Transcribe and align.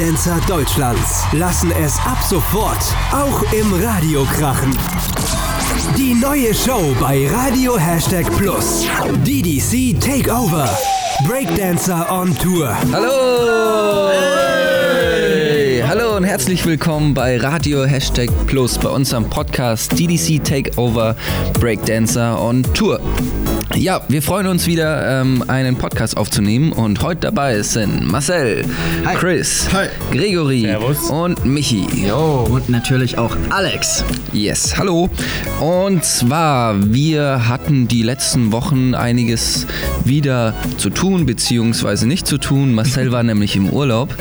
Breakdancer 0.00 0.40
Deutschlands 0.48 1.26
lassen 1.32 1.70
es 1.72 1.98
ab 2.06 2.16
sofort 2.26 2.78
auch 3.12 3.42
im 3.52 3.70
Radio 3.84 4.24
krachen. 4.24 4.74
Die 5.94 6.14
neue 6.14 6.54
Show 6.54 6.96
bei 6.98 7.28
Radio 7.28 7.76
Hashtag 7.76 8.24
Plus. 8.38 8.86
DDC 9.26 10.00
Takeover. 10.00 10.70
Breakdancer 11.28 12.10
on 12.10 12.34
Tour. 12.34 12.74
Hallo! 12.90 14.08
Hey. 15.28 15.84
Hallo 15.86 16.16
und 16.16 16.24
herzlich 16.24 16.64
willkommen 16.64 17.12
bei 17.12 17.36
Radio 17.36 17.84
Hashtag 17.84 18.30
Plus 18.46 18.78
bei 18.78 18.88
unserem 18.88 19.28
Podcast 19.28 19.98
DDC 19.98 20.42
Takeover 20.42 21.14
Breakdancer 21.60 22.40
on 22.40 22.62
Tour. 22.72 23.00
Ja, 23.76 24.00
wir 24.08 24.20
freuen 24.20 24.48
uns 24.48 24.66
wieder, 24.66 25.20
ähm, 25.22 25.44
einen 25.46 25.76
Podcast 25.76 26.16
aufzunehmen 26.16 26.72
und 26.72 27.02
heute 27.02 27.20
dabei 27.22 27.62
sind 27.62 28.04
Marcel, 28.10 28.64
Hi. 29.06 29.14
Chris, 29.16 29.68
Hi. 29.72 29.86
Gregory 30.10 30.62
Servus. 30.62 31.08
und 31.08 31.44
Michi. 31.46 31.86
Oh. 32.12 32.48
Und 32.50 32.68
natürlich 32.68 33.16
auch 33.16 33.36
Alex. 33.50 34.04
Yes, 34.32 34.76
hallo. 34.76 35.08
Und 35.60 36.04
zwar, 36.04 36.92
wir 36.92 37.48
hatten 37.48 37.86
die 37.86 38.02
letzten 38.02 38.50
Wochen 38.52 38.94
einiges 38.94 39.66
wieder 40.04 40.52
zu 40.76 40.90
tun, 40.90 41.24
beziehungsweise 41.24 42.08
nicht 42.08 42.26
zu 42.26 42.38
tun. 42.38 42.74
Marcel 42.74 43.12
war 43.12 43.22
nämlich 43.22 43.54
im 43.54 43.70
Urlaub. 43.70 44.14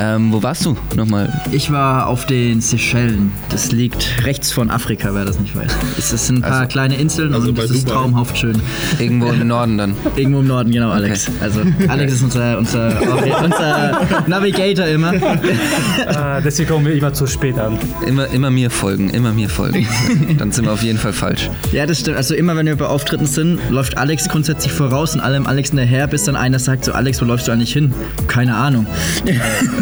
Ähm, 0.00 0.32
wo 0.32 0.42
warst 0.42 0.66
du 0.66 0.76
nochmal? 0.96 1.32
Ich 1.52 1.70
war 1.70 2.08
auf 2.08 2.26
den 2.26 2.60
Seychellen. 2.60 3.30
Das 3.50 3.70
liegt 3.70 4.24
rechts 4.24 4.50
von 4.50 4.68
Afrika, 4.70 5.10
wer 5.14 5.24
das 5.24 5.38
nicht 5.38 5.54
weiß. 5.56 5.70
Es 5.96 6.12
es 6.12 6.26
sind 6.26 6.38
ein 6.38 6.42
paar 6.42 6.52
Also- 6.60 6.68
kleine 6.68 6.96
Inseln 6.96 7.32
also 7.32 7.48
und 7.48 7.54
bei 7.54 7.62
es 7.62 7.70
ist 7.70 7.88
traumhaft 7.88 8.36
schön. 8.36 8.60
Irgendwo 8.98 9.28
im 9.28 9.46
Norden 9.46 9.78
dann. 9.78 9.94
Irgendwo 10.16 10.40
im 10.40 10.46
Norden, 10.46 10.70
genau, 10.70 10.90
Alex. 10.90 11.30
Also 11.40 11.60
Alex 11.88 12.14
ist 12.14 12.22
unser, 12.22 12.58
unser, 12.58 12.88
unser 13.44 14.00
Navigator 14.26 14.86
immer. 14.86 15.14
Äh, 15.14 16.42
deswegen 16.44 16.68
kommen 16.68 16.86
wir 16.86 16.94
immer 16.94 17.12
zu 17.12 17.26
spät 17.26 17.58
an. 17.58 17.78
Immer, 18.06 18.28
immer 18.28 18.50
mir 18.50 18.70
folgen, 18.70 19.10
immer 19.10 19.32
mir 19.32 19.48
folgen. 19.48 19.86
Dann 20.38 20.52
sind 20.52 20.64
wir 20.64 20.72
auf 20.72 20.82
jeden 20.82 20.98
Fall 20.98 21.12
falsch. 21.12 21.50
Ja, 21.72 21.86
das 21.86 22.00
stimmt. 22.00 22.16
Also 22.16 22.34
immer 22.34 22.56
wenn 22.56 22.66
wir 22.66 22.76
bei 22.76 22.86
Auftritten 22.86 23.26
sind, 23.26 23.58
läuft 23.70 23.98
Alex 23.98 24.28
grundsätzlich 24.28 24.72
voraus 24.72 25.14
und 25.14 25.20
allem 25.20 25.46
Alex 25.46 25.70
hinterher, 25.70 26.06
bis 26.06 26.24
dann 26.24 26.36
einer 26.36 26.58
sagt 26.58 26.84
so, 26.84 26.92
Alex, 26.92 27.20
wo 27.20 27.24
läufst 27.24 27.48
du 27.48 27.52
eigentlich 27.52 27.72
hin? 27.72 27.92
Keine 28.28 28.56
Ahnung. 28.56 28.86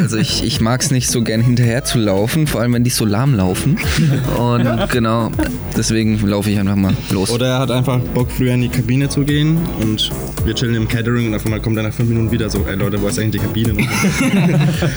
Also 0.01 0.17
ich, 0.17 0.45
ich 0.45 0.61
mag 0.61 0.81
es 0.81 0.91
nicht 0.91 1.09
so 1.09 1.23
gern 1.23 1.41
hinterher 1.41 1.85
zu 1.85 1.98
laufen, 1.98 2.47
vor 2.47 2.61
allem 2.61 2.73
wenn 2.73 2.85
die 2.85 2.91
so 2.91 3.05
lahm 3.05 3.35
laufen. 3.35 3.79
Und 4.37 4.91
genau, 4.91 5.31
deswegen 5.77 6.19
laufe 6.27 6.51
ich 6.51 6.59
einfach 6.59 6.77
mal 6.77 6.95
los. 7.11 7.31
Oder 7.31 7.47
er 7.47 7.59
hat 7.61 7.70
einfach 7.70 7.98
Bock, 8.15 8.31
früher 8.31 8.55
in 8.55 8.62
die 8.62 8.69
Kabine 8.69 9.03
zu 9.08 9.22
gehen 9.22 9.58
und 9.80 10.10
wir 10.44 10.55
chillen 10.55 10.74
im 10.74 10.88
Catering 10.88 11.28
und 11.28 11.34
auf 11.34 11.44
einmal 11.44 11.60
kommt 11.60 11.77
er 11.77 11.83
nach 11.84 11.92
fünf 11.92 12.08
Minuten 12.08 12.30
wieder 12.30 12.48
so, 12.50 12.64
ey 12.69 12.74
Leute, 12.77 13.00
wo 13.00 13.08
ist 13.08 13.19
eigentlich 13.19 13.41
die 13.42 13.46
Kabine? 13.46 13.74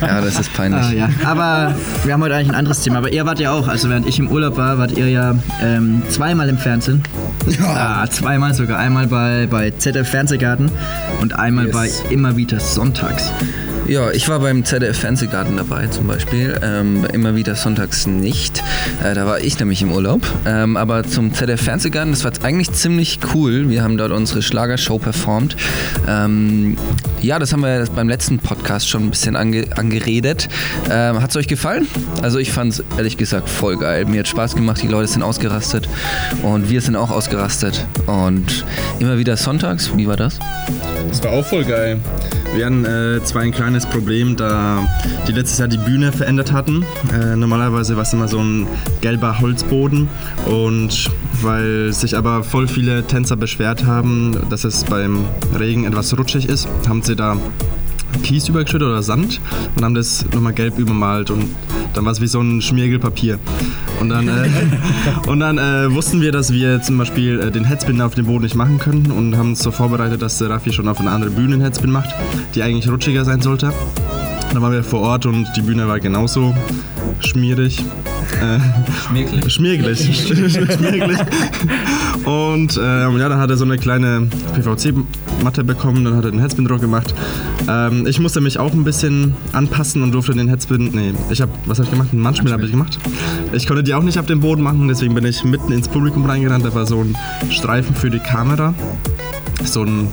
Ja, 0.02 0.22
das 0.22 0.40
ist 0.40 0.54
peinlich. 0.54 0.82
Ah, 0.82 0.92
ja. 0.94 1.10
Aber 1.26 1.76
wir 2.04 2.14
haben 2.14 2.22
heute 2.24 2.36
eigentlich 2.36 2.50
ein 2.50 2.56
anderes 2.56 2.82
Thema. 2.82 2.98
Aber 3.00 3.12
ihr 3.12 3.26
wart 3.26 3.40
ja 3.40 3.52
auch, 3.52 3.68
also 3.68 3.90
während 3.90 4.08
ich 4.08 4.20
im 4.20 4.30
Urlaub 4.30 4.58
war, 4.58 4.78
wart 4.78 4.98
ihr 4.98 5.10
ja 5.10 5.36
ähm, 5.62 6.02
zweimal 6.10 6.50
im 6.50 6.58
Fernsehen. 6.58 7.04
Ja. 7.60 8.02
Ah, 8.04 8.08
zweimal 8.10 8.54
sogar. 8.54 8.78
Einmal 8.80 9.08
bei, 9.08 9.48
bei 9.50 9.72
ZDF 9.72 10.10
Fernsehgarten 10.10 10.70
und 11.22 11.34
einmal 11.38 11.68
Yes. 11.68 11.74
bei 11.74 11.90
Immer 12.14 12.36
wieder 12.38 12.60
Sonntags. 12.60 13.32
Ja, 13.88 14.12
ich 14.12 14.28
war 14.28 14.40
beim 14.40 14.66
ZDF 14.66 15.00
Fernsehgarten 15.00 15.56
dabei 15.56 15.88
zum 15.88 16.08
Beispiel. 16.08 16.60
Ähm, 16.62 17.06
immer 17.14 17.38
wieder 17.38 17.56
sonntags 17.56 18.06
nicht. 18.06 18.62
Äh, 19.02 19.16
da 19.16 19.26
war 19.26 19.40
ich 19.40 19.58
nämlich 19.60 19.82
im 19.82 19.94
Urlaub. 19.94 20.28
Ähm, 20.46 20.76
aber 20.76 21.06
zum 21.06 21.34
ZDF 21.34 21.62
Fernsehgarten, 21.62 22.12
das 22.12 22.26
war 22.26 22.34
eigentlich 22.44 22.70
ziemlich 22.74 23.20
cool. 23.34 23.70
Wir 23.70 23.84
haben 23.84 23.98
dort 23.98 24.12
unsere 24.12 24.42
Schlagershow 24.42 25.00
performt. 25.00 25.56
Ähm, 26.06 26.76
ja, 27.22 27.40
das 27.40 27.54
haben 27.54 27.62
wir 27.62 27.86
beim 27.96 28.10
letzten 28.10 28.40
Podcast 28.40 28.90
schon 28.90 29.04
ein 29.04 29.10
bisschen 29.10 29.38
ange 29.38 29.66
angeredet. 29.78 30.50
Ähm, 30.92 31.22
Hat 31.22 31.30
es 31.30 31.38
euch 31.38 31.48
gefallen? 31.48 31.88
Also 32.22 32.40
ich 32.40 32.52
fand 32.52 32.74
es 32.74 32.84
ehrlich 32.98 33.16
gesagt 33.16 33.48
voll 33.48 33.78
geil. 33.78 34.04
Mir 34.04 34.20
hat 34.20 34.28
Spaß 34.28 34.56
gemacht, 34.58 34.82
die 34.84 34.88
Leute 34.88 35.08
sind 35.08 35.24
ausgerastet 35.24 35.88
und 36.44 36.70
wir 36.70 36.82
sind 36.82 36.98
auch 36.98 37.10
ausgerastet. 37.10 37.86
Und 38.06 38.66
immer 39.00 39.18
wieder 39.18 39.38
sonntags, 39.38 39.96
wie 39.96 40.08
war 40.08 40.18
das? 40.18 40.40
Das 41.08 41.24
war 41.24 41.32
auch 41.32 41.46
voll 41.46 41.64
geil. 41.64 42.02
Wir 42.56 42.66
hatten 42.66 42.86
äh, 42.86 43.24
zwar 43.24 43.44
ein 43.44 43.52
kleines 43.52 43.86
Problem, 43.86 44.36
da 44.36 44.88
die 45.28 45.32
letztes 45.32 45.60
Jahr 45.60 45.68
die 45.68 45.78
Bühne 45.78 46.12
verändert 46.12 46.52
hatten. 46.52 46.86
Äh, 47.14 47.36
normalerweise 47.36 47.96
war 47.96 48.04
es 48.04 48.14
immer 48.14 48.28
so 48.28 48.40
ein 48.40 48.68
gelber 49.02 49.40
Holzboden 49.40 50.08
und 50.46 51.12
weil 51.42 51.94
sich 51.94 52.18
aber 52.18 52.44
voll 52.44 52.68
viele 52.68 53.06
Tänzer 53.06 53.36
beschwert 53.36 53.86
haben, 53.86 54.38
dass 54.50 54.64
es 54.64 54.84
beim 54.86 55.26
Regen 55.58 55.86
etwas 55.86 56.18
rutschig 56.18 56.50
ist, 56.50 56.68
haben 56.88 57.04
sie 57.04 57.16
da 57.16 57.38
Kies 58.24 58.48
übergeschüttet 58.48 58.88
oder 58.88 59.04
Sand 59.04 59.40
und 59.76 59.84
haben 59.84 59.96
das 59.96 60.26
nochmal 60.34 60.54
gelb 60.54 60.78
übermalt 60.78 61.32
und 61.32 61.46
dann 61.94 62.06
war 62.06 62.12
es 62.12 62.22
wie 62.22 62.28
so 62.28 62.40
ein 62.40 62.62
Schmiergelpapier. 62.62 63.40
Und 64.00 64.10
dann, 64.10 64.28
äh, 64.28 64.50
und 65.28 65.40
dann 65.40 65.58
äh, 65.58 65.92
wussten 65.94 66.22
wir, 66.22 66.32
dass 66.32 66.54
wir 66.54 66.82
zum 66.82 66.98
Beispiel 66.98 67.40
äh, 67.40 67.52
den 67.52 67.66
Headspin 67.66 68.00
auf 68.02 68.16
dem 68.16 68.26
Boden 68.26 68.44
nicht 68.44 68.56
machen 68.56 68.78
könnten 68.78 69.12
und 69.12 69.36
haben 69.36 69.50
uns 69.50 69.60
so 69.64 69.72
vorbereitet, 69.72 70.22
dass 70.22 70.38
der 70.38 70.50
Raffi 70.50 70.72
schon 70.72 70.88
auf 70.88 71.00
eine 71.00 71.10
andere 71.10 71.32
Bühne 71.32 71.54
einen 71.54 71.64
Headspin 71.64 71.92
macht, 71.92 72.10
die 72.56 72.62
eigentlich 72.62 72.90
rutschiger 72.90 73.26
sein 73.26 73.42
sollte. 73.42 73.74
Dann 74.54 74.62
waren 74.62 74.72
wir 74.72 74.84
vor 74.84 75.02
Ort 75.02 75.26
und 75.26 75.48
die 75.56 75.62
Bühne 75.62 75.88
war 75.88 76.00
genauso 76.00 76.56
schmierig. 77.20 77.84
Äh, 78.42 79.50
Schmierglich. 79.50 79.54
Schmierglich. 80.28 81.20
Und 82.26 82.80
ähm, 82.82 83.18
ja, 83.18 83.30
dann 83.30 83.40
hat 83.40 83.50
er 83.50 83.58
so 83.58 83.66
eine 83.66 83.78
kleine 83.78 84.28
PVC-Matte 84.54 85.64
bekommen, 85.64 86.04
dann 86.04 86.16
hat 86.16 86.26
er 86.26 86.32
den 86.32 86.40
Headspin 86.40 86.66
drauf 86.66 86.82
gemacht. 86.82 87.14
Ähm, 87.68 88.06
ich 88.06 88.20
musste 88.20 88.42
mich 88.42 88.60
auch 88.60 88.74
ein 88.74 88.84
bisschen 88.84 89.36
anpassen 89.54 90.04
und 90.04 90.12
durfte 90.12 90.34
den 90.34 90.48
Headspin. 90.48 90.92
Nee, 90.94 91.14
ich 91.30 91.42
habe, 91.42 91.52
was 91.66 91.80
habe 91.80 91.86
ich 91.86 91.92
gemacht? 91.92 92.10
Einen 92.12 92.22
Manchmal 92.22 92.54
habe 92.54 92.66
ich 92.66 92.72
gemacht. 92.72 93.00
Ich 93.54 93.66
konnte 93.66 93.84
die 93.84 93.94
auch 93.94 94.04
nicht 94.04 94.20
auf 94.20 94.26
dem 94.26 94.42
Boden 94.42 94.62
machen, 94.62 94.88
deswegen 94.88 95.16
bin 95.16 95.26
ich 95.26 95.44
mitten 95.44 95.72
ins 95.72 95.88
Publikum 95.88 96.26
reingerannt. 96.26 96.66
Da 96.66 96.74
war 96.74 96.86
so 96.86 97.02
ein 97.02 97.16
Streifen 97.50 97.96
für 97.96 98.10
die 98.10 98.20
Kamera. 98.20 98.74
So 99.64 99.84
ein 99.84 100.08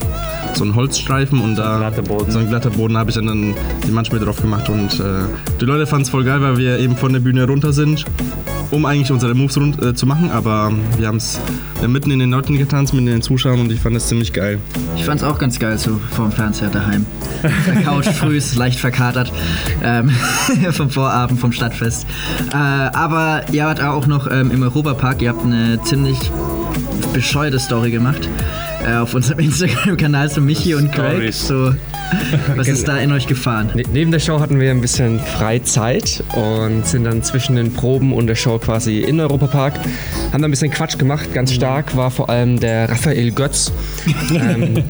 so 0.54 0.64
ein 0.64 0.74
Holzstreifen 0.74 1.40
und 1.40 1.56
da 1.56 1.78
glatter 1.78 2.02
Boden. 2.02 2.30
so 2.30 2.38
ein 2.38 2.48
glatter 2.48 2.70
Boden 2.70 2.96
habe 2.96 3.10
ich 3.10 3.16
dann, 3.16 3.54
die 3.86 3.90
Manchmal 3.90 4.20
drauf 4.20 4.40
gemacht 4.40 4.68
und 4.68 5.00
äh, 5.00 5.22
die 5.60 5.64
Leute 5.64 5.86
fanden 5.86 6.04
es 6.04 6.10
voll 6.10 6.24
geil, 6.24 6.40
weil 6.40 6.56
wir 6.56 6.78
eben 6.78 6.96
von 6.96 7.12
der 7.12 7.20
Bühne 7.20 7.46
runter 7.46 7.72
sind, 7.72 8.04
um 8.70 8.86
eigentlich 8.86 9.10
unsere 9.10 9.34
Moves 9.34 9.56
rund, 9.56 9.82
äh, 9.82 9.94
zu 9.94 10.06
machen, 10.06 10.30
aber 10.30 10.72
wir 10.98 11.06
haben 11.06 11.16
es 11.16 11.40
mitten 11.86 12.10
in 12.10 12.18
den 12.18 12.30
Leuten 12.30 12.56
getanzt, 12.58 12.92
mitten 12.92 13.06
in 13.06 13.14
den 13.14 13.22
Zuschauern 13.22 13.60
und 13.60 13.72
ich 13.72 13.80
fand 13.80 13.96
es 13.96 14.08
ziemlich 14.08 14.32
geil. 14.32 14.58
Ich 14.96 15.04
fand's 15.04 15.22
auch 15.22 15.38
ganz 15.38 15.58
geil, 15.58 15.78
so 15.78 16.00
vorm 16.10 16.32
Fernseher 16.32 16.70
daheim. 16.70 17.06
Couch 17.84 18.08
früh, 18.14 18.40
leicht 18.56 18.78
verkatert. 18.78 19.32
Ähm, 19.82 20.10
vom 20.70 20.90
Vorabend, 20.90 21.40
vom 21.40 21.52
Stadtfest. 21.52 22.06
Äh, 22.52 22.56
aber 22.56 23.42
ihr 23.52 23.64
wart 23.64 23.80
auch 23.80 24.06
noch 24.06 24.30
ähm, 24.30 24.50
im 24.50 24.62
Europapark. 24.62 25.22
Ihr 25.22 25.30
habt 25.30 25.44
eine 25.44 25.80
ziemlich 25.82 26.18
bescheuerte 27.12 27.58
Story 27.58 27.90
gemacht. 27.90 28.28
Äh, 28.84 28.96
auf 28.96 29.14
unserem 29.14 29.38
Instagram-Kanal 29.44 30.30
zu 30.30 30.40
Michi 30.40 30.74
und 30.74 30.92
Craig. 30.92 31.32
So, 31.32 31.74
was 32.54 32.68
ist 32.68 32.86
da 32.86 32.98
in 32.98 33.12
euch 33.12 33.26
gefahren? 33.26 33.70
Ne- 33.74 33.82
Neben 33.92 34.10
der 34.10 34.18
Show 34.18 34.40
hatten 34.40 34.60
wir 34.60 34.70
ein 34.70 34.80
bisschen 34.80 35.20
Freizeit 35.20 36.22
und 36.34 36.86
sind 36.86 37.04
dann 37.04 37.22
zwischen 37.22 37.56
den 37.56 37.72
Proben 37.72 38.12
und 38.12 38.26
der 38.26 38.34
Show 38.34 38.58
quasi 38.58 39.00
in 39.00 39.20
Europapark. 39.20 39.74
Haben 40.32 40.42
da 40.42 40.48
ein 40.48 40.50
bisschen 40.50 40.70
Quatsch 40.70 40.98
gemacht. 40.98 41.32
Ganz 41.32 41.52
stark 41.52 41.96
war 41.96 42.10
vor 42.10 42.28
allem 42.28 42.60
der 42.60 42.90
Raphael 42.90 43.30
Götz. 43.30 43.72
ähm, 44.34 44.82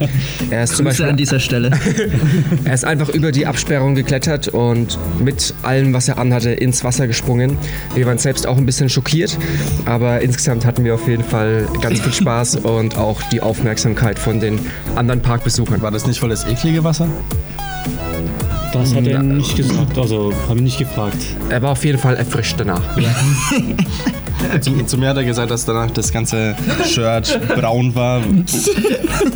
er, 0.51 0.65
ist 0.65 0.77
zum 0.77 0.87
Grüße 0.87 1.03
Beispiel, 1.03 1.07
an 1.07 1.17
dieser 1.17 1.39
Stelle. 1.39 1.71
er 2.65 2.75
ist 2.75 2.85
einfach 2.85 3.11
über 3.11 3.31
die 3.31 3.47
Absperrung 3.47 3.95
geklettert 3.95 4.49
und 4.49 4.99
mit 5.21 5.55
allem, 5.63 5.93
was 5.93 6.09
er 6.09 6.19
anhatte, 6.19 6.51
ins 6.51 6.83
Wasser 6.83 7.07
gesprungen. 7.07 7.57
Wir 7.95 8.07
waren 8.07 8.19
selbst 8.19 8.47
auch 8.47 8.57
ein 8.57 8.67
bisschen 8.67 8.89
schockiert, 8.89 9.39
aber 9.85 10.21
insgesamt 10.21 10.67
hatten 10.67 10.85
wir 10.85 10.95
auf 10.95 11.07
jeden 11.07 11.25
Fall 11.25 11.69
ganz 11.81 12.01
viel 12.01 12.13
Spaß 12.13 12.57
und 12.57 12.97
auch 12.97 13.23
die 13.31 13.41
Aufmerksamkeit 13.41 13.84
von 14.19 14.41
den 14.41 14.59
anderen 14.97 15.21
Parkbesuchern. 15.21 15.83
War 15.83 15.91
das 15.91 16.07
nicht 16.07 16.19
voll 16.19 16.31
das 16.31 16.47
eklige 16.47 16.83
Wasser? 16.83 17.07
Das 18.73 18.95
hat 18.95 19.07
er 19.07 19.23
nicht 19.23 19.57
gesagt, 19.57 19.99
also 19.99 20.33
habe 20.49 20.57
ich 20.57 20.65
nicht 20.65 20.79
gefragt. 20.79 21.19
Er 21.51 21.63
war 21.63 21.73
auf 21.73 21.85
jeden 21.85 21.99
Fall 21.99 22.17
erfrischt 22.17 22.57
danach. 22.59 22.83
Zu, 24.61 24.85
zu 24.85 24.99
mir 24.99 25.09
hat 25.09 25.17
er 25.17 25.25
gesagt, 25.25 25.51
dass 25.51 25.65
danach 25.65 25.91
das 25.91 26.13
ganze 26.13 26.55
Shirt 26.87 27.41
braun 27.57 27.95
war, 27.95 28.23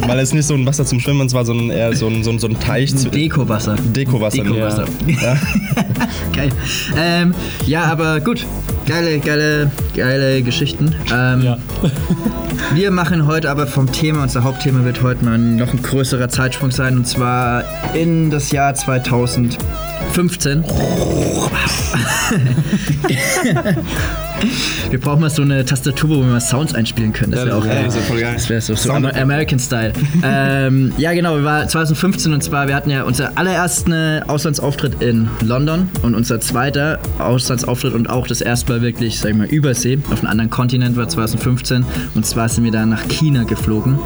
weil 0.06 0.18
es 0.18 0.34
nicht 0.34 0.46
so 0.46 0.54
ein 0.54 0.66
Wasser 0.66 0.84
zum 0.84 1.00
Schwimmen 1.00 1.32
war, 1.32 1.44
sondern 1.44 1.70
eher 1.70 1.94
so 1.94 2.08
ein, 2.08 2.22
so 2.22 2.30
ein, 2.30 2.38
so 2.38 2.46
ein 2.46 2.58
Teich. 2.58 2.94
Dekowasser. 2.94 3.76
Dekowasser. 3.76 4.42
Dekowasser. 4.42 4.84
Geil. 6.34 6.50
Ähm, 6.96 7.34
ja, 7.66 7.84
aber 7.84 8.20
gut. 8.20 8.44
Geile, 8.88 9.18
geile, 9.18 9.70
geile 9.94 10.42
Geschichten. 10.42 10.94
Ähm, 11.12 11.42
Ja. 11.42 11.58
Wir 12.74 12.90
machen 12.90 13.26
heute 13.26 13.50
aber 13.50 13.66
vom 13.66 13.90
Thema, 13.92 14.22
unser 14.22 14.44
Hauptthema 14.44 14.84
wird 14.84 15.02
heute 15.02 15.24
mal 15.24 15.38
noch 15.38 15.72
ein 15.72 15.82
größerer 15.82 16.28
Zeitsprung 16.28 16.70
sein 16.70 16.96
und 16.96 17.06
zwar 17.06 17.64
in 17.94 18.30
das 18.30 18.50
Jahr 18.50 18.74
2011. 18.74 19.58
15. 20.12 20.64
wir 24.90 25.00
brauchen 25.00 25.20
mal 25.20 25.30
so 25.30 25.42
eine 25.42 25.64
Tastatur, 25.64 26.10
wo 26.10 26.16
wir 26.20 26.24
mal 26.24 26.40
Sounds 26.40 26.74
einspielen 26.74 27.12
können. 27.12 27.32
Das 27.32 27.46
wäre 27.46 27.56
auch 27.56 27.64
geil. 27.64 27.84
das 27.84 27.96
geil. 28.08 28.30
Das 28.34 28.48
wäre 28.48 28.60
so, 28.60 28.74
so 28.74 28.92
American 28.92 29.58
Style. 29.58 29.92
ähm, 30.24 30.92
ja, 30.98 31.12
genau, 31.12 31.36
wir 31.36 31.44
waren 31.44 31.68
2015 31.68 32.32
und 32.32 32.42
zwar, 32.42 32.68
wir 32.68 32.74
hatten 32.74 32.90
ja 32.90 33.04
unser 33.04 33.32
allerersten 33.36 34.22
Auslandsauftritt 34.24 35.02
in 35.02 35.28
London 35.44 35.88
und 36.02 36.14
unser 36.14 36.40
zweiter 36.40 36.98
Auslandsauftritt 37.18 37.94
und 37.94 38.10
auch 38.10 38.26
das 38.26 38.40
erste 38.40 38.72
Mal 38.72 38.77
wirklich, 38.82 39.18
sag 39.18 39.30
ich 39.30 39.36
mal, 39.36 39.46
Übersee 39.46 39.98
auf 40.10 40.20
einem 40.20 40.30
anderen 40.30 40.50
Kontinent 40.50 40.96
war 40.96 41.08
2015 41.08 41.84
und 42.14 42.26
zwar 42.26 42.48
sind 42.48 42.64
wir 42.64 42.72
da 42.72 42.86
nach 42.86 43.06
China 43.08 43.44
geflogen. 43.44 43.98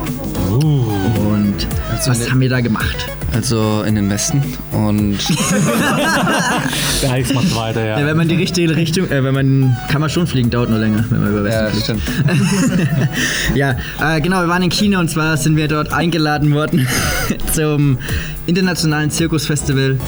Und 0.51 1.67
was 2.07 2.31
haben 2.31 2.41
wir 2.41 2.49
da 2.49 2.61
gemacht? 2.61 3.07
Also 3.35 3.83
in 3.87 3.95
den 3.95 4.11
Westen. 4.11 4.43
Und 4.73 5.17
Der 7.03 7.11
Alex 7.11 7.33
macht 7.33 7.57
weiter, 7.57 7.85
ja. 7.85 7.99
Ja, 8.01 8.07
wenn 8.07 8.17
man 8.17 8.29
die 8.29 8.35
richtige 8.35 8.77
Richtung, 8.77 9.11
äh, 9.11 9.25
wenn 9.25 9.33
man, 9.33 9.77
kann 9.91 10.01
man 10.03 10.11
schon 10.11 10.27
fliegen, 10.27 10.51
dauert 10.51 10.69
nur 10.69 10.79
länger, 10.79 11.05
wenn 11.09 11.21
man 11.21 11.31
über 11.31 11.45
Westen 11.45 11.69
fliegt. 11.69 11.85
stimmt. 11.85 12.03
Ja, 13.55 13.77
äh, 14.01 14.21
genau, 14.21 14.41
wir 14.43 14.49
waren 14.49 14.63
in 14.63 14.71
China 14.71 15.01
und 15.01 15.09
zwar 15.09 15.37
sind 15.37 15.57
wir 15.57 15.69
dort 15.69 15.93
eingeladen 15.93 16.53
worden 16.53 16.87
zum 17.55 17.99
internationalen 18.47 19.11
Zirkusfestival 19.11 19.99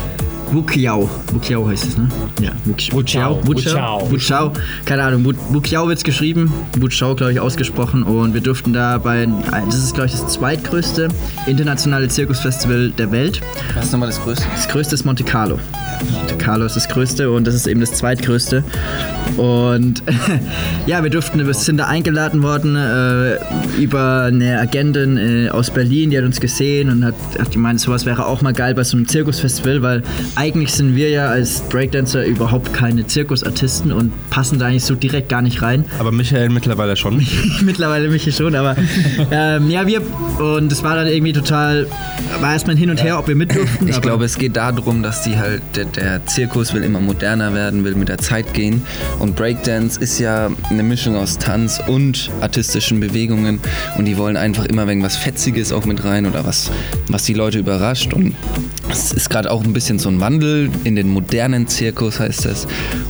Wukiao. 0.53 1.09
Wukiao 1.33 1.67
heißt 1.69 1.87
es, 1.87 1.99
ne? 1.99 2.09
Ja, 2.41 2.51
Wuchao. 2.65 3.41
Wuchao. 3.47 4.11
Wuchao. 4.11 4.53
Keine 4.85 5.03
Ahnung, 5.03 5.25
Wu- 5.25 5.35
Wukiao 5.55 5.87
wird 5.89 5.99
es 5.99 6.05
geschrieben, 6.05 6.53
Wuchao, 6.79 7.15
glaube 7.15 7.33
ich, 7.33 7.41
ausgesprochen 7.41 8.03
und 8.03 8.33
wir 8.35 8.41
durften 8.41 8.73
da 8.73 8.99
bei, 8.99 9.29
das 9.67 9.77
ist, 9.77 9.95
glaube 9.95 10.07
ich, 10.07 10.13
das 10.13 10.27
zweitgrößte 10.29 11.09
internationale 11.47 12.09
Zirkusfestival 12.09 12.91
der 12.91 13.11
Welt. 13.13 13.41
Was 13.75 13.87
ist 13.87 13.93
nochmal 13.93 14.09
das 14.09 14.21
Größte? 14.23 14.47
Das 14.55 14.69
größte 14.69 14.95
ist 14.95 15.05
Monte 15.05 15.25
Carlo. 15.25 15.59
Monte 16.13 16.37
Carlo 16.37 16.65
ist 16.65 16.77
das 16.77 16.89
größte 16.89 17.31
und 17.31 17.47
das 17.47 17.55
ist 17.55 17.67
eben 17.67 17.81
das 17.81 17.93
zweitgrößte. 17.93 18.65
Und 19.37 20.03
ja, 20.87 21.03
wir 21.03 21.11
durften, 21.11 21.45
wir 21.45 21.55
sind 21.55 21.79
da 21.79 21.87
eingeladen 21.87 22.43
worden 22.43 22.77
äh, 22.77 23.39
über 23.81 24.25
eine 24.25 24.61
Agentin 24.61 25.17
äh, 25.17 25.49
aus 25.51 25.71
Berlin, 25.71 26.11
die 26.11 26.19
hat 26.19 26.25
uns 26.25 26.41
gesehen 26.41 26.91
und 26.91 27.05
hat, 27.05 27.15
hat 27.39 27.51
gemeint, 27.51 27.81
sowas 27.81 28.07
wäre 28.07 28.27
auch 28.27 28.43
mal 28.43 28.53
geil 28.53 28.75
bei 28.75 28.85
so 28.85 28.97
einem 28.97 29.09
Zirkusfestival, 29.09 29.83
weil 29.83 30.03
eigentlich 30.37 30.73
sind 30.73 30.95
wir 30.95 31.11
ja 31.11 31.29
als 31.29 31.61
Breakdancer 31.69 32.25
überhaupt 32.25 32.73
keine 32.73 33.07
Zirkusartisten 33.07 33.93
und 33.93 34.13
passen 34.31 34.59
da 34.59 34.67
eigentlich 34.67 34.85
so 34.85 34.95
direkt 34.95 35.29
gar 35.29 35.43
nicht 35.43 35.63
rein. 35.63 35.85
Aber 35.99 36.13
Michael 36.13 36.51
mittlerweile 36.51 36.97
schon. 36.97 37.27
Mittlerweile 37.63 38.09
mich 38.09 38.35
schon, 38.35 38.55
aber 38.55 38.77
ähm, 39.31 39.71
ja, 39.71 39.87
wir 39.87 40.03
und 40.39 40.73
es 40.73 40.83
war 40.83 40.97
dann 40.97 41.07
irgendwie 41.07 41.33
total, 41.33 41.87
war 42.41 42.53
erstmal 42.53 42.77
Hin 42.77 42.91
und 42.91 43.03
Her, 43.03 43.19
ob 43.19 43.29
wir 43.29 43.37
mit 43.37 43.55
durften. 43.55 43.89
Ich 43.89 44.01
glaube, 44.01 44.25
es 44.25 44.37
geht 44.37 44.57
darum, 44.57 45.03
dass 45.03 45.23
die 45.23 45.37
halt, 45.37 45.63
der, 45.75 45.84
der 45.85 46.25
Zirkus 46.27 46.75
will 46.75 46.83
immer 46.83 47.01
moderner 47.01 47.55
werden, 47.55 47.85
will 47.85 47.95
mit 47.95 48.09
der 48.09 48.19
Zeit 48.19 48.55
gehen. 48.55 48.83
Und 49.19 49.37
Breakdance 49.37 50.01
ist 50.01 50.19
ja 50.19 50.51
eine 50.71 50.83
Mischung 50.83 51.17
aus 51.17 51.39
Tanz 51.39 51.81
und 51.87 52.31
artistischen 52.41 53.01
Bewegungen. 53.01 53.61
Und 53.97 54.05
die 54.05 54.17
wollen 54.17 54.37
einfach 54.37 54.65
immer 54.67 54.87
irgendwas 54.87 55.17
Fetziges 55.17 55.73
auch 55.73 55.85
mit 55.85 56.05
rein 56.05 56.27
oder 56.27 56.45
was, 56.45 56.71
was 57.09 57.25
die 57.25 57.35
Leute 57.35 57.59
überrascht. 57.59 58.13
Und 58.13 58.35
es 58.91 59.13
ist 59.13 59.31
gerade 59.31 59.51
auch 59.51 59.65
ein 59.65 59.73
bisschen 59.73 59.99
so 59.99 60.09
ein 60.09 60.21
Wandel 60.21 60.71
in 60.85 60.97
den 60.97 61.09
modernen 61.09 61.67
Zirkus, 61.67 62.21
heißt 62.21 62.45
das. 62.45 62.67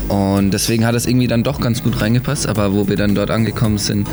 Und 0.08 0.52
deswegen 0.52 0.86
hat 0.86 0.94
es 0.94 1.06
irgendwie 1.06 1.26
dann 1.26 1.42
doch 1.42 1.60
ganz 1.60 1.82
gut 1.82 2.00
reingepasst. 2.00 2.46
Aber 2.46 2.72
wo 2.72 2.88
wir 2.88 2.96
dann 2.96 3.14
dort 3.14 3.30
angekommen 3.30 3.78
sind, 3.78 4.08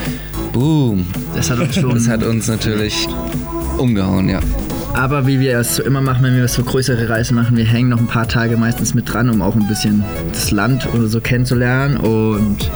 boom, 0.53 1.05
das 1.35 1.49
hat 1.49 1.59
uns 1.59 1.75
schon 1.75 1.93
das 1.95 2.07
hat 2.07 2.23
uns 2.23 2.47
natürlich 2.47 3.07
umgehauen, 3.77 4.29
ja. 4.29 4.39
Aber 4.93 5.25
wie 5.25 5.39
wir 5.39 5.57
es 5.57 5.77
so 5.77 5.83
immer 5.83 6.01
machen, 6.01 6.23
wenn 6.23 6.35
wir 6.35 6.47
so 6.47 6.63
größere 6.63 7.09
Reisen 7.09 7.35
machen, 7.35 7.55
wir 7.55 7.65
hängen 7.65 7.89
noch 7.89 7.99
ein 7.99 8.07
paar 8.07 8.27
Tage 8.27 8.57
meistens 8.57 8.93
mit 8.93 9.11
dran, 9.11 9.29
um 9.29 9.41
auch 9.41 9.55
ein 9.55 9.67
bisschen 9.67 10.03
das 10.31 10.51
Land 10.51 10.87
oder 10.93 11.07
so 11.07 11.21
kennenzulernen. 11.21 11.97
Und 11.97 12.69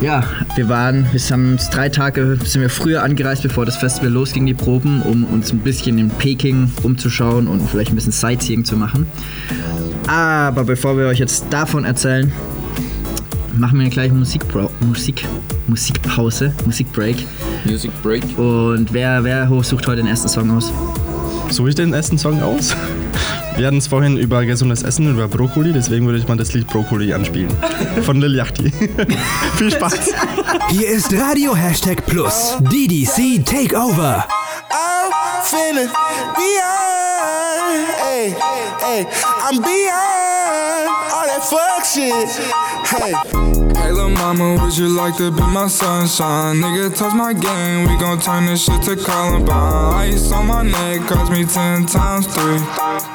ja, 0.00 0.24
wir 0.56 0.68
waren, 0.68 1.06
wir 1.12 1.20
haben 1.20 1.58
drei 1.70 1.88
Tage, 1.88 2.38
sind 2.44 2.62
wir 2.62 2.70
früher 2.70 3.02
angereist, 3.02 3.42
bevor 3.42 3.66
das 3.66 3.76
Festival 3.76 4.10
losging, 4.10 4.46
die 4.46 4.54
Proben, 4.54 5.02
um 5.02 5.24
uns 5.24 5.52
ein 5.52 5.58
bisschen 5.58 5.98
in 5.98 6.08
Peking 6.10 6.70
umzuschauen 6.82 7.46
und 7.46 7.68
vielleicht 7.68 7.92
ein 7.92 7.96
bisschen 7.96 8.12
Sightseeing 8.12 8.64
zu 8.64 8.76
machen. 8.76 9.06
Aber 10.06 10.64
bevor 10.64 10.96
wir 10.98 11.06
euch 11.06 11.18
jetzt 11.18 11.46
davon 11.50 11.84
erzählen, 11.84 12.32
machen 13.56 13.78
wir 13.78 13.82
eine 13.82 13.90
kleine 13.90 14.14
Musikbro 14.14 14.70
Musik, 14.80 15.24
Musikpause, 15.68 16.52
Musikbreak. 16.64 17.26
Music 17.64 17.90
Break. 18.02 18.22
Und 18.36 18.92
wer, 18.92 19.24
wer 19.24 19.48
sucht 19.62 19.86
heute 19.86 20.02
den 20.02 20.06
ersten 20.06 20.28
Song 20.28 20.50
aus? 20.50 20.72
Suche 21.50 21.68
ich 21.68 21.74
den 21.74 21.92
ersten 21.92 22.18
Song 22.18 22.42
aus? 22.42 22.74
Wir 23.56 23.68
hatten 23.68 23.78
es 23.78 23.86
vorhin 23.86 24.16
über 24.16 24.44
gesundes 24.44 24.82
Essen, 24.82 25.10
über 25.10 25.28
Brokkoli, 25.28 25.72
deswegen 25.72 26.06
würde 26.06 26.18
ich 26.18 26.26
mal 26.26 26.36
das 26.36 26.52
Lied 26.52 26.66
Brokkoli 26.66 27.12
anspielen. 27.12 27.50
Von 28.02 28.20
Lil 28.20 28.34
Yachty. 28.34 28.72
Viel 29.56 29.70
Spaß. 29.70 30.12
Hier 30.70 30.88
ist 30.88 31.12
Radio 31.12 31.54
Hashtag 31.54 32.04
Plus. 32.06 32.56
DDC 32.60 33.44
Takeover. 33.44 34.26
I'm 34.70 35.12
finna 35.44 35.88
beyond. 36.34 37.88
Hey, 38.02 38.34
hey, 38.80 39.06
I'm 39.42 39.62
beyond 39.62 40.88
all 41.12 41.26
that 41.26 41.44
fuck 41.44 41.84
shit. 41.84 42.28
Hey. 42.88 43.63
Hey 43.84 43.92
lil' 43.92 44.08
mama, 44.08 44.56
would 44.62 44.78
you 44.78 44.88
like 44.88 45.14
to 45.18 45.30
be 45.30 45.42
my 45.42 45.66
sunshine? 45.68 46.56
Nigga, 46.56 46.96
touch 46.96 47.12
my 47.12 47.34
game, 47.34 47.86
we 47.86 47.98
gon' 47.98 48.18
turn 48.18 48.46
this 48.46 48.64
shit 48.64 48.80
to 48.84 48.96
Columbine. 48.96 50.08
Ice 50.08 50.32
on 50.32 50.46
my 50.46 50.62
neck 50.62 51.06
cost 51.06 51.30
me 51.30 51.44
ten 51.44 51.84
times 51.84 52.26
three. 52.26 52.60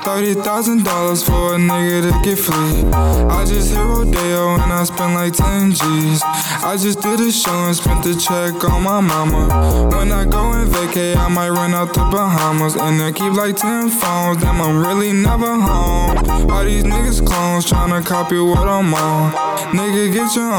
Thirty 0.04 0.36
thousand 0.36 0.84
dollars 0.86 1.24
for 1.24 1.56
a 1.56 1.58
nigga 1.58 2.12
to 2.12 2.22
get 2.24 2.38
free. 2.38 2.86
I 2.94 3.46
just 3.46 3.72
hit 3.72 3.84
Rodeo 3.84 4.62
and 4.62 4.72
I 4.72 4.84
spent 4.84 5.16
like 5.16 5.34
ten 5.34 5.72
G's. 5.72 6.22
I 6.62 6.78
just 6.80 7.02
did 7.02 7.20
a 7.20 7.32
show 7.32 7.66
and 7.66 7.76
spent 7.76 8.04
the 8.04 8.14
check 8.14 8.64
on 8.64 8.84
my 8.84 9.00
mama. 9.00 9.90
When 9.90 10.12
I 10.12 10.24
go 10.26 10.54
and 10.54 10.70
vacay, 10.70 11.16
I 11.16 11.30
might 11.30 11.50
run 11.50 11.74
out 11.74 11.96
the 11.96 12.02
Bahamas 12.02 12.76
and 12.76 13.02
I 13.02 13.12
keep 13.12 13.34
like 13.34 13.56
ten 13.56 13.90
phones. 13.90 14.44
Damn, 14.44 14.62
I'm 14.62 14.86
really 14.86 15.14
never 15.14 15.52
home. 15.56 16.50
All 16.52 16.64
these 16.64 16.84
niggas 16.84 17.26
clones 17.26 17.66
tryna 17.66 18.06
copy 18.06 18.38
what 18.38 18.68
I'm 18.68 18.94
on. 18.94 19.32
Nigga, 19.70 20.12
get 20.12 20.36
your 20.36 20.52
own, 20.52 20.59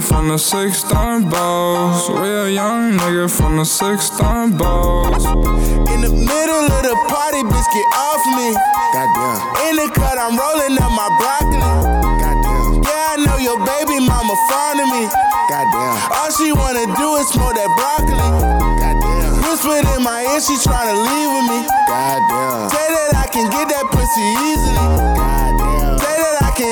from 0.00 0.28
the 0.28 0.38
six 0.38 0.82
throwing 0.82 1.28
balls. 1.28 2.08
Real 2.08 2.48
young 2.48 2.96
nigga 2.98 3.30
from 3.30 3.56
the 3.56 3.64
six 3.64 4.08
throwing 4.10 4.56
balls. 4.56 5.24
In 5.92 6.00
the 6.00 6.12
middle 6.12 6.64
of 6.68 6.82
the 6.82 6.96
party, 7.08 7.42
bitch, 7.44 7.68
get 7.72 7.88
off 7.96 8.22
me. 8.36 8.54
Goddamn. 8.92 9.38
In 9.68 9.76
the 9.76 9.88
cut, 9.92 10.16
I'm 10.16 10.38
rolling 10.38 10.78
up 10.80 10.92
my 10.92 11.08
broccoli. 11.20 11.72
Goddamn. 12.22 12.82
Yeah, 12.82 13.14
I 13.14 13.24
know 13.24 13.38
your 13.38 13.58
baby 13.66 14.00
mama 14.00 14.36
fond 14.48 14.80
of 14.80 14.88
me. 14.88 15.04
Goddamn. 15.48 15.96
All 16.12 16.30
she 16.32 16.52
wanna 16.52 16.86
do 16.96 17.08
is 17.20 17.28
smoke 17.28 17.54
that 17.54 17.70
broccoli. 17.76 18.30
Goddamn. 18.80 19.42
Whispered 19.44 19.86
in 19.96 20.02
my 20.02 20.22
ear, 20.32 20.40
she 20.40 20.56
tryna 20.60 20.96
leave 20.96 21.30
with 21.34 21.46
me. 21.50 21.60
Goddamn. 21.88 22.70
Say 22.70 22.86
that 22.88 23.12
I 23.20 23.26
can 23.28 23.50
get 23.50 23.68
that 23.68 23.86
pussy 23.92 24.26
easily. 24.48 24.86
Goddamn. 25.16 25.39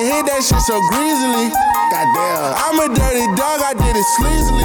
Hit 0.08 0.24
that 0.26 0.40
shit 0.40 0.60
so 0.64 0.80
greasily. 0.88 1.52
Goddamn. 1.92 2.56
I'm 2.56 2.80
a 2.80 2.88
dirty 2.94 3.26
dog, 3.36 3.60
I 3.60 3.74
did 3.76 3.94
it 3.96 4.06
sleazily. 4.16 4.64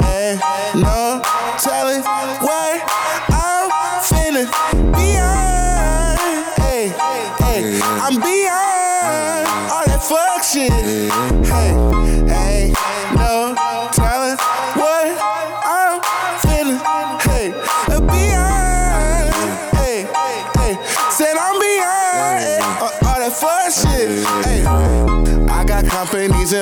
Hey, 0.00 0.38
no 0.74 1.41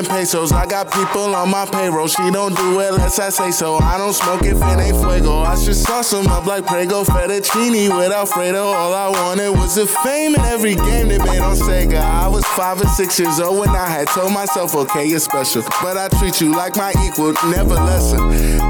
them 0.03 0.10
pesos. 0.31 0.53
I 0.53 0.67
got 0.67 0.93
people 0.93 1.35
on 1.35 1.51
my 1.51 1.67
payroll. 1.67 2.07
She 2.07 2.31
don't 2.31 2.57
do 2.57 2.81
it 2.81 2.91
unless 2.93 3.19
I 3.19 3.31
say 3.31 3.51
so. 3.51 3.79
I 3.79 3.99
don't 3.99 4.13
smoke 4.13 4.43
if 4.45 4.57
it 4.57 4.79
ain't 4.79 4.97
fuego. 4.97 5.41
I 5.41 5.57
should 5.57 5.75
sauce 5.75 6.11
them 6.11 6.27
up 6.29 6.47
like 6.47 6.67
Prego 6.67 7.03
fettuccine 7.05 7.97
with 7.97 8.13
Alfredo. 8.13 8.63
All 8.63 8.95
I 8.95 9.09
wanted 9.09 9.51
was 9.51 9.75
the 9.75 9.87
fame 9.87 10.35
in 10.35 10.41
every 10.41 10.75
game 10.75 11.09
they 11.09 11.19
made 11.19 11.41
on 11.41 11.57
Sega. 11.57 12.01
I 12.01 12.29
was 12.29 12.45
five 12.47 12.81
or 12.81 12.87
six 12.87 13.19
years 13.19 13.41
old 13.41 13.59
when 13.59 13.71
I 13.71 13.89
had 13.89 14.09
told 14.09 14.33
myself, 14.33 14.75
okay, 14.75 15.05
you're 15.05 15.19
special. 15.19 15.63
But 15.83 15.97
I 15.97 16.09
treat 16.19 16.41
you 16.41 16.55
like 16.55 16.77
my 16.77 16.93
equal, 17.05 17.33
never 17.51 17.75
lesser. 17.75 18.21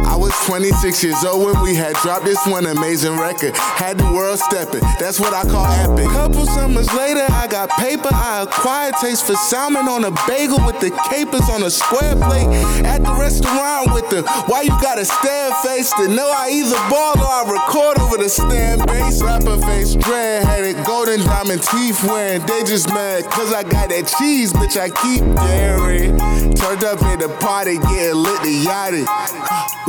I 0.07 0.17
was 0.17 0.33
26 0.47 1.05
years 1.05 1.25
old 1.25 1.45
when 1.45 1.63
we 1.63 1.75
had 1.75 1.95
dropped 1.97 2.25
this 2.25 2.45
one 2.47 2.67
amazing 2.67 3.19
record. 3.19 3.55
Had 3.57 3.99
the 3.99 4.11
world 4.13 4.39
stepping. 4.39 4.81
That's 4.99 5.21
what 5.21 5.35
I 5.35 5.43
call 5.43 5.67
epic. 5.67 6.07
Couple 6.11 6.47
summers 6.47 6.93
later, 6.95 7.27
I 7.31 7.47
got 7.49 7.69
paper. 7.71 8.09
I 8.13 8.43
acquired 8.43 8.95
taste 9.01 9.27
for 9.27 9.35
salmon 9.35 9.89
on 9.89 10.05
a 10.05 10.11
bagel 10.27 10.65
with 10.65 10.81
the 10.81 10.91
capers 11.11 11.50
on 11.51 11.65
a 11.65 11.71
square 11.71 12.15
plate. 12.15 12.47
At 12.87 13.03
the 13.03 13.13
restaurant 13.19 13.93
with 13.93 14.09
the 14.09 14.23
why 14.47 14.63
you 14.63 14.75
got 14.81 14.99
a 14.99 15.05
stare 15.05 15.53
face 15.67 15.93
to 15.95 16.09
know 16.09 16.31
I 16.31 16.51
either 16.51 16.79
ball 16.89 17.19
or 17.19 17.27
I 17.27 17.43
record 17.51 17.99
over 17.99 18.17
the 18.17 18.29
stand 18.29 18.87
bass. 18.87 19.23
Rapper 19.23 19.59
face, 19.67 19.95
dread 19.97 20.47
headed, 20.47 20.77
golden 20.87 21.21
diamond 21.21 21.63
teeth 21.63 22.03
wearing. 22.05 22.47
They 22.47 22.63
just 22.63 22.89
mad 22.89 23.25
cause 23.25 23.53
I 23.53 23.63
got 23.63 23.91
that 23.91 24.07
cheese, 24.19 24.53
bitch. 24.53 24.79
I 24.79 24.89
keep 25.03 25.27
daring. 25.37 26.17
Turned 26.55 26.85
up 26.85 27.03
at 27.03 27.19
the 27.19 27.29
party, 27.41 27.79
getting 27.79 28.23
lit 28.23 28.41
the 28.43 28.55
yachty. 28.65 29.05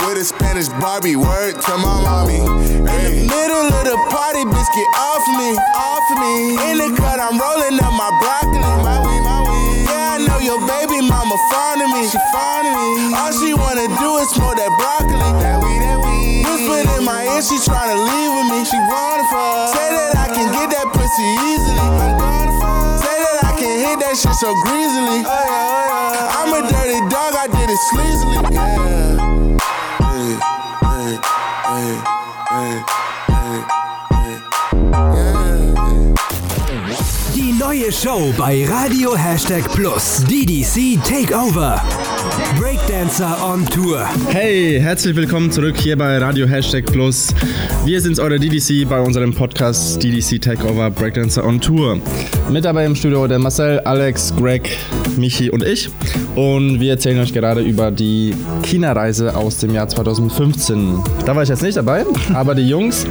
With 0.08 0.18
a 0.18 0.26
Spanish 0.26 0.68
Barbie, 0.82 1.16
word 1.16 1.62
to 1.62 1.74
my 1.78 2.02
mommy. 2.02 2.42
In 2.42 3.02
the 3.06 3.16
middle 3.30 3.68
of 3.70 3.84
the 3.86 3.98
party, 4.10 4.44
bitch, 4.50 4.70
get 4.74 4.90
off 4.98 5.26
me, 5.38 5.50
off 5.78 6.08
me. 6.18 6.34
In 6.72 6.76
the 6.82 6.90
cut, 6.98 7.20
I'm 7.20 7.38
rolling 7.38 7.78
up 7.78 7.94
my 7.94 8.10
broccoli, 8.20 8.60
my 8.82 8.98
my 9.22 9.31
your 10.44 10.60
baby 10.68 11.00
mama 11.02 11.38
fond 11.50 11.82
of 11.82 11.90
me, 11.94 12.04
she 12.10 12.20
fond 12.34 12.68
of 12.68 12.76
me. 12.76 13.14
All 13.16 13.32
she 13.32 13.54
wanna 13.54 13.88
do 14.00 14.10
is 14.20 14.30
smoke 14.34 14.58
that 14.58 14.72
broccoli, 14.78 15.32
that 15.42 15.58
weed, 15.64 15.82
that 15.82 15.98
weed. 16.02 16.46
Whispered 16.46 16.90
in 16.98 17.04
my 17.06 17.26
ear, 17.26 17.42
she 17.42 17.58
tryna 17.62 17.96
leave 17.98 18.32
with 18.36 18.48
me, 18.52 18.60
she 18.66 18.78
wanna 18.90 19.26
fuck. 19.32 19.74
Say 19.74 19.88
that 19.90 20.14
I 20.18 20.28
can 20.34 20.52
get 20.52 20.70
that 20.76 20.88
pussy 20.94 21.28
easily, 21.50 21.80
I'm 21.80 22.18
gonna 22.20 22.54
fuck. 22.60 23.02
Say 23.02 23.16
that 23.18 23.38
I 23.50 23.52
can 23.58 23.74
hit 23.82 23.98
that 24.04 24.14
shit 24.18 24.36
so 24.38 24.54
greasily. 24.68 25.24
Oh, 25.24 25.32
yeah, 25.32 25.74
oh, 25.74 26.14
yeah. 26.14 26.38
I'm 26.42 26.51
Show 37.92 38.34
bei 38.38 38.66
Radio 38.66 39.18
Hashtag 39.18 39.70
Plus. 39.74 40.24
DDC 40.24 40.98
Takeover. 41.04 41.82
Breakdancer 42.58 43.38
on 43.44 43.66
Tour. 43.66 44.08
Hey, 44.30 44.80
herzlich 44.80 45.14
willkommen 45.16 45.52
zurück 45.52 45.76
hier 45.78 45.98
bei 45.98 46.18
Radio 46.18 46.48
Hashtag 46.48 46.86
Plus. 46.86 47.34
Wir 47.84 48.00
sind's, 48.00 48.18
eure 48.20 48.40
DDC, 48.40 48.88
bei 48.88 49.02
unserem 49.02 49.34
Podcast 49.34 50.02
DDC 50.02 50.42
Takeover 50.42 50.90
Breakdancer 50.90 51.44
on 51.46 51.60
Tour. 51.60 52.00
Mit 52.50 52.64
dabei 52.64 52.86
im 52.86 52.96
Studio 52.96 53.28
der 53.28 53.40
Marcel, 53.40 53.80
Alex, 53.82 54.34
Greg, 54.38 54.78
Michi 55.18 55.50
und 55.50 55.64
ich. 55.64 55.90
Und 56.36 56.80
wir 56.80 56.92
erzählen 56.92 57.20
euch 57.20 57.34
gerade 57.34 57.62
über 57.62 57.92
die 57.92 58.34
China-Reise 58.64 59.36
aus 59.36 59.58
dem 59.58 59.74
Jahr 59.74 59.90
2015. 59.90 60.98
Da 61.26 61.36
war 61.36 61.44
ich 61.44 61.50
jetzt 61.50 61.62
nicht 61.62 61.76
dabei, 61.76 62.06
aber 62.34 62.56
die 62.56 62.70
Jungs. 62.70 63.06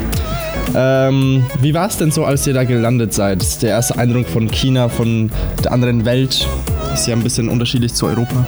Ähm, 0.75 1.45
wie 1.61 1.75
war 1.75 1.89
es 1.89 1.97
denn 1.97 2.11
so, 2.11 2.25
als 2.25 2.47
ihr 2.47 2.55
da 2.55 2.65
gelandet 2.65 3.13
seid? 3.13 3.63
Der 3.63 3.71
erste 3.71 3.99
Eindruck 3.99 4.29
von 4.29 4.51
China, 4.51 4.89
von 4.89 5.31
der 5.65 5.73
anderen 5.73 6.05
Welt. 6.05 6.47
Ist 6.95 7.07
ja 7.07 7.15
ein 7.15 7.23
bisschen 7.23 7.49
unterschiedlich 7.49 7.95
zu 7.95 8.07
Europa. 8.07 8.45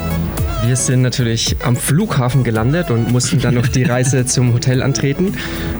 Wir 0.64 0.76
sind 0.76 1.02
natürlich 1.02 1.56
am 1.64 1.76
Flughafen 1.76 2.44
gelandet 2.44 2.90
und 2.90 3.10
mussten 3.10 3.40
dann 3.40 3.54
noch 3.54 3.66
die 3.66 3.82
Reise 3.82 4.24
zum 4.26 4.52
Hotel 4.52 4.82
antreten. 4.82 5.34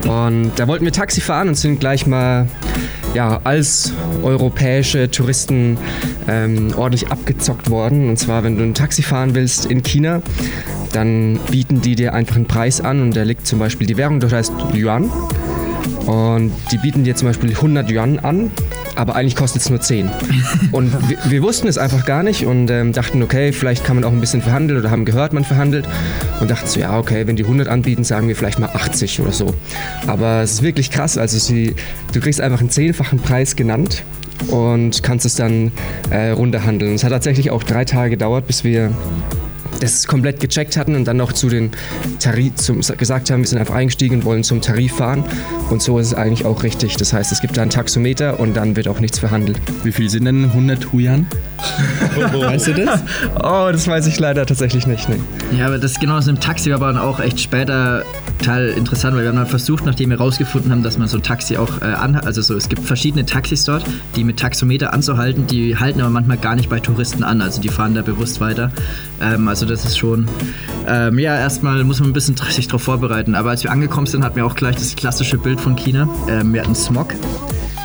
Und 0.07 0.53
da 0.57 0.67
wollten 0.67 0.85
wir 0.85 0.93
Taxi 0.93 1.21
fahren 1.21 1.49
und 1.49 1.55
sind 1.55 1.81
gleich 1.81 2.07
mal 2.07 2.47
ja, 3.15 3.41
als 3.45 3.93
europäische 4.23 5.11
Touristen 5.11 5.77
ähm, 6.29 6.73
ordentlich 6.77 7.09
abgezockt 7.09 7.71
worden. 7.71 8.09
Und 8.09 8.19
zwar, 8.19 8.43
wenn 8.43 8.57
du 8.57 8.65
ein 8.65 8.75
Taxi 8.75 9.03
fahren 9.03 9.35
willst 9.35 9.67
in 9.67 9.83
China, 9.83 10.23
dann 10.93 11.39
bieten 11.51 11.81
die 11.81 11.95
dir 11.95 12.15
einfach 12.15 12.37
einen 12.37 12.47
Preis 12.47 12.81
an 12.81 13.03
und 13.03 13.17
der 13.17 13.25
liegt 13.25 13.47
zum 13.47 13.59
Beispiel 13.59 13.87
die 13.87 13.97
Währung, 13.97 14.21
das 14.21 14.33
heißt 14.33 14.53
Yuan. 14.75 15.11
Und 16.07 16.53
die 16.71 16.79
bieten 16.79 17.05
dir 17.05 17.15
zum 17.15 17.29
Beispiel 17.29 17.51
100 17.51 17.91
Yuan 17.91 18.19
an, 18.19 18.51
aber 18.97 19.15
eigentlich 19.15 19.37
kostet 19.37 19.63
es 19.63 19.71
nur 19.71 19.81
10. 19.81 20.11
Und 20.73 21.09
wir, 21.09 21.19
wir 21.29 21.43
wussten 21.43 21.69
es 21.69 21.79
einfach 21.79 22.05
gar 22.05 22.23
nicht 22.23 22.47
und 22.47 22.71
ähm, 22.71 22.93
dachten, 22.93 23.23
okay, 23.23 23.53
vielleicht 23.53 23.85
kann 23.85 23.97
man 23.97 24.05
auch 24.05 24.13
ein 24.13 24.21
bisschen 24.21 24.43
verhandeln 24.43 24.81
oder 24.81 24.91
haben 24.91 25.05
gehört, 25.05 25.33
man 25.33 25.45
verhandelt. 25.45 25.89
Und 26.41 26.51
dachten 26.51 26.67
so, 26.67 26.81
ja, 26.81 26.99
okay, 26.99 27.27
wenn 27.27 27.37
die 27.37 27.45
100 27.45 27.69
anbieten, 27.69 28.05
sagen 28.05 28.29
wir 28.29 28.37
vielleicht 28.37 28.59
mal 28.59 28.71
80 28.73 29.21
oder 29.21 29.33
so. 29.33 29.55
Aber 30.07 30.43
es 30.43 30.53
ist 30.53 30.63
wirklich 30.63 30.91
krass, 30.91 31.19
also 31.19 31.39
sie, 31.39 31.75
du 32.13 32.21
kriegst 32.21 32.41
einfach 32.41 32.61
einen 32.61 32.71
zehnfachen 32.71 33.19
Preis 33.19 33.57
genannt 33.57 34.03
und 34.49 35.03
kannst 35.03 35.27
es 35.27 35.35
dann 35.35 35.73
äh, 36.11 36.31
runterhandeln. 36.31 36.95
Es 36.95 37.05
hat 37.05 37.11
tatsächlich 37.11 37.51
auch 37.51 37.63
drei 37.63 37.85
Tage 37.85 38.11
gedauert, 38.11 38.47
bis 38.47 38.65
wir 38.65 38.91
das 39.83 40.07
komplett 40.07 40.41
gecheckt 40.41 40.77
hatten 40.77 40.95
und 40.95 41.05
dann 41.05 41.17
noch 41.17 41.33
zu 41.33 41.49
den 41.49 41.73
Tarif 42.21 42.55
zum, 42.57 42.81
gesagt 42.81 43.31
haben, 43.31 43.41
wir 43.41 43.49
sind 43.49 43.59
einfach 43.59 43.75
eingestiegen 43.75 44.17
und 44.17 44.25
wollen 44.25 44.45
zum 44.45 44.61
Tarif 44.61 44.97
fahren. 44.97 45.25
Und 45.71 45.83
so 45.83 45.99
ist 45.99 46.09
es 46.09 46.15
eigentlich 46.15 46.45
auch 46.45 46.63
richtig. 46.63 46.97
Das 46.97 47.13
heißt, 47.13 47.33
es 47.33 47.41
gibt 47.41 47.57
da 47.57 47.63
einen 47.63 47.71
Taxometer 47.71 48.39
und 48.39 48.55
dann 48.55 48.77
wird 48.77 48.89
auch 48.89 49.01
nichts 49.01 49.19
verhandelt. 49.19 49.59
Wie 49.83 49.93
viel 49.93 50.09
sind 50.09 50.25
denn 50.27 50.45
100 50.45 50.93
Huyan? 50.93 51.27
weißt 52.33 52.69
du 52.69 52.75
das? 52.75 53.01
Oh, 53.43 53.69
das 53.73 53.87
weiß 53.87 54.07
ich 54.07 54.19
leider 54.19 54.47
tatsächlich 54.47 54.87
nicht. 54.87 55.09
Nee. 55.09 55.17
Ja, 55.59 55.67
aber 55.67 55.79
das 55.79 55.99
genau 55.99 56.17
aus 56.19 56.27
dem 56.27 56.39
Taxi 56.39 56.71
war 56.71 56.77
aber 56.77 56.87
dann 56.93 56.99
auch 56.99 57.21
echt 57.21 57.41
später 57.41 58.05
total 58.43 58.71
interessant, 58.71 59.15
weil 59.15 59.23
wir 59.23 59.29
haben 59.29 59.37
dann 59.37 59.47
versucht, 59.47 59.87
nachdem 59.87 60.11
wir 60.11 60.19
rausgefunden 60.19 60.73
haben, 60.73 60.83
dass 60.83 60.99
man 60.99 61.07
so 61.07 61.17
ein 61.17 61.23
Taxi 61.23 61.57
auch 61.57 61.81
äh, 61.81 61.85
anhat, 61.85 62.27
also 62.27 62.43
so, 62.43 62.57
es 62.57 62.69
gibt 62.69 62.83
verschiedene 62.83 63.25
Taxis 63.25 63.65
dort, 63.65 63.85
die 64.17 64.25
mit 64.25 64.39
Taxometer 64.39 64.93
anzuhalten, 64.93 65.47
die 65.47 65.77
halten 65.77 66.01
aber 66.01 66.11
manchmal 66.11 66.39
gar 66.39 66.57
nicht 66.57 66.69
bei 66.69 66.81
Touristen 66.81 67.23
an, 67.23 67.41
also 67.41 67.61
die 67.61 67.69
fahren 67.69 67.95
da 67.95 68.03
bewusst 68.03 68.41
weiter. 68.41 68.73
Ähm, 69.21 69.47
also 69.47 69.65
das 69.65 69.85
ist 69.85 69.97
schon, 69.97 70.27
ähm, 70.89 71.21
ja, 71.21 71.39
erstmal 71.39 71.85
muss 71.85 72.01
man 72.01 72.11
ein 72.11 72.13
bisschen 72.13 72.37
sich 72.37 72.67
darauf 72.67 72.83
vorbereiten, 72.83 73.37
aber 73.37 73.51
als 73.51 73.63
wir 73.63 73.71
angekommen 73.71 74.09
sind, 74.09 74.25
hatten 74.25 74.37
wir 74.37 74.45
auch 74.45 74.57
gleich 74.57 74.75
das 74.75 74.97
klassische 74.97 75.39
Bild 75.39 75.61
von 75.61 75.77
China. 75.77 76.09
Ähm, 76.29 76.53
wir 76.53 76.63
hatten 76.63 76.75
Smog. 76.75 77.15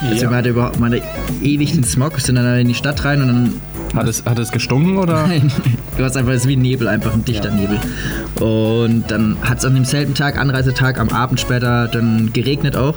Also 0.09 0.29
wir 0.29 0.37
hatten 0.37 0.49
überhaupt 0.49 0.79
mal 0.79 1.01
ewig 1.41 1.73
den 1.73 1.83
Smog, 1.83 2.19
sind 2.19 2.35
dann 2.35 2.59
in 2.59 2.67
die 2.67 2.75
Stadt 2.75 3.03
rein 3.03 3.21
und 3.21 3.27
dann 3.27 3.53
Hat 3.95 4.07
es, 4.07 4.23
hat 4.25 4.39
es 4.39 4.51
gestunken 4.51 4.97
oder? 4.97 5.27
Nein, 5.27 5.51
du 5.97 6.03
hast 6.03 6.17
einfach, 6.17 6.33
es 6.33 6.41
ist 6.41 6.47
wie 6.47 6.55
ein 6.55 6.61
Nebel, 6.61 6.87
einfach 6.87 7.13
ein 7.13 7.25
dichter 7.25 7.51
Nebel. 7.51 7.79
Und 8.39 9.05
dann 9.09 9.37
hat 9.41 9.59
es 9.59 9.65
an 9.65 9.73
demselben 9.73 10.13
Tag, 10.13 10.37
Anreisetag, 10.37 10.99
am 10.99 11.09
Abend 11.09 11.39
später 11.39 11.87
dann 11.87 12.31
geregnet 12.33 12.75
auch, 12.75 12.95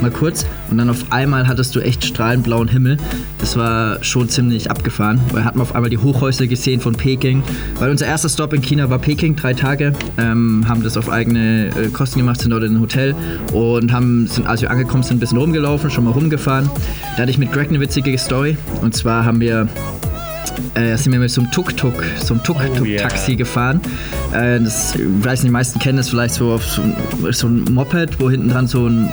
mal 0.00 0.10
kurz. 0.10 0.46
Und 0.70 0.78
dann 0.78 0.90
auf 0.90 1.10
einmal 1.10 1.48
hattest 1.48 1.74
du 1.74 1.80
echt 1.80 2.04
strahlend 2.04 2.44
blauen 2.44 2.68
Himmel. 2.68 2.96
Das 3.38 3.56
war 3.56 4.02
schon 4.02 4.28
ziemlich 4.28 4.70
abgefahren, 4.70 5.20
weil 5.32 5.44
hatten 5.44 5.58
wir 5.58 5.62
auf 5.62 5.74
einmal 5.74 5.90
die 5.90 5.98
Hochhäuser 5.98 6.46
gesehen 6.46 6.80
von 6.80 6.94
Peking. 6.94 7.42
Weil 7.78 7.90
unser 7.90 8.06
erster 8.06 8.28
Stop 8.28 8.52
in 8.52 8.62
China 8.62 8.90
war 8.90 8.98
Peking, 8.98 9.36
drei 9.36 9.54
Tage. 9.54 9.92
Ähm, 10.18 10.64
haben 10.68 10.82
das 10.82 10.96
auf 10.96 11.10
eigene 11.10 11.68
äh, 11.68 11.88
Kosten 11.88 12.18
gemacht, 12.18 12.40
sind 12.40 12.50
dort 12.50 12.62
in 12.64 12.76
ein 12.76 12.80
Hotel 12.80 13.14
und 13.52 13.92
haben, 13.92 14.26
sind, 14.26 14.46
als 14.46 14.62
wir 14.62 14.70
angekommen 14.70 15.02
sind, 15.02 15.16
ein 15.16 15.20
bisschen 15.20 15.38
rumgelaufen, 15.38 15.90
schon 15.90 16.04
mal 16.04 16.10
rumgefahren. 16.10 16.70
Da 17.16 17.22
hatte 17.22 17.30
ich 17.30 17.38
mit 17.38 17.52
Greg 17.52 17.68
eine 17.68 17.80
witzige 17.80 18.16
Story. 18.18 18.56
Und 18.80 18.94
zwar 18.94 19.24
haben 19.24 19.40
wir 19.40 19.68
äh, 20.74 20.96
sind 20.96 21.12
wir 21.12 21.20
mit 21.20 21.30
so 21.30 21.40
einem 21.40 21.50
Tuk-Tuk, 21.50 22.02
so 22.22 22.34
einem 22.34 22.42
Tuk-Tuk-Taxi 22.42 23.36
gefahren. 23.36 23.80
Äh, 24.32 24.60
das, 24.60 24.94
ich 24.94 25.02
weiß 25.24 25.42
nicht, 25.42 25.48
die 25.48 25.52
meisten 25.52 25.78
kennen 25.78 25.98
das 25.98 26.08
vielleicht 26.08 26.34
so 26.34 26.52
auf 26.52 26.64
so, 26.64 26.82
so 27.30 27.48
ein 27.48 27.64
Moped, 27.64 28.20
wo 28.20 28.30
hinten 28.30 28.48
dran 28.48 28.66
so 28.66 28.86
ein 28.86 29.08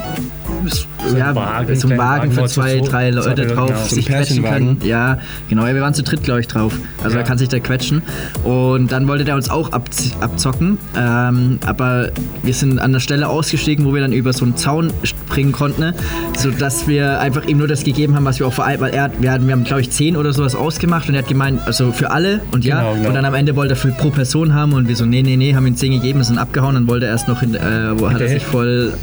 ein 0.60 1.18
ja, 1.18 1.36
Wagen, 1.36 1.76
so 1.76 1.88
ein 1.88 1.98
Wagen 1.98 2.32
für 2.32 2.42
so- 2.42 2.48
zwei, 2.48 2.78
so- 2.80 2.86
drei 2.86 3.12
so- 3.12 3.20
Leute 3.20 3.46
genau. 3.48 3.68
drauf 3.68 3.78
So 3.78 3.84
ein 3.84 3.96
sich 3.96 4.06
quetschen 4.08 4.44
können. 4.44 4.78
Ja, 4.84 5.18
genau. 5.50 5.66
Ja, 5.66 5.74
wir 5.74 5.82
waren 5.82 5.94
zu 5.94 6.04
dritt, 6.04 6.24
glaube 6.24 6.42
ich, 6.42 6.48
drauf. 6.48 6.74
Also 7.04 7.16
Ja. 7.16 7.22
er 7.22 7.28
kann 7.28 7.38
sich 7.38 7.50
da 7.50 7.60
quetschen. 7.60 8.02
Und 8.44 8.92
dann 8.92 9.08
wollte 9.08 9.24
der 9.26 9.36
uns 9.36 9.50
auch 9.50 9.72
abz 9.72 10.12
abzocken. 10.20 10.78
Ähm, 10.98 11.60
aber 11.66 12.10
wir 12.44 12.54
sind 12.54 12.80
an 12.80 12.92
der 12.94 13.00
Stelle 13.00 13.28
ausgestiegen, 13.28 13.86
wo 13.86 13.94
wir 13.94 14.02
dann 14.02 14.14
über 14.14 14.34
so 14.34 14.46
einen 14.46 14.58
Zaun 14.58 14.92
springen 15.04 15.52
konnten, 15.52 15.94
sodass 16.38 16.88
wir 16.88 17.20
einfach 17.20 17.46
ihm 17.46 17.58
nur 17.58 17.68
das 17.68 17.84
gegeben 17.84 18.16
haben, 18.16 18.26
was 18.26 18.40
wir 18.40 18.48
auch 18.48 18.54
vor 18.54 18.66
allem, 18.66 18.82
weil 18.82 18.94
er, 18.94 19.04
hat- 19.04 19.22
wir, 19.22 19.32
hatten, 19.32 19.48
wir 19.48 19.54
haben, 19.54 19.64
glaube 19.64 19.82
ich, 19.82 19.92
zehn 19.92 20.16
oder 20.18 20.34
sowas 20.34 20.56
ausgemacht 20.56 21.08
und 21.10 21.16
er 21.16 21.22
hat 21.22 21.28
gemeint, 21.30 21.62
also 21.66 21.92
für 21.92 22.12
alle 22.12 22.42
und 22.52 22.66
ja. 22.66 22.80
Genau, 22.82 22.94
genau. 22.96 23.08
Und 23.10 23.16
dann 23.16 23.26
am 23.26 23.34
Ende 23.34 23.56
wollte 23.56 23.74
er 23.74 23.78
für 23.78 23.90
pro 23.90 24.10
Person 24.10 24.54
haben 24.54 24.74
und 24.74 24.88
wir 24.88 24.96
so, 24.96 25.06
nee, 25.06 25.22
nee, 25.22 25.38
nee, 25.38 25.56
haben 25.56 25.66
ihm 25.68 25.76
zehn 25.76 25.92
gegeben, 25.92 26.24
sind 26.24 26.38
abgehauen, 26.38 26.76
dann 26.76 26.88
wollte 26.88 27.06
er 27.06 27.12
erst 27.12 27.28
noch, 27.28 27.40
hin, 27.42 27.56
äh, 27.56 28.00
wo 28.00 28.10
hat 28.10 28.20
er 28.22 28.28
sich 28.30 28.44
voll 28.44 28.94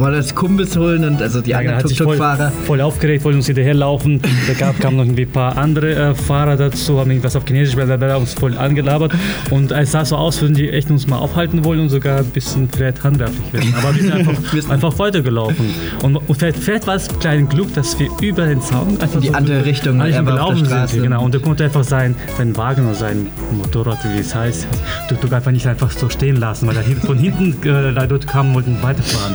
wollte 0.00 0.16
uns 0.18 0.34
Kumpels 0.34 0.76
holen 0.76 1.04
und 1.04 1.22
also 1.22 1.40
die 1.40 1.50
Ja, 1.50 1.58
anderen 1.58 1.78
hat 1.78 1.88
sich 1.88 1.98
voll, 1.98 2.16
Tuk-Tuk-Fahrer. 2.16 2.52
voll 2.66 2.80
aufgeregt, 2.80 3.24
wollte 3.24 3.36
uns 3.38 3.46
hinterherlaufen. 3.46 4.20
Da 4.46 4.54
gab, 4.54 4.78
kamen 4.80 4.96
noch 4.96 5.04
irgendwie 5.04 5.22
ein 5.22 5.30
paar 5.30 5.56
andere 5.56 5.94
äh, 5.94 6.14
Fahrer 6.14 6.56
dazu, 6.56 6.98
haben 6.98 7.10
irgendwas 7.10 7.36
auf 7.36 7.44
Chinesisch, 7.46 7.74
blablabla, 7.76 8.16
uns 8.16 8.34
voll 8.34 8.56
angelabert. 8.58 9.12
Und 9.50 9.72
es 9.72 9.92
sah 9.92 10.04
so 10.04 10.16
aus, 10.16 10.40
würden 10.40 10.54
die 10.54 10.68
echt 10.70 10.90
uns 10.90 11.06
mal 11.06 11.18
aufhalten 11.18 11.64
wollen 11.64 11.80
und 11.80 11.88
sogar 11.90 12.18
ein 12.18 12.26
bisschen 12.26 12.68
vielleicht 12.68 13.02
handwerklich 13.04 13.52
werden. 13.52 13.74
Aber 13.78 13.94
wir 13.94 14.02
sind 14.02 14.12
einfach, 14.14 14.70
einfach 14.70 14.98
weitergelaufen. 14.98 15.66
Und, 16.02 16.16
und 16.16 16.36
vielleicht, 16.36 16.58
vielleicht 16.58 16.86
war 16.86 16.96
es 16.96 17.08
ein 17.08 17.18
kleines 17.20 17.48
Glück, 17.50 17.72
dass 17.74 17.98
wir 17.98 18.08
über 18.20 18.46
den 18.46 18.60
Zaun 18.60 18.96
einfach 19.00 19.16
In 19.16 19.20
die 19.22 19.34
andere 19.34 19.64
Richtung, 19.64 19.98
gelaufen 19.98 20.64
sind. 20.66 21.02
Genau. 21.02 21.24
Und 21.24 21.34
da 21.34 21.38
konnte 21.38 21.64
einfach 21.64 21.84
sein, 21.84 22.14
sein 22.36 22.56
Wagen 22.56 22.86
oder 22.86 22.94
sein 22.94 23.26
Motorrad, 23.52 23.98
wie 24.14 24.20
es 24.20 24.34
heißt, 24.34 24.66
Tuk-Tuk 25.08 25.32
einfach 25.32 25.50
nicht 25.50 25.66
einfach 25.66 25.90
so 25.90 26.08
stehen 26.08 26.36
lassen, 26.36 26.66
weil 26.66 26.76
hin- 26.78 26.96
von 26.96 27.18
hinten 27.18 27.56
äh, 27.68 27.92
da 27.94 28.06
dort 28.06 28.26
kam 28.26 28.48
und 28.48 28.54
wollten 28.54 28.76
weiterfahren. 28.82 29.34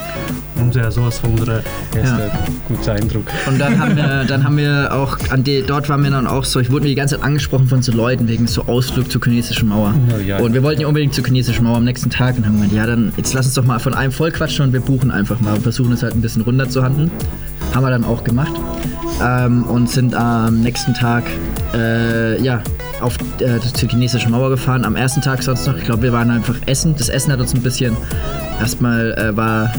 Und 0.62 0.76
ja, 0.76 0.92
sowas 0.92 1.22
war 1.24 1.30
unser 1.32 1.62
erster 1.96 2.28
Ja. 2.28 2.32
guter 2.68 2.94
Eindruck. 2.94 3.26
Und 3.48 3.60
dann 3.60 3.80
haben 3.80 3.96
wir, 3.96 4.26
dann 4.28 4.44
haben 4.44 4.58
wir 4.58 4.90
auch, 4.94 5.18
an 5.30 5.44
die, 5.44 5.64
dort 5.66 5.90
waren 5.90 6.04
wir 6.04 6.12
dann 6.12 6.28
auch 6.28 6.44
so, 6.44 6.60
ich 6.60 6.72
wurde 6.72 6.84
mir 6.84 6.90
die 6.90 6.96
ganze 6.96 7.16
Zeit 7.16 7.24
angesprochen 7.26 7.68
von 7.68 7.82
so 7.82 7.92
Leuten 7.92 8.28
wegen 8.28 8.48
so 8.48 8.66
Ausflug 8.66 9.12
zur 9.12 9.22
chinesischen 9.24 9.70
Mauer. 9.70 9.94
Ja, 10.10 10.18
ja. 10.18 10.38
Und 10.40 10.54
wir 10.54 10.64
wollten 10.64 10.82
ja 10.82 10.88
unbedingt 10.88 11.14
zur 11.14 11.24
chinesischen 11.26 11.64
Mauer 11.64 11.78
am 11.78 11.86
nächsten 11.86 12.10
Tag 12.10 12.38
und 12.38 12.46
haben 12.46 12.54
gemeint, 12.54 12.74
ja 12.74 12.86
dann, 12.86 13.12
jetzt 13.18 13.34
lass 13.34 13.46
uns 13.46 13.56
doch 13.56 13.66
mal 13.66 13.80
von 13.80 13.94
einem 13.94 14.12
voll 14.12 14.32
quatschen 14.32 14.66
und 14.66 14.74
wir 14.74 14.82
buchen 14.82 15.12
einfach 15.12 15.40
mal 15.40 15.54
und 15.56 15.64
versuchen 15.64 15.94
es 15.94 16.04
halt 16.04 16.16
ein 16.16 16.22
bisschen 16.22 16.42
runter 16.42 16.70
zu 16.70 16.84
handeln. 16.84 17.12
Haben 17.74 17.84
wir 17.84 17.92
dann 17.92 18.04
auch 18.04 18.24
gemacht. 18.24 18.54
Ähm, 19.24 19.64
und 19.64 19.90
sind 19.90 20.16
am 20.16 20.62
nächsten 20.62 20.94
Tag, 20.94 21.24
äh, 21.74 22.42
ja, 22.42 22.62
auf 23.02 23.18
äh, 23.40 23.60
zur 23.60 23.90
chinesischen 23.90 24.32
Mauer 24.32 24.50
gefahren. 24.50 24.86
Am 24.86 24.96
ersten 24.96 25.22
Tag 25.22 25.44
sonst 25.44 25.68
noch, 25.68 25.78
ich 25.78 25.84
glaube, 25.84 26.04
wir 26.04 26.14
waren 26.14 26.30
einfach 26.32 26.56
essen. 26.66 26.96
Das 26.98 27.10
Essen 27.10 27.32
hat 27.32 27.40
uns 27.40 27.54
ein 27.54 27.62
bisschen, 27.62 27.96
erstmal 28.60 29.12
äh, 29.14 29.36
war 29.38 29.72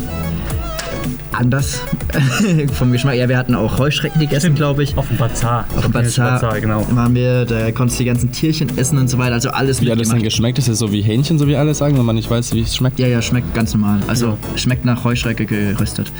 anders 1.32 1.80
vom 2.74 2.92
Geschmack. 2.92 3.14
Ja, 3.16 3.28
wir 3.28 3.36
hatten 3.38 3.54
auch 3.54 3.78
Heuschrecken 3.78 4.20
gegessen, 4.20 4.54
glaube 4.54 4.82
ich. 4.82 4.96
Auf 4.96 5.08
dem 5.08 5.16
Bazar. 5.16 5.64
Auf 5.76 5.82
dem 5.82 5.92
Bazar, 5.92 6.60
genau. 6.60 6.86
waren 6.90 7.14
wir, 7.14 7.44
da 7.44 7.70
konntest 7.72 7.98
du 8.00 8.04
die 8.04 8.08
ganzen 8.08 8.32
Tierchen 8.32 8.76
essen 8.78 8.98
und 8.98 9.08
so 9.08 9.18
weiter, 9.18 9.34
also 9.34 9.50
alles 9.50 9.80
Wie 9.80 9.86
hat 9.90 9.92
das 9.92 10.08
mitgemacht. 10.08 10.24
geschmeckt? 10.24 10.58
Ist 10.58 10.68
das 10.68 10.78
so 10.78 10.92
wie 10.92 11.02
Hähnchen, 11.02 11.38
so 11.38 11.46
wie 11.46 11.56
alle 11.56 11.74
sagen, 11.74 11.96
wenn 11.98 12.04
man 12.04 12.16
nicht 12.16 12.30
weiß, 12.30 12.52
wie 12.54 12.60
es 12.62 12.74
schmeckt? 12.76 12.98
Ja, 12.98 13.06
ja, 13.06 13.22
schmeckt 13.22 13.54
ganz 13.54 13.72
normal. 13.74 14.00
Also 14.08 14.36
schmeckt 14.56 14.84
nach 14.84 15.04
Heuschrecke 15.04 15.46
geröstet. 15.46 16.10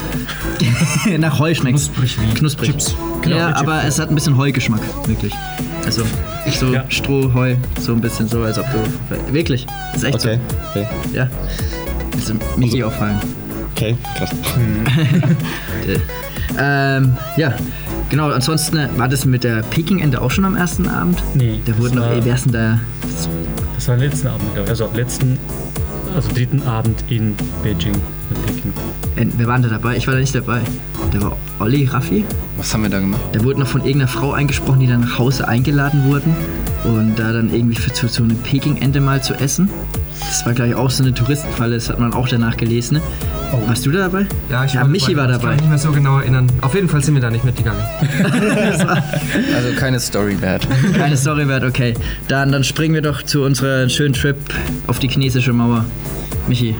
nach 1.19 1.38
Heu 1.38 1.55
schmeckt 1.55 1.76
Knusprig 1.79 2.19
wie 2.21 2.35
Knusprig. 2.35 2.71
Chips. 2.71 2.95
Genau, 3.23 3.37
ja, 3.37 3.49
wie 3.49 3.52
Chips. 3.52 3.61
aber 3.62 3.85
es 3.85 3.99
hat 3.99 4.09
ein 4.11 4.14
bisschen 4.14 4.37
Heugeschmack, 4.37 4.81
wirklich. 5.07 5.33
Also 5.85 6.02
so 6.59 6.73
Ja. 6.73 6.85
Stroh, 6.88 7.33
Heu, 7.35 7.55
so 7.81 7.93
ein 7.93 8.00
bisschen 8.00 8.29
so, 8.29 8.43
als 8.43 8.59
ob 8.59 8.67
du... 8.71 9.33
Wirklich, 9.33 9.67
ist 9.95 10.05
echt 10.05 10.14
Okay, 10.17 10.38
okay, 10.71 10.87
so. 11.12 11.17
Ja. 11.17 11.29
Also 12.14 12.35
Michi 12.57 12.83
auffallen. 12.85 13.19
Okay, 13.81 13.97
krass. 14.17 14.31
Ähm, 16.59 17.17
ja, 17.37 17.55
genau. 18.09 18.29
Ansonsten 18.31 18.77
war 18.97 19.09
das 19.09 19.25
mit 19.25 19.45
der 19.45 19.63
Peking-Ente 19.63 20.21
auch 20.21 20.33
schon 20.33 20.45
am 20.45 20.57
ersten 20.57 20.89
Abend? 20.89 21.23
Nee, 21.35 21.61
Da 21.65 21.79
wurden 21.79 21.97
noch, 21.97 22.11
ey, 22.11 22.21
wer 22.25 22.35
ist 22.35 22.47
denn 22.47 22.53
da? 22.53 22.81
Das 23.77 23.87
war 23.89 23.97
letzten 23.97 24.27
Abend, 24.27 24.53
glaube 24.53 24.65
ich. 24.65 24.71
Also 24.71 24.91
letzten, 24.93 25.39
also 26.15 26.29
dritten 26.35 26.63
Abend 26.65 27.05
in 27.09 27.37
Beijing. 27.63 27.93
mit 28.31 28.47
Peking. 28.47 28.73
Äh, 29.17 29.27
wer 29.39 29.47
war 29.47 29.55
denn 29.55 29.63
da 29.63 29.69
dabei? 29.77 29.97
Ich 29.97 30.07
war 30.09 30.15
da 30.15 30.21
nicht 30.21 30.35
dabei. 30.35 30.61
Da 31.13 31.23
war 31.23 31.37
Olli, 31.61 31.85
Raffi. 31.85 32.25
Was 32.57 32.75
haben 32.75 32.83
wir 32.83 32.91
da 32.91 32.99
gemacht? 32.99 33.21
Da 33.33 33.43
wurde 33.45 33.61
noch 33.61 33.69
von 33.69 33.83
irgendeiner 33.83 34.09
Frau 34.09 34.33
eingesprochen, 34.33 34.81
die 34.81 34.87
dann 34.89 35.03
nach 35.03 35.19
Hause 35.19 35.47
eingeladen 35.47 36.05
wurden. 36.07 36.35
Und 36.85 37.17
da 37.17 37.33
dann 37.33 37.55
irgendwie 37.55 37.77
für 37.77 37.93
zu, 37.93 38.09
so 38.09 38.25
eine 38.25 38.35
Peking-Ente 38.35 39.01
mal 39.01 39.23
zu 39.23 39.35
essen. 39.35 39.71
Das 40.21 40.47
war, 40.47 40.53
glaube 40.53 40.71
ich, 40.71 40.75
auch 40.77 40.91
so 40.91 41.03
eine 41.03 41.12
Touristenfalle. 41.12 41.75
Das 41.75 41.89
hat 41.89 41.99
man 41.99 42.12
auch 42.12 42.29
danach 42.29 42.57
gelesen. 42.57 42.95
Ne? 42.99 43.03
Warst 43.67 43.85
du 43.85 43.91
da 43.91 44.00
dabei? 44.00 44.27
Ja, 44.49 44.65
ich 44.65 44.75
ja 44.75 44.83
war 44.83 44.89
Michi 44.89 45.17
war 45.17 45.25
Ich 45.27 45.33
kann 45.33 45.41
dabei. 45.41 45.53
mich 45.53 45.61
nicht 45.62 45.69
mehr 45.71 45.79
so 45.79 45.91
genau 45.93 46.19
erinnern. 46.19 46.47
Auf 46.61 46.75
jeden 46.75 46.89
Fall 46.89 47.03
sind 47.03 47.15
wir 47.15 47.21
da 47.21 47.31
nicht 47.31 47.45
mitgegangen. 47.45 47.83
Also 49.55 49.73
keine 49.79 50.00
Story 50.00 50.41
wert. 50.41 50.67
Keine 50.97 51.17
Story 51.17 51.47
wert, 51.49 51.65
okay. 51.65 51.95
Dann, 52.29 52.53
dann 52.53 52.65
springen 52.65 52.95
wir 52.95 53.03
doch 53.03 53.23
zu 53.23 53.43
unserer 53.43 53.89
schönen 53.89 54.15
Trip 54.15 54.37
auf 54.87 54.99
die 54.99 55.09
chinesische 55.09 55.53
Mauer. 55.53 55.85
Michi, 56.49 56.75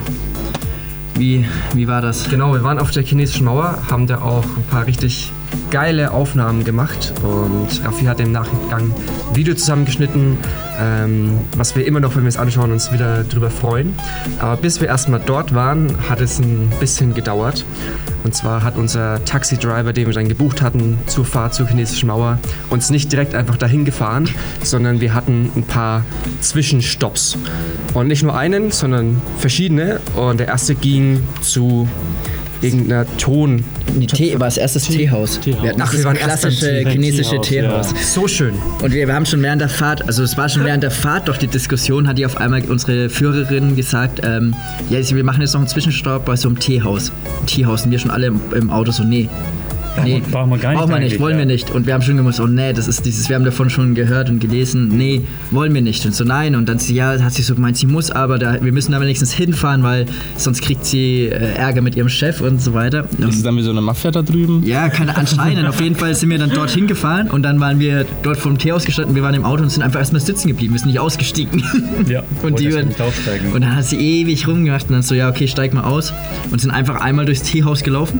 wie, 1.15 1.45
wie 1.73 1.87
war 1.87 2.01
das? 2.01 2.29
Genau, 2.29 2.53
wir 2.53 2.63
waren 2.63 2.79
auf 2.79 2.91
der 2.91 3.03
chinesischen 3.03 3.45
Mauer, 3.45 3.77
haben 3.89 4.07
da 4.07 4.19
auch 4.21 4.43
ein 4.45 4.63
paar 4.69 4.85
richtig 4.87 5.31
geile 5.69 6.11
Aufnahmen 6.11 6.63
gemacht 6.63 7.13
und 7.23 7.83
Raffi 7.85 8.05
hat 8.05 8.19
im 8.19 8.31
Nachgang 8.31 8.93
ein 9.29 9.35
Video 9.35 9.53
zusammengeschnitten, 9.55 10.37
ähm, 10.79 11.39
was 11.55 11.75
wir 11.75 11.85
immer 11.85 11.99
noch, 11.99 12.15
wenn 12.15 12.23
wir 12.23 12.29
es 12.29 12.37
anschauen, 12.37 12.71
uns 12.71 12.91
wieder 12.91 13.23
drüber 13.23 13.49
freuen. 13.49 13.95
Aber 14.39 14.57
bis 14.57 14.81
wir 14.81 14.87
erstmal 14.87 15.21
dort 15.25 15.53
waren, 15.53 15.95
hat 16.09 16.21
es 16.21 16.39
ein 16.39 16.71
bisschen 16.79 17.13
gedauert. 17.13 17.65
Und 18.23 18.35
zwar 18.35 18.63
hat 18.63 18.77
unser 18.77 19.23
Taxi-Driver, 19.25 19.93
den 19.93 20.07
wir 20.07 20.13
dann 20.13 20.27
gebucht 20.27 20.61
hatten 20.61 20.99
zur 21.07 21.25
Fahrt 21.25 21.53
zur 21.53 21.67
chinesischen 21.67 22.07
Mauer, 22.07 22.37
uns 22.69 22.89
nicht 22.89 23.11
direkt 23.11 23.33
einfach 23.33 23.57
dahin 23.57 23.85
gefahren, 23.85 24.29
sondern 24.63 25.01
wir 25.01 25.13
hatten 25.13 25.51
ein 25.55 25.63
paar 25.63 26.03
Zwischenstopps. 26.41 27.37
Und 27.93 28.07
nicht 28.07 28.23
nur 28.23 28.37
einen, 28.37 28.71
sondern 28.71 29.21
verschiedene. 29.39 29.99
Und 30.15 30.39
der 30.39 30.47
erste 30.47 30.75
ging 30.75 31.23
zu 31.41 31.87
irgendeiner 32.61 33.05
Ton. 33.17 33.63
Nee, 33.97 34.05
Tee, 34.07 34.39
war 34.39 34.45
als 34.45 34.57
erstes 34.57 34.83
Teehaus. 34.83 35.39
Teehaus. 35.39 35.63
Wir 35.63 35.69
hatten 35.69 35.81
Ach, 35.81 35.91
das 35.91 35.97
wir 35.97 36.05
waren 36.05 36.17
klassische 36.17 36.83
chinesische 36.87 37.41
Teehaus, 37.41 37.89
Teehaus. 37.89 38.13
So 38.13 38.27
schön. 38.27 38.53
Und 38.81 38.93
wir, 38.93 39.07
wir 39.07 39.13
haben 39.13 39.25
schon 39.25 39.41
während 39.41 39.61
der 39.61 39.69
Fahrt, 39.69 40.05
also 40.07 40.23
es 40.23 40.37
war 40.37 40.49
schon 40.49 40.63
während 40.63 40.83
der 40.83 40.91
Fahrt 40.91 41.27
doch 41.27 41.37
die 41.37 41.47
Diskussion, 41.47 42.07
hat 42.07 42.17
die 42.17 42.25
auf 42.25 42.37
einmal 42.37 42.61
unsere 42.69 43.09
Führerin 43.09 43.75
gesagt, 43.75 44.21
ähm, 44.23 44.53
ja, 44.89 44.99
wir 44.99 45.23
machen 45.23 45.41
jetzt 45.41 45.53
noch 45.53 45.61
einen 45.61 45.67
Zwischenstopp 45.67 46.25
bei 46.25 46.35
so 46.35 46.47
einem 46.49 46.59
Teehaus. 46.59 47.11
Teehaus. 47.45 47.85
Und 47.85 47.91
wir 47.91 47.99
schon 47.99 48.11
alle 48.11 48.27
im, 48.27 48.39
im 48.53 48.69
Auto 48.69 48.91
so, 48.91 49.03
nee. 49.03 49.29
Nee, 50.03 50.21
brauchen 50.31 50.49
wir 50.49 50.57
gar 50.57 50.71
nicht 50.71 50.79
Brauchen 50.79 50.91
wir 50.93 50.99
nicht, 50.99 51.19
wollen 51.19 51.33
wir 51.37 51.41
ja. 51.41 51.45
nicht. 51.45 51.69
Und 51.71 51.85
wir 51.85 51.93
haben 51.93 52.01
schon 52.01 52.17
gemusst, 52.17 52.39
oh 52.39 52.47
nee, 52.47 52.73
das 52.73 52.87
ist 52.87 53.05
dieses, 53.05 53.29
wir 53.29 53.35
haben 53.35 53.45
davon 53.45 53.69
schon 53.69 53.93
gehört 53.95 54.29
und 54.29 54.39
gelesen, 54.39 54.89
nee, 54.97 55.21
wollen 55.51 55.73
wir 55.73 55.81
nicht. 55.81 56.05
Und 56.05 56.15
so, 56.15 56.23
nein. 56.23 56.55
Und 56.55 56.69
dann 56.69 56.79
sie, 56.79 56.95
ja, 56.95 57.19
hat 57.21 57.33
sie 57.33 57.41
so 57.41 57.55
gemeint, 57.55 57.77
sie 57.77 57.87
muss 57.87 58.11
aber, 58.11 58.39
da, 58.39 58.61
wir 58.61 58.71
müssen 58.71 58.91
da 58.91 59.01
wenigstens 59.01 59.31
hinfahren, 59.33 59.83
weil 59.83 60.05
sonst 60.37 60.61
kriegt 60.61 60.85
sie 60.85 61.25
äh, 61.25 61.53
Ärger 61.55 61.81
mit 61.81 61.95
ihrem 61.95 62.09
Chef 62.09 62.41
und 62.41 62.61
so 62.61 62.73
weiter. 62.73 63.05
Ist 63.17 63.19
es 63.19 63.37
Und, 63.37 63.45
dann 63.45 63.57
wie 63.57 63.61
so 63.61 63.71
eine 63.71 63.81
Mafia 63.81 64.11
da 64.11 64.21
drüben? 64.21 64.63
ja, 64.65 64.89
keine, 64.89 65.15
anscheinend. 65.17 65.67
Auf 65.67 65.81
jeden 65.81 65.95
Fall 65.95 66.15
sind 66.15 66.29
wir 66.29 66.37
dann 66.37 66.51
dorthin 66.51 66.87
gefahren 66.87 67.29
und 67.29 67.43
dann 67.43 67.59
waren 67.59 67.79
wir 67.79 68.05
dort 68.23 68.37
vom 68.37 68.57
Teehaus 68.57 68.85
gestanden. 68.85 69.15
Wir 69.15 69.23
waren 69.23 69.33
im 69.35 69.45
Auto 69.45 69.63
und 69.63 69.69
sind 69.69 69.83
einfach 69.83 69.99
erstmal 69.99 70.21
sitzen 70.21 70.47
geblieben. 70.47 70.73
Wir 70.73 70.79
sind 70.79 70.89
nicht 70.89 70.99
ausgestiegen. 70.99 71.63
Ja, 72.07 72.23
Und, 72.43 72.59
die, 72.59 72.67
aussteigen. 72.73 73.51
und 73.53 73.61
dann 73.61 73.75
hat 73.75 73.85
sie 73.85 73.97
ewig 73.97 74.47
rumgemacht 74.47 74.87
und 74.87 74.93
dann 74.93 75.01
so, 75.03 75.13
ja, 75.15 75.29
okay, 75.29 75.47
steig 75.47 75.73
mal 75.73 75.83
aus. 75.83 76.13
Und 76.51 76.59
sind 76.59 76.71
einfach 76.71 76.99
einmal 77.01 77.25
durchs 77.25 77.43
Teehaus 77.43 77.83
gelaufen 77.83 78.19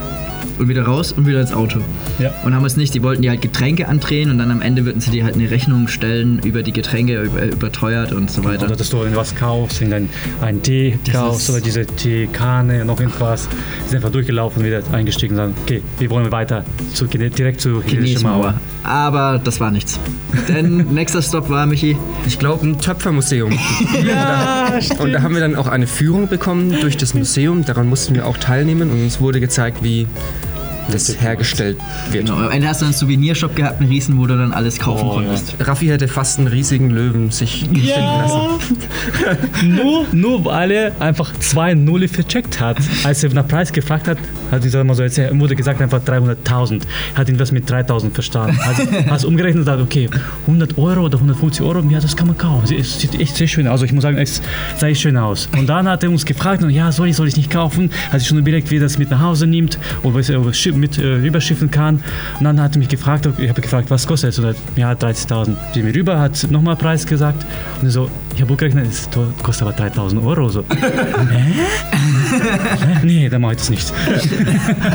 und 0.61 0.69
wieder 0.69 0.83
raus 0.83 1.11
und 1.11 1.27
wieder 1.27 1.41
ins 1.41 1.51
Auto. 1.51 1.79
Ja. 2.19 2.33
Und 2.45 2.55
haben 2.55 2.63
es 2.65 2.77
nicht, 2.77 2.93
die 2.93 3.03
wollten 3.03 3.21
die 3.23 3.29
halt 3.29 3.41
Getränke 3.41 3.87
andrehen 3.87 4.29
und 4.29 4.37
dann 4.37 4.51
am 4.51 4.61
Ende 4.61 4.85
würden 4.85 5.01
sie 5.01 5.11
dir 5.11 5.23
halt 5.23 5.35
eine 5.35 5.49
Rechnung 5.49 5.87
stellen 5.87 6.39
über 6.43 6.63
die 6.63 6.71
Getränke, 6.71 7.21
über, 7.21 7.43
überteuert 7.43 8.13
und 8.13 8.29
so 8.29 8.43
weiter. 8.43 8.67
Oder 8.67 8.75
dass 8.75 8.89
du 8.89 8.97
irgendwas 8.97 9.35
kaufst, 9.35 9.81
irgendein 9.81 10.09
einen 10.41 10.61
Tee 10.61 10.99
Das 11.05 11.13
kaufst 11.13 11.49
oder 11.49 11.61
diese 11.61 11.85
Teekanne, 11.85 12.85
noch 12.85 12.99
irgendwas. 12.99 13.49
Sind 13.87 13.97
einfach 13.97 14.11
durchgelaufen, 14.11 14.63
wieder 14.63 14.81
eingestiegen 14.91 15.33
und 15.33 15.37
sagen, 15.37 15.55
okay, 15.63 15.81
wir 15.99 16.09
wollen 16.09 16.31
weiter 16.31 16.63
zu, 16.93 17.07
direkt 17.07 17.61
zur 17.61 17.81
chinesischen 17.83 18.21
Chinesische 18.21 18.27
Mauer. 18.27 18.53
Aber 18.83 19.41
das 19.43 19.59
war 19.59 19.71
nichts. 19.71 19.99
Denn 20.47 20.93
nächster 20.93 21.21
Stopp 21.21 21.49
war, 21.49 21.65
Michi, 21.65 21.97
Ich 22.27 22.39
glaube, 22.39 22.65
ein 22.65 22.79
Töpfermuseum. 22.79 23.51
ja, 24.05 24.79
Und 24.99 25.11
da 25.11 25.21
haben 25.21 25.33
wir 25.33 25.41
dann 25.41 25.55
auch 25.55 25.67
eine 25.67 25.87
Führung 25.87 26.27
bekommen 26.27 26.75
durch 26.81 26.97
das 26.97 27.13
Museum. 27.13 27.65
Daran 27.65 27.87
mussten 27.87 28.15
wir 28.15 28.25
auch 28.25 28.37
teilnehmen 28.37 28.91
und 28.91 29.01
uns 29.01 29.19
wurde 29.19 29.39
gezeigt, 29.39 29.83
wie 29.83 30.07
das 30.91 31.21
hergestellt 31.21 31.77
wird. 32.11 32.25
genau, 32.27 32.37
am 32.39 32.51
Ende 32.51 32.67
hast 32.67 32.81
du 32.81 32.85
einen 32.85 32.93
Souvenirshop 32.93 33.55
gehabt, 33.55 33.79
einen 33.79 33.89
Riesen, 33.89 34.17
wo 34.17 34.25
du 34.25 34.37
dann 34.37 34.51
alles 34.53 34.79
kaufen 34.79 35.07
Oh, 35.07 35.19
ja. 35.21 35.27
konntest. 35.27 35.55
Raffi 35.59 35.87
hätte 35.87 36.07
fast 36.07 36.37
einen 36.39 36.47
riesigen 36.47 36.89
Löwen 36.89 37.31
sich 37.31 37.61
finden 37.61 37.87
lassen. 37.87 38.39
nur, 39.63 40.05
nur 40.11 40.45
weil 40.45 40.71
er 40.71 40.91
einfach 41.01 41.31
2-0 41.35 42.07
vercheckt 42.07 42.59
hat. 42.59 42.77
Als 43.03 43.23
er 43.23 43.33
nach 43.33 43.47
Preis 43.47 43.71
gefragt 43.71 44.07
hat, 44.07 44.17
hat 44.51 44.63
dieser 44.63 44.83
mal 44.83 44.93
so 44.95 45.03
erzählt, 45.03 45.37
wurde 45.39 45.55
gesagt 45.55 45.81
einfach 45.81 46.01
300.000. 46.03 46.81
Hat 47.15 47.29
ihn 47.29 47.39
was 47.39 47.51
mit 47.51 47.69
3.000 47.69 48.11
verstanden. 48.11 48.57
Also 48.65 48.83
hast 49.09 49.25
umgerechnet 49.25 49.59
und 49.59 49.65
gesagt, 49.65 49.81
okay, 49.81 50.09
100 50.47 50.77
Euro 50.77 51.01
oder 51.05 51.17
150 51.17 51.61
Euro, 51.65 51.81
ja, 51.89 51.99
das 51.99 52.15
kann 52.15 52.27
man 52.27 52.37
kaufen. 52.37 52.67
Sie- 52.67 52.75
Es 52.77 52.99
sieht 52.99 53.19
echt 53.19 53.35
sehr 53.35 53.47
schön 53.47 53.67
aus. 53.67 53.71
Also 53.81 53.85
ich 53.85 53.93
muss 53.93 54.01
sagen, 54.03 54.17
es 54.17 54.41
sah 54.77 54.87
echt 54.87 55.01
schön 55.01 55.17
aus. 55.17 55.47
Und 55.57 55.67
dann 55.67 55.87
hat 55.87 56.03
er 56.03 56.09
uns 56.09 56.25
gefragt, 56.25 56.61
und 56.63 56.69
ja, 56.71 56.91
soll 56.91 57.07
ich, 57.07 57.15
soll 57.15 57.27
ich 57.27 57.37
nicht 57.37 57.49
kaufen? 57.49 57.89
Hat 58.11 58.19
sich 58.19 58.27
schon 58.29 58.37
überlegt, 58.37 58.69
wie 58.69 58.77
er 58.77 58.81
das 58.81 58.97
mit 58.97 59.09
nach 59.09 59.21
Hause 59.21 59.47
nimmt 59.47 59.77
oder 60.03 60.15
was 60.15 60.29
er 60.29 60.53
mit 60.81 60.97
äh, 60.97 61.05
rüberschiffen 61.05 61.71
kann. 61.71 62.03
Und 62.39 62.43
dann 62.43 62.61
hat 62.61 62.75
er 62.75 62.79
mich 62.79 62.89
gefragt, 62.89 63.27
ich 63.37 63.49
habe 63.49 63.61
gefragt, 63.61 63.89
was 63.89 64.05
kostet 64.05 64.31
es? 64.31 64.39
Und 64.39 64.45
er 64.45 64.49
hat, 64.49 64.57
ja, 65.01 65.09
30.000. 65.09 65.55
Sind 65.73 65.85
wir 65.85 65.95
rüber, 65.95 66.19
hat 66.19 66.51
nochmal 66.51 66.75
Preis 66.75 67.05
gesagt. 67.07 67.45
Und 67.81 67.89
so, 67.89 68.09
Ich 68.35 68.41
habe 68.41 68.55
gerechnet, 68.55 68.87
es 68.89 69.07
kostet 69.43 69.67
aber 69.67 69.73
3000 69.73 70.23
Euro. 70.25 70.49
So. 70.49 70.63
nee? 70.69 71.53
nee, 73.03 73.29
dann 73.29 73.41
mache 73.41 73.53
ich 73.53 73.59
das 73.59 73.69
nicht. 73.69 73.93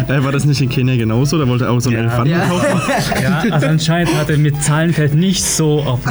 War 0.09 0.33
das 0.33 0.45
nicht 0.45 0.61
in 0.61 0.69
Kenia 0.69 0.97
genauso? 0.97 1.39
Da 1.39 1.47
wollte 1.47 1.65
er 1.65 1.71
auch 1.73 1.81
so 1.81 1.91
einen 1.91 1.99
Elefanten 2.01 2.31
Ja. 2.31 2.47
kaufen. 2.47 2.67
Ja, 3.23 3.43
also 3.53 3.67
anscheinend 3.67 4.15
hat 4.17 4.29
er 4.31 4.39
mit 4.39 4.63
Zahlen 4.63 4.93
vielleicht 4.93 5.15
nicht 5.15 5.45
so 5.45 5.81
auf. 5.83 6.01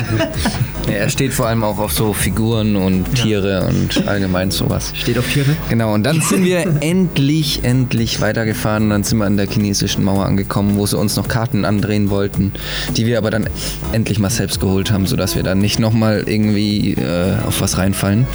Ja, 0.88 0.92
er 0.98 1.10
steht 1.10 1.34
vor 1.34 1.48
allem 1.48 1.64
auch 1.64 1.80
auf 1.80 1.92
so 1.92 2.14
Figuren 2.14 2.76
und 2.76 3.12
Tiere 3.16 3.66
und 3.68 4.08
allgemein 4.08 4.52
sowas. 4.52 4.94
Steht 4.96 5.18
auf 5.18 5.28
Tiere? 5.28 5.58
Genau, 5.68 5.96
und 5.96 6.04
dann 6.04 6.22
sind 6.22 6.46
wir 6.46 6.64
endlich, 6.80 7.64
endlich 7.64 8.22
weitergefahren. 8.22 8.92
Dann 8.92 9.02
sind 9.04 9.18
wir 9.18 9.26
an 9.26 9.36
der 9.36 9.48
chinesischen 9.50 10.04
Mauer 10.04 10.28
angekommen, 10.28 10.78
wo 10.78 10.86
sie 10.86 10.96
uns 10.96 11.16
noch 11.16 11.28
Karten 11.28 11.66
andrehen 11.66 12.12
wollten, 12.12 12.52
die 12.96 13.08
wir 13.08 13.18
aber 13.18 13.32
dann 13.32 13.50
endlich 13.94 14.20
mal 14.20 14.30
selbst 14.30 14.60
geholt 14.60 14.92
haben, 14.92 15.08
sodass 15.08 15.36
wir 15.36 15.42
dann 15.42 15.58
nicht 15.58 15.80
nochmal 15.80 16.24
irgendwie 16.28 16.94
äh, 16.94 17.15
auf 17.48 17.62
was 17.62 17.78
reinfallen. 17.78 18.26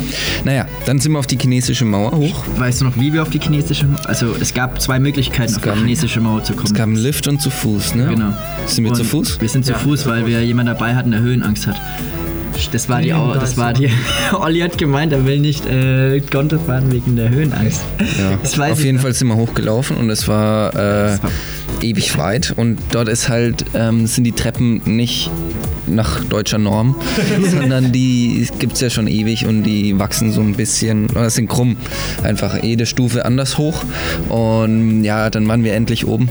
Naja, 0.44 0.66
dann 0.86 0.98
sind 0.98 1.12
wir 1.12 1.18
auf 1.18 1.26
die 1.26 1.38
chinesische 1.38 1.84
Mauer 1.84 2.12
hoch. 2.12 2.44
Weißt 2.56 2.80
du 2.80 2.84
noch, 2.86 2.96
wie 2.96 3.12
wir 3.12 3.22
auf 3.22 3.30
die 3.30 3.40
chinesische 3.40 3.86
Mauer... 3.86 4.00
Also 4.08 4.34
es 4.40 4.54
gab 4.54 4.80
zwei 4.80 4.98
Möglichkeiten, 4.98 5.54
auf 5.56 5.62
gab- 5.62 5.74
die 5.74 5.80
chinesische 5.80 6.20
Mauer 6.20 6.42
zu 6.44 6.52
kommen. 6.54 6.66
Es 6.66 6.74
gab 6.74 6.86
einen 6.86 6.96
Lift 6.96 7.28
und 7.28 7.40
zu 7.40 7.50
Fuß, 7.50 7.94
ne? 7.94 8.06
Genau. 8.08 8.32
Sind 8.66 8.84
wir 8.84 8.90
Und 8.90 8.96
zu 8.96 9.04
Fuß? 9.04 9.40
Wir 9.40 9.48
sind 9.48 9.64
zu 9.66 9.74
Fuß, 9.74 10.06
weil 10.06 10.26
wir 10.26 10.42
jemanden 10.44 10.72
dabei 10.74 10.94
hatten, 10.94 11.10
der 11.10 11.20
Höhenangst 11.20 11.66
hat. 11.66 11.80
Das 12.72 12.90
war 12.90 13.00
die, 13.00 13.08
das 13.08 13.56
war 13.56 13.72
die. 13.72 13.88
Olli 14.32 14.60
hat 14.60 14.76
gemeint, 14.76 15.14
er 15.14 15.24
will 15.24 15.38
nicht 15.38 15.64
äh, 15.66 16.20
Konto 16.20 16.58
fahren 16.58 16.92
wegen 16.92 17.16
der 17.16 17.30
Höhenangst. 17.30 17.80
Ja. 18.18 18.36
Das 18.42 18.58
weiß 18.58 18.72
Auf 18.72 18.78
ich 18.80 18.84
jeden 18.84 18.96
noch. 18.96 19.02
Fall 19.02 19.14
sind 19.14 19.28
wir 19.28 19.36
hochgelaufen 19.36 19.96
und 19.96 20.10
es 20.10 20.28
war, 20.28 20.74
äh, 20.76 21.16
ewig 21.80 22.18
weit. 22.18 22.52
Und 22.56 22.78
dort 22.90 23.08
ist 23.08 23.30
halt, 23.30 23.64
ähm, 23.74 24.06
sind 24.06 24.24
die 24.24 24.32
Treppen 24.32 24.82
nicht 24.84 25.30
nach 25.94 26.24
deutscher 26.24 26.58
Norm, 26.58 26.96
sondern 27.50 27.92
die 27.92 28.48
gibt 28.58 28.74
es 28.74 28.80
ja 28.80 28.90
schon 28.90 29.06
ewig 29.06 29.46
und 29.46 29.62
die 29.62 29.98
wachsen 29.98 30.32
so 30.32 30.40
ein 30.40 30.54
bisschen, 30.54 31.10
oder 31.10 31.30
sind 31.30 31.48
krumm. 31.48 31.76
Einfach 32.22 32.62
jede 32.62 32.86
Stufe 32.86 33.24
anders 33.24 33.58
hoch. 33.58 33.82
Und 34.28 35.04
ja, 35.04 35.30
dann 35.30 35.46
waren 35.48 35.64
wir 35.64 35.74
endlich 35.74 36.06
oben. 36.06 36.28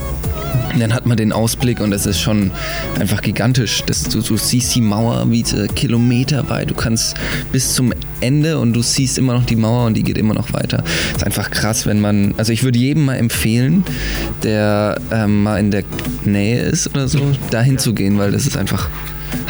Und 0.74 0.80
dann 0.80 0.94
hat 0.94 1.06
man 1.06 1.18
den 1.18 1.32
Ausblick 1.32 1.80
und 1.80 1.92
das 1.92 2.06
ist 2.06 2.20
schon 2.20 2.52
einfach 3.00 3.22
gigantisch. 3.22 3.84
Das, 3.86 4.04
du, 4.04 4.22
du 4.22 4.38
siehst 4.38 4.76
die 4.76 4.82
Mauer 4.82 5.30
wie 5.32 5.42
äh, 5.42 5.68
kilometerweit. 5.68 6.70
Du 6.70 6.76
kannst 6.76 7.16
bis 7.52 7.74
zum 7.74 7.94
Ende 8.22 8.60
und 8.60 8.74
du 8.74 8.82
siehst 8.82 9.18
immer 9.18 9.34
noch 9.34 9.46
die 9.46 9.56
Mauer 9.56 9.88
und 9.88 9.96
die 9.96 10.04
geht 10.04 10.18
immer 10.18 10.34
noch 10.34 10.54
weiter. 10.54 10.84
ist 11.16 11.24
einfach 11.26 11.50
krass, 11.50 11.86
wenn 11.86 12.00
man. 12.00 12.36
Also 12.38 12.54
ich 12.54 12.64
würde 12.64 12.78
jedem 12.78 13.06
mal 13.06 13.16
empfehlen, 13.16 13.84
der 14.44 15.02
ähm, 15.12 15.44
mal 15.44 15.60
in 15.60 15.72
der 15.72 15.84
Nähe 16.24 16.62
ist 16.62 16.88
oder 16.88 17.08
so, 17.08 17.20
da 17.50 17.62
hinzugehen, 17.62 18.18
weil 18.18 18.32
das 18.32 18.46
ist 18.46 18.58
einfach. 18.58 18.90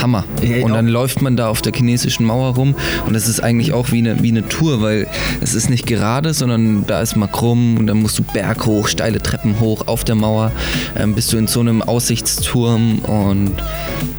Hammer. 0.02 0.26
Ja, 0.42 0.64
Und 0.66 0.74
dann 0.74 0.88
auch- 0.88 0.92
läuft 0.92 1.22
man 1.22 1.36
da 1.36 1.48
auf 1.50 1.62
der 1.62 1.74
chinesischen 1.74 2.26
Mauer 2.26 2.56
rum 2.56 2.76
und 3.06 3.14
das 3.14 3.28
ist 3.28 3.40
eigentlich 3.42 3.74
auch 3.74 3.92
wie 3.92 3.98
eine, 4.00 4.22
wie 4.24 4.30
eine 4.30 4.48
Tour, 4.48 4.82
weil 4.82 5.08
es 5.42 5.54
ist 5.56 5.70
nicht 5.70 5.86
gerade, 5.86 6.34
sondern 6.34 6.86
da 6.88 7.02
ist 7.02 7.16
mal 7.16 7.28
krumm 7.28 7.78
und 7.78 7.88
dann 7.88 8.02
musst 8.02 8.18
du 8.20 8.24
Berg 8.24 8.66
hoch, 8.66 8.88
steile 8.88 9.20
Treppen 9.22 9.60
hoch 9.60 9.88
auf 9.88 10.04
der 10.04 10.16
Mauer, 10.16 10.52
ähm, 10.98 11.16
bist 11.16 11.32
du 11.34 11.38
in 11.38 11.48
so 11.48 11.60
einem 11.60 11.82
Aussichtsturm 11.82 13.00
und 13.00 13.52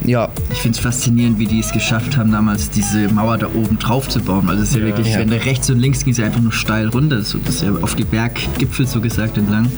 ja, 0.04 0.28
Ich 0.52 0.58
finde 0.58 0.76
es 0.76 0.82
faszinierend, 0.82 1.38
wie 1.38 1.46
die 1.46 1.60
es 1.60 1.72
geschafft 1.72 2.16
haben, 2.16 2.32
damals 2.32 2.70
diese 2.70 3.08
Mauer 3.08 3.38
da 3.38 3.46
oben 3.46 3.78
drauf 3.78 4.08
zu 4.08 4.20
bauen. 4.20 4.48
Also 4.48 4.62
es 4.62 4.70
ist 4.70 4.76
ja, 4.76 4.82
wirklich, 4.82 5.08
Ja. 5.08 5.18
wenn 5.18 5.30
du 5.30 5.36
rechts 5.44 5.70
und 5.70 5.78
links 5.78 6.04
ging 6.04 6.12
es 6.12 6.18
ja 6.18 6.24
einfach 6.26 6.40
nur 6.40 6.52
steil 6.52 6.88
runter. 6.88 7.22
So, 7.22 7.38
das 7.44 7.56
ist 7.56 7.62
ja 7.62 7.72
auf 7.82 7.94
die 7.94 8.04
Berggipfel 8.04 8.86
so 8.86 9.00
gesagt 9.00 9.36
entlang. 9.38 9.70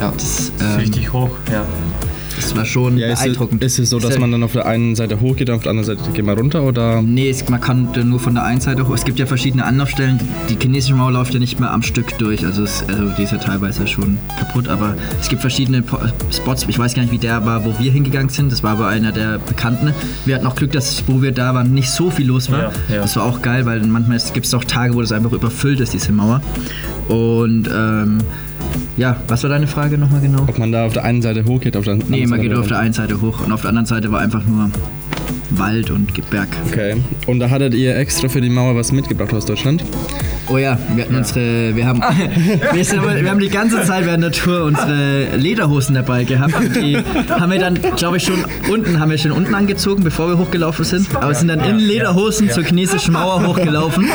Ja. 0.00 0.12
Das, 0.12 0.52
ähm, 0.60 0.76
Richtig 0.80 1.12
hoch, 1.12 1.30
ja. 1.50 1.64
Das 2.36 2.56
war 2.56 2.64
schon 2.64 2.98
Ja, 2.98 3.08
ist, 3.08 3.14
es, 3.14 3.24
beeindruckend. 3.24 3.62
ist 3.64 3.78
es 3.78 3.90
so, 3.90 3.98
dass 3.98 4.18
man 4.18 4.30
dann 4.32 4.42
auf 4.42 4.52
der 4.52 4.66
einen 4.66 4.94
Seite 4.96 5.20
hochgeht 5.20 5.48
und 5.50 5.56
auf 5.56 5.62
der 5.62 5.70
anderen 5.70 5.86
Seite 5.96 6.10
geht 6.12 6.24
man 6.24 6.36
runter? 6.38 6.62
Oder? 6.62 7.02
Nee, 7.02 7.30
es, 7.30 7.48
man 7.48 7.60
kann 7.60 7.88
nur 8.04 8.20
von 8.20 8.34
der 8.34 8.44
einen 8.44 8.60
Seite 8.60 8.86
hoch. 8.88 8.94
Es 8.94 9.04
gibt 9.04 9.18
ja 9.18 9.26
verschiedene 9.26 9.64
Anlaufstellen. 9.64 10.18
Die 10.48 10.56
chinesische 10.60 10.94
Mauer 10.94 11.12
läuft 11.12 11.34
ja 11.34 11.40
nicht 11.40 11.60
mehr 11.60 11.70
am 11.72 11.82
Stück 11.82 12.16
durch. 12.18 12.44
Also, 12.44 12.62
es, 12.64 12.84
also 12.88 13.10
die 13.16 13.22
ist 13.22 13.32
ja 13.32 13.38
teilweise 13.38 13.86
schon 13.86 14.18
kaputt. 14.38 14.68
Aber 14.68 14.94
es 15.20 15.28
gibt 15.28 15.40
verschiedene 15.40 15.82
Po- 15.82 15.98
Spots. 16.32 16.64
Ich 16.68 16.78
weiß 16.78 16.94
gar 16.94 17.02
nicht, 17.02 17.12
wie 17.12 17.18
der 17.18 17.44
war, 17.46 17.64
wo 17.64 17.74
wir 17.78 17.90
hingegangen 17.92 18.28
sind. 18.28 18.50
Das 18.52 18.62
war 18.62 18.72
aber 18.72 18.88
einer 18.88 19.12
der 19.12 19.38
bekannten. 19.38 19.92
Wir 20.24 20.34
hatten 20.36 20.46
auch 20.46 20.54
Glück, 20.56 20.72
dass 20.72 21.04
wo 21.06 21.22
wir 21.22 21.32
da 21.32 21.54
waren, 21.54 21.72
nicht 21.74 21.90
so 21.90 22.10
viel 22.10 22.26
los 22.26 22.50
war. 22.50 22.72
Ja, 22.88 22.94
ja. 22.96 23.02
Das 23.02 23.16
war 23.16 23.24
auch 23.24 23.42
geil, 23.42 23.66
weil 23.66 23.80
manchmal 23.86 24.18
gibt 24.32 24.46
es 24.46 24.54
auch 24.54 24.64
Tage, 24.64 24.94
wo 24.94 25.00
das 25.00 25.12
einfach 25.12 25.32
überfüllt 25.32 25.80
ist, 25.80 25.92
diese 25.92 26.12
Mauer. 26.12 26.40
Und 27.08 27.68
ähm, 27.72 28.18
ja, 28.96 29.16
was 29.28 29.42
war 29.42 29.50
deine 29.50 29.66
Frage 29.66 29.98
nochmal 29.98 30.20
genau? 30.20 30.42
Ob 30.46 30.58
man 30.58 30.72
da 30.72 30.86
auf 30.86 30.92
der 30.92 31.04
einen 31.04 31.22
Seite 31.22 31.44
hochgeht, 31.44 31.76
auf 31.76 31.84
der 31.84 31.94
anderen 31.94 32.10
Nee, 32.12 32.20
man 32.26 32.38
Seite 32.38 32.42
geht 32.42 32.52
auf 32.52 32.66
der 32.66 32.76
runter? 32.76 32.78
einen 32.78 32.92
Seite 32.94 33.20
hoch 33.20 33.44
und 33.44 33.52
auf 33.52 33.60
der 33.62 33.68
anderen 33.70 33.86
Seite 33.86 34.10
war 34.12 34.20
einfach 34.20 34.44
nur 34.44 34.70
Wald 35.50 35.90
und 35.90 36.12
Berg. 36.30 36.48
Okay. 36.68 36.96
Und 37.26 37.38
da 37.40 37.50
hattet 37.50 37.74
ihr 37.74 37.96
extra 37.96 38.28
für 38.28 38.40
die 38.40 38.50
Mauer 38.50 38.74
was 38.76 38.92
mitgebracht 38.92 39.32
aus 39.34 39.44
Deutschland? 39.46 39.84
Oh 40.48 40.58
ja, 40.58 40.78
wir 40.94 41.04
hatten 41.04 41.16
unsere, 41.16 41.74
wir 41.74 41.86
haben, 41.86 42.00
wir, 42.72 42.84
sind, 42.84 43.02
wir 43.02 43.30
haben 43.30 43.40
die 43.40 43.48
ganze 43.48 43.82
Zeit 43.84 44.04
während 44.04 44.24
der 44.24 44.32
Tour 44.32 44.64
unsere 44.64 45.36
Lederhosen 45.36 45.94
dabei 45.94 46.24
gehabt. 46.24 46.54
Die 46.76 46.98
haben 47.30 47.50
wir 47.50 47.58
dann, 47.58 47.78
glaube 47.96 48.18
ich, 48.18 48.24
schon 48.24 48.44
unten, 48.70 49.00
haben 49.00 49.10
wir 49.10 49.18
schon 49.18 49.32
unten 49.32 49.54
angezogen, 49.54 50.04
bevor 50.04 50.28
wir 50.28 50.38
hochgelaufen 50.38 50.84
sind. 50.84 51.14
Aber 51.16 51.34
sind 51.34 51.48
dann 51.48 51.60
in 51.60 51.78
Lederhosen 51.78 52.50
zur 52.50 52.62
chinesischen 52.62 53.14
Mauer 53.14 53.46
hochgelaufen, 53.46 54.06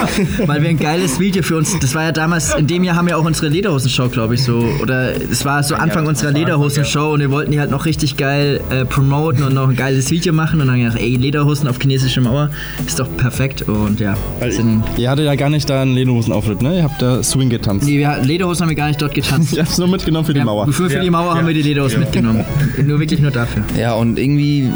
weil 0.45 0.61
wir 0.61 0.69
ein 0.69 0.77
geiles 0.77 1.19
Video 1.19 1.41
für 1.41 1.57
uns, 1.57 1.77
das 1.79 1.95
war 1.95 2.03
ja 2.03 2.11
damals, 2.11 2.53
in 2.53 2.67
dem 2.67 2.83
Jahr 2.83 2.95
haben 2.95 3.07
wir 3.07 3.17
auch 3.17 3.25
unsere 3.25 3.47
Lederhosenshow, 3.47 4.09
glaube 4.09 4.35
ich, 4.35 4.43
so, 4.43 4.59
oder 4.81 5.15
es 5.15 5.45
war 5.45 5.63
so 5.63 5.75
Anfang 5.75 6.05
unserer 6.05 6.31
Lederhosenshow 6.31 7.13
und 7.13 7.21
wir 7.21 7.31
wollten 7.31 7.51
die 7.51 7.59
halt 7.59 7.71
noch 7.71 7.85
richtig 7.85 8.17
geil 8.17 8.61
äh, 8.69 8.85
promoten 8.85 9.43
und 9.43 9.53
noch 9.53 9.69
ein 9.69 9.75
geiles 9.75 10.11
Video 10.11 10.33
machen 10.33 10.61
und 10.61 10.67
dann 10.67 10.75
haben 10.75 10.83
wir 10.83 10.89
gedacht, 10.89 11.01
ey, 11.01 11.15
Lederhosen 11.15 11.67
auf 11.67 11.79
chinesische 11.79 12.21
Mauer 12.21 12.49
ist 12.85 12.99
doch 12.99 13.07
perfekt 13.17 13.63
und 13.63 13.99
ja, 13.99 14.15
sind, 14.49 14.83
ihr 14.97 15.09
hattet 15.09 15.25
ja 15.25 15.35
gar 15.35 15.49
nicht 15.49 15.69
da 15.69 15.81
einen 15.81 15.95
Lederhosenauftritt, 16.19 16.61
ne? 16.61 16.77
Ihr 16.77 16.83
habt 16.83 17.01
da 17.01 17.23
Swing 17.23 17.49
getanzt. 17.49 17.85
Nee, 17.85 17.97
wir, 17.99 18.17
Lederhosen 18.21 18.63
haben 18.63 18.69
wir 18.69 18.75
gar 18.75 18.87
nicht 18.87 19.01
dort 19.01 19.13
getanzt. 19.13 19.53
Ich 19.59 19.59
hab's 19.59 19.77
nur 19.77 19.87
mitgenommen 19.87 20.25
für 20.25 20.33
die 20.33 20.39
Ja, 20.39 20.45
Mauer. 20.45 20.71
Für, 20.71 20.89
für 20.89 20.99
die 20.99 21.09
Mauer 21.09 21.35
haben 21.35 21.47
wir 21.47 21.53
die 21.53 21.61
Lederhosen 21.61 21.99
mitgenommen. 21.99 22.45
Nur 22.85 22.99
wirklich 22.99 23.19
nur 23.19 23.31
dafür. 23.31 23.63
Ja, 23.77 23.93
und 23.93 24.19
irgendwie 24.19 24.69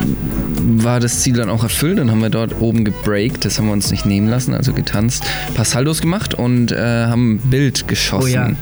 war 0.65 0.99
das 0.99 1.21
Ziel 1.21 1.33
dann 1.33 1.49
auch 1.49 1.63
erfüllt. 1.63 1.99
Dann 1.99 2.11
haben 2.11 2.21
wir 2.21 2.29
dort 2.29 2.59
oben 2.61 2.83
gebreakt, 2.85 3.45
das 3.45 3.57
haben 3.57 3.67
wir 3.67 3.73
uns 3.73 3.91
nicht 3.91 4.05
nehmen 4.05 4.27
lassen, 4.29 4.53
also 4.53 4.73
getanzt, 4.73 5.23
ein 5.47 5.53
paar 5.53 5.65
Saldos 5.65 6.01
gemacht 6.01 6.33
und 6.33 6.71
äh, 6.71 7.05
haben 7.05 7.35
ein 7.35 7.37
Bild 7.39 7.87
geschossen. 7.87 8.57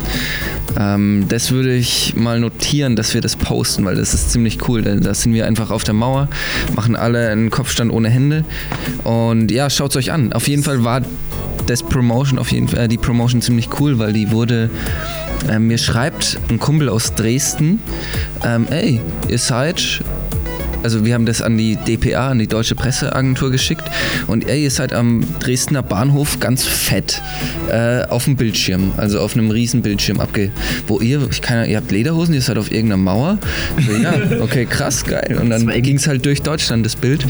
Oh 0.77 0.79
ja. 0.79 0.95
ähm, 0.95 1.25
das 1.29 1.51
würde 1.51 1.73
ich 1.75 2.15
mal 2.15 2.39
notieren, 2.39 2.95
dass 2.95 3.13
wir 3.13 3.21
das 3.21 3.35
posten, 3.35 3.85
weil 3.85 3.95
das 3.95 4.13
ist 4.13 4.31
ziemlich 4.31 4.67
cool. 4.67 4.81
Da, 4.81 4.95
da 4.95 5.13
sind 5.13 5.33
wir 5.33 5.45
einfach 5.45 5.71
auf 5.71 5.83
der 5.83 5.93
Mauer, 5.93 6.27
machen 6.75 6.95
alle 6.95 7.29
einen 7.29 7.49
Kopfstand 7.49 7.91
ohne 7.91 8.09
Hände 8.09 8.43
und 9.03 9.51
ja, 9.51 9.69
schaut's 9.69 9.95
euch 9.95 10.11
an. 10.11 10.33
Auf 10.33 10.47
jeden 10.47 10.63
Fall 10.63 10.83
war 10.83 11.01
das 11.71 11.83
Promotion 11.83 12.37
auf 12.37 12.51
jeden 12.51 12.67
Fall, 12.67 12.85
äh, 12.85 12.87
die 12.87 12.97
Promotion 12.97 13.41
ziemlich 13.41 13.69
cool, 13.79 13.97
weil 13.99 14.13
die 14.13 14.31
wurde 14.31 14.69
ähm, 15.49 15.67
mir 15.67 15.77
schreibt 15.77 16.37
ein 16.49 16.59
Kumpel 16.59 16.89
aus 16.89 17.15
Dresden, 17.15 17.81
ähm, 18.45 18.67
ey, 18.69 18.99
ihr 19.29 19.37
seid 19.39 20.03
also 20.83 21.05
wir 21.05 21.13
haben 21.13 21.27
das 21.27 21.43
an 21.43 21.57
die 21.57 21.75
DPA, 21.75 22.31
an 22.31 22.39
die 22.39 22.47
Deutsche 22.47 22.73
Presseagentur 22.73 23.51
geschickt 23.51 23.83
und 24.27 24.47
ey, 24.47 24.63
ihr 24.63 24.71
seid 24.71 24.93
am 24.93 25.23
Dresdner 25.39 25.83
Bahnhof 25.83 26.39
ganz 26.39 26.63
fett 26.63 27.21
äh, 27.69 28.03
auf 28.05 28.25
dem 28.25 28.35
Bildschirm, 28.35 28.91
also 28.97 29.19
auf 29.19 29.35
einem 29.35 29.51
riesen 29.51 29.81
Bildschirm 29.81 30.19
abge... 30.19 30.51
Wo 30.87 30.99
ihr, 30.99 31.27
ich 31.29 31.41
kann, 31.41 31.69
ihr 31.69 31.77
habt 31.77 31.91
Lederhosen, 31.91 32.33
ihr 32.33 32.41
seid 32.41 32.57
auf 32.57 32.71
irgendeiner 32.71 32.97
Mauer. 32.97 33.37
So, 33.85 33.95
ja, 33.95 34.13
okay, 34.41 34.65
krass, 34.65 35.03
geil. 35.03 35.37
Und 35.39 35.51
dann 35.51 35.67
ging 35.83 35.97
es 35.97 36.07
halt 36.07 36.25
durch 36.25 36.41
Deutschland, 36.41 36.83
das 36.83 36.95
Bild. 36.95 37.25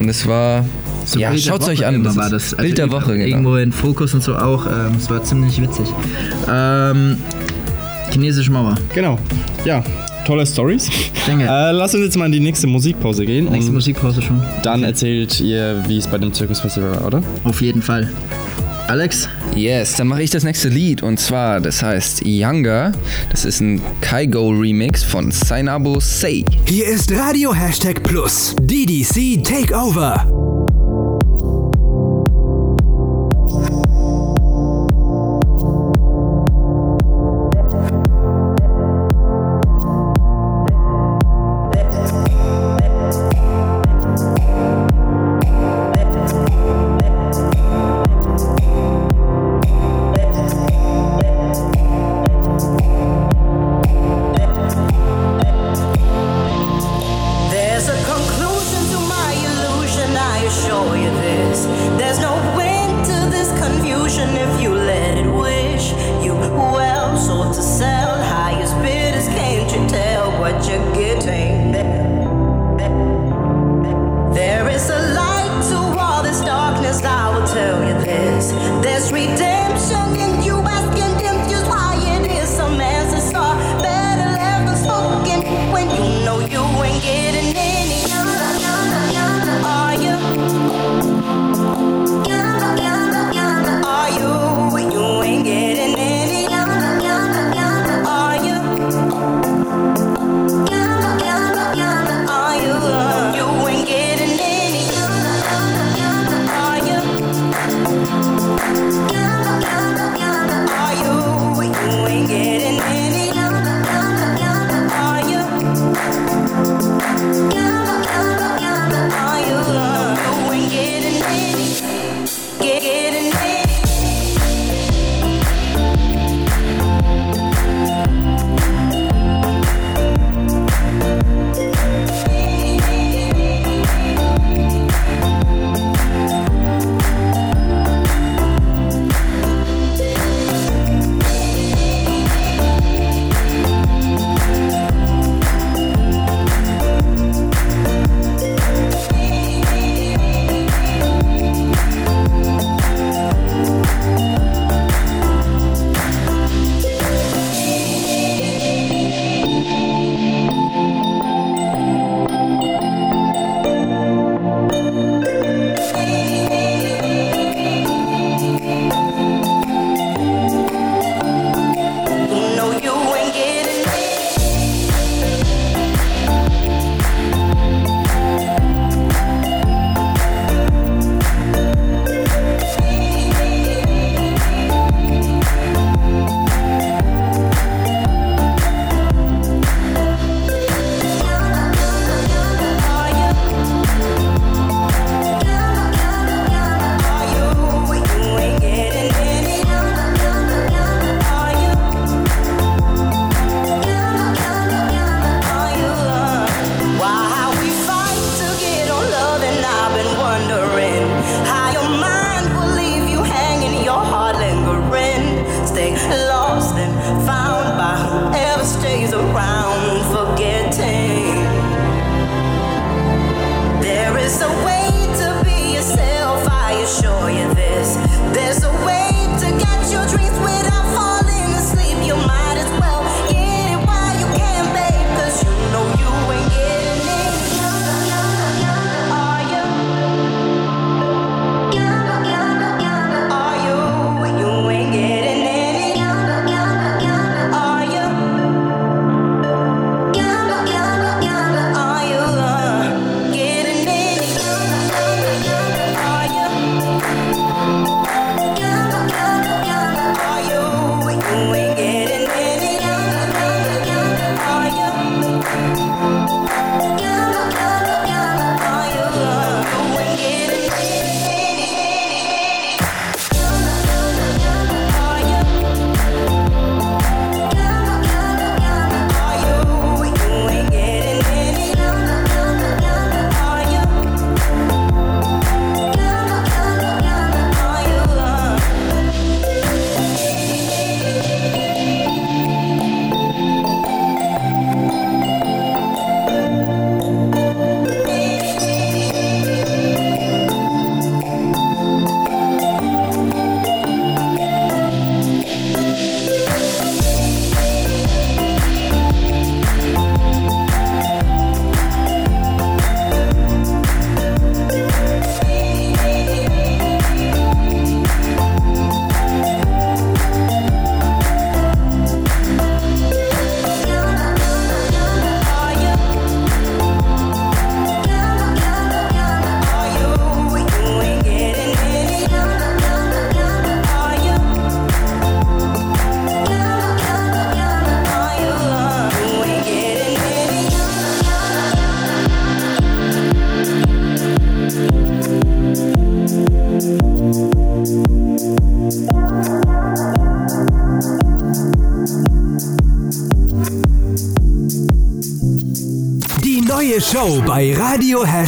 Und 0.00 0.08
es 0.08 0.26
war... 0.26 0.64
So 1.06 1.18
ja, 1.20 1.36
schaut 1.38 1.62
es 1.62 1.68
euch 1.68 1.86
an. 1.86 2.02
Das 2.04 2.16
war 2.16 2.28
das. 2.28 2.52
Also 2.52 2.56
Bild 2.56 2.76
der 2.78 2.86
irgendwo- 2.86 3.00
Woche, 3.06 3.16
genau. 3.16 3.28
Irgendwo 3.28 3.56
in 3.56 3.72
Fokus 3.72 4.12
und 4.12 4.22
so 4.22 4.34
auch. 4.36 4.66
Ähm, 4.66 4.96
Es 4.98 5.08
war 5.08 5.22
ziemlich 5.22 5.60
witzig. 5.62 5.86
Ähm, 6.52 7.16
chinesische 8.10 8.50
Mauer. 8.50 8.74
Genau. 8.94 9.18
Ja, 9.64 9.82
tolle 10.26 10.44
Stories. 10.46 10.90
Denke. 11.26 11.44
Äh, 11.44 11.70
lass 11.72 11.94
uns 11.94 12.04
jetzt 12.04 12.16
mal 12.16 12.26
in 12.26 12.32
die 12.32 12.40
nächste 12.40 12.66
Musikpause 12.66 13.24
gehen. 13.24 13.50
Nächste 13.50 13.72
Musikpause 13.72 14.20
schon. 14.20 14.42
dann 14.62 14.82
erzählt 14.82 15.40
ihr, 15.40 15.82
wie 15.86 15.96
es 15.98 16.06
bei 16.08 16.18
dem 16.18 16.32
Zirkusfestival 16.32 16.90
war, 16.92 17.06
oder? 17.06 17.22
Auf 17.44 17.62
jeden 17.62 17.82
Fall. 17.82 18.08
Alex? 18.88 19.28
Yes, 19.56 19.94
dann 19.96 20.06
mache 20.08 20.22
ich 20.22 20.30
das 20.30 20.44
nächste 20.44 20.68
Lied 20.68 21.02
und 21.02 21.18
zwar, 21.18 21.60
das 21.60 21.82
heißt 21.82 22.22
Younger. 22.24 22.92
Das 23.30 23.44
ist 23.44 23.60
ein 23.60 23.80
Kaigo 24.00 24.50
Remix 24.50 25.02
von 25.02 25.32
Sainabo 25.32 25.98
Say. 25.98 26.44
Hier 26.66 26.86
ist 26.86 27.10
Radio 27.12 27.52
Hashtag 27.54 28.02
Plus. 28.04 28.54
DDC 28.60 29.42
Takeover. 29.42 30.45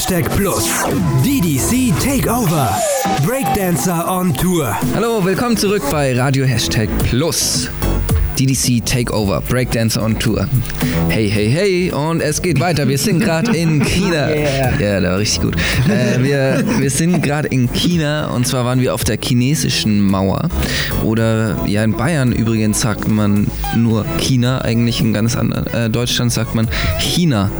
Hashtag 0.08 0.36
Plus. 0.36 0.84
DDC 1.22 1.92
Takeover. 2.00 2.70
Breakdancer 3.26 4.08
on 4.08 4.32
Tour. 4.32 4.74
Hallo, 4.94 5.22
willkommen 5.22 5.54
zurück 5.54 5.82
bei 5.90 6.18
Radio 6.18 6.46
Hashtag 6.46 6.88
Plus. 7.04 7.68
DDC 8.38 8.86
Takeover, 8.86 9.40
Breakdance 9.40 10.00
on 10.00 10.16
Tour. 10.16 10.46
Hey, 11.08 11.28
hey, 11.28 11.50
hey, 11.50 11.90
und 11.90 12.20
es 12.20 12.40
geht 12.40 12.60
weiter. 12.60 12.86
Wir 12.86 12.96
sind 12.96 13.18
gerade 13.18 13.56
in 13.56 13.82
China. 13.84 14.28
Ja, 14.38 14.70
der 14.72 15.02
war 15.02 15.18
richtig 15.18 15.42
gut. 15.42 15.56
Äh, 15.88 16.22
wir, 16.22 16.64
wir 16.78 16.90
sind 16.90 17.22
gerade 17.22 17.48
in 17.48 17.72
China 17.72 18.28
und 18.28 18.46
zwar 18.46 18.64
waren 18.64 18.80
wir 18.80 18.94
auf 18.94 19.04
der 19.04 19.18
chinesischen 19.20 20.00
Mauer. 20.00 20.48
Oder 21.02 21.66
ja, 21.66 21.82
in 21.82 21.92
Bayern 21.92 22.32
übrigens 22.32 22.80
sagt 22.80 23.08
man 23.08 23.48
nur 23.76 24.04
China, 24.18 24.60
eigentlich 24.60 25.00
in 25.00 25.12
ganz 25.12 25.36
anderen. 25.36 25.66
Äh, 25.68 25.90
Deutschland 25.90 26.32
sagt 26.32 26.54
man 26.54 26.68
China. 26.98 27.50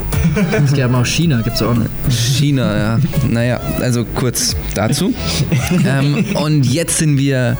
Es 0.64 0.72
gibt 0.72 0.94
auch 0.94 1.06
China, 1.06 1.40
gibt 1.42 1.56
es 1.56 1.62
auch 1.62 1.74
noch. 1.74 1.86
China, 2.10 2.76
ja. 2.76 3.00
Naja, 3.28 3.60
also 3.80 4.04
kurz 4.04 4.54
dazu. 4.74 5.12
ähm, 5.86 6.24
und 6.34 6.64
jetzt 6.64 6.98
sind 6.98 7.18
wir 7.18 7.56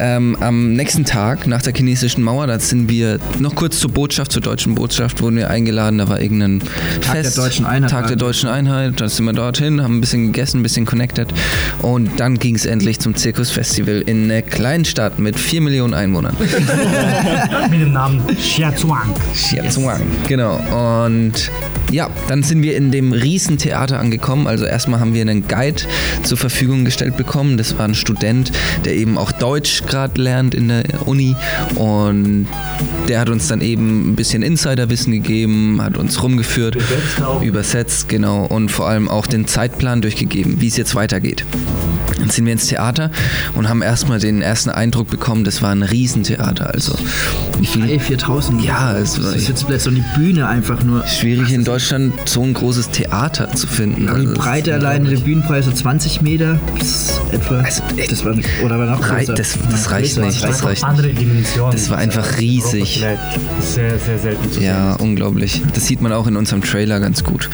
ähm, 0.00 0.36
am 0.40 0.72
nächsten 0.74 1.04
Tag 1.04 1.46
nach 1.46 1.62
der 1.62 1.72
chinesischen 1.74 2.22
Mauer, 2.22 2.43
da 2.46 2.58
sind 2.58 2.88
wir 2.88 3.18
noch 3.38 3.54
kurz 3.54 3.78
zur 3.78 3.90
Botschaft, 3.90 4.32
zur 4.32 4.42
deutschen 4.42 4.74
Botschaft, 4.74 5.20
wurden 5.20 5.36
wir 5.36 5.50
eingeladen. 5.50 5.98
Da 5.98 6.08
war 6.08 6.20
irgendein 6.20 6.60
Tag 7.00 7.14
der 7.14 7.24
Fest. 7.24 7.38
deutschen 7.38 7.66
Einheit 7.66 7.90
Tag 7.90 8.08
der 8.08 8.16
deutschen 8.16 8.48
Einheit. 8.48 9.00
Da 9.00 9.08
sind 9.08 9.24
wir 9.24 9.32
dorthin, 9.32 9.82
haben 9.82 9.98
ein 9.98 10.00
bisschen 10.00 10.26
gegessen, 10.26 10.60
ein 10.60 10.62
bisschen 10.62 10.84
connected. 10.84 11.32
Und 11.82 12.18
dann 12.18 12.38
ging 12.38 12.54
es 12.54 12.66
endlich 12.66 13.00
zum 13.00 13.14
Zirkusfestival 13.14 14.02
in 14.06 14.24
einer 14.24 14.42
kleinen 14.42 14.84
Stadt 14.84 15.18
mit 15.18 15.38
4 15.38 15.60
Millionen 15.60 15.94
Einwohnern. 15.94 16.36
Mit 17.70 17.80
dem 17.80 17.92
Namen 17.92 18.26
Xiaozuang. 18.26 19.14
Xiaozuang. 19.32 20.02
Genau. 20.28 20.56
Und 21.04 21.50
ja, 21.94 22.10
dann 22.28 22.42
sind 22.42 22.62
wir 22.62 22.76
in 22.76 22.90
dem 22.90 23.12
Riesentheater 23.12 23.98
angekommen. 23.98 24.46
Also 24.46 24.64
erstmal 24.64 25.00
haben 25.00 25.14
wir 25.14 25.22
einen 25.22 25.46
Guide 25.46 25.82
zur 26.22 26.38
Verfügung 26.38 26.84
gestellt 26.84 27.16
bekommen. 27.16 27.56
Das 27.56 27.78
war 27.78 27.86
ein 27.86 27.94
Student, 27.94 28.52
der 28.84 28.94
eben 28.94 29.16
auch 29.18 29.32
Deutsch 29.32 29.82
gerade 29.86 30.20
lernt 30.20 30.54
in 30.54 30.68
der 30.68 30.84
Uni. 31.06 31.36
Und 31.76 32.48
der 33.08 33.20
hat 33.20 33.28
uns 33.28 33.48
dann 33.48 33.60
eben 33.60 34.10
ein 34.10 34.16
bisschen 34.16 34.42
Insiderwissen 34.42 35.12
gegeben, 35.12 35.80
hat 35.82 35.96
uns 35.96 36.22
rumgeführt, 36.22 36.76
Übersetzt 37.42 37.74
übersetzt, 37.74 38.08
genau. 38.08 38.44
Und 38.44 38.70
vor 38.70 38.88
allem 38.88 39.08
auch 39.08 39.26
den 39.26 39.46
Zeitplan 39.46 40.02
durchgegeben, 40.02 40.60
wie 40.60 40.68
es 40.68 40.76
jetzt 40.76 40.94
weitergeht. 40.94 41.44
Dann 42.18 42.30
sind 42.30 42.44
wir 42.46 42.52
ins 42.52 42.66
Theater 42.66 43.10
und 43.54 43.68
haben 43.68 43.82
erstmal 43.82 44.18
den 44.18 44.40
ersten 44.42 44.70
Eindruck 44.70 45.10
bekommen, 45.10 45.44
das 45.44 45.62
war 45.62 45.70
ein 45.70 45.82
Riesentheater. 45.82 46.72
Also 46.72 46.94
wie 47.60 47.66
viel 47.66 47.84
3.000, 47.84 48.00
4.000. 48.00 48.60
Ja, 48.64 48.96
es 48.96 49.18
war- 49.22 49.32
das 49.32 49.42
ist 49.42 49.48
jetzt 49.48 49.66
plötzlich 49.66 49.94
so 49.94 50.00
eine 50.00 50.04
Bühne 50.16 50.46
einfach 50.48 50.82
nur. 50.84 51.06
schwierig 51.06 51.52
in 51.52 51.64
Deutschland 51.64 52.12
so 52.26 52.42
ein 52.42 52.54
großes 52.54 52.90
Theater 52.90 53.50
zu 53.52 53.66
finden. 53.66 54.02
Die 54.02 54.08
Also, 54.08 54.34
Breite 54.34 54.74
alleine 54.74 55.08
der 55.10 55.18
Bühnenpreis 55.18 55.64
so 55.66 55.72
20 55.72 56.20
Meter 56.22 56.58
etwa. 57.32 57.60
Also, 57.60 57.82
ey, 57.96 58.06
das 58.08 58.24
war 58.24 58.34
oder 58.64 58.78
war 58.78 58.86
noch 58.86 59.00
größer? 59.00 59.34
das- 59.34 59.58
das 59.70 59.84
Ja, 59.84 59.90
reicht 59.90 60.18
nicht, 60.18 60.42
das 60.44 60.64
reicht 60.64 60.84
Andere 60.84 61.08
Dimensionen. 61.08 61.72
Das 61.72 61.90
war 61.90 61.98
einfach 61.98 62.38
riesig. 62.38 62.98
Vielleicht 62.98 63.20
Sehr, 63.60 63.98
sehr 63.98 64.18
selten 64.18 64.48
zu 64.52 64.54
sehen. 64.60 64.64
ja, 64.64 64.94
unglaublich. 64.94 65.62
Das 65.74 65.86
sieht 65.86 66.00
man 66.00 66.12
auch 66.12 66.26
in 66.26 66.36
unserem 66.36 66.62
Trailer 66.62 67.00
ganz 67.00 67.24
gut. 67.24 67.48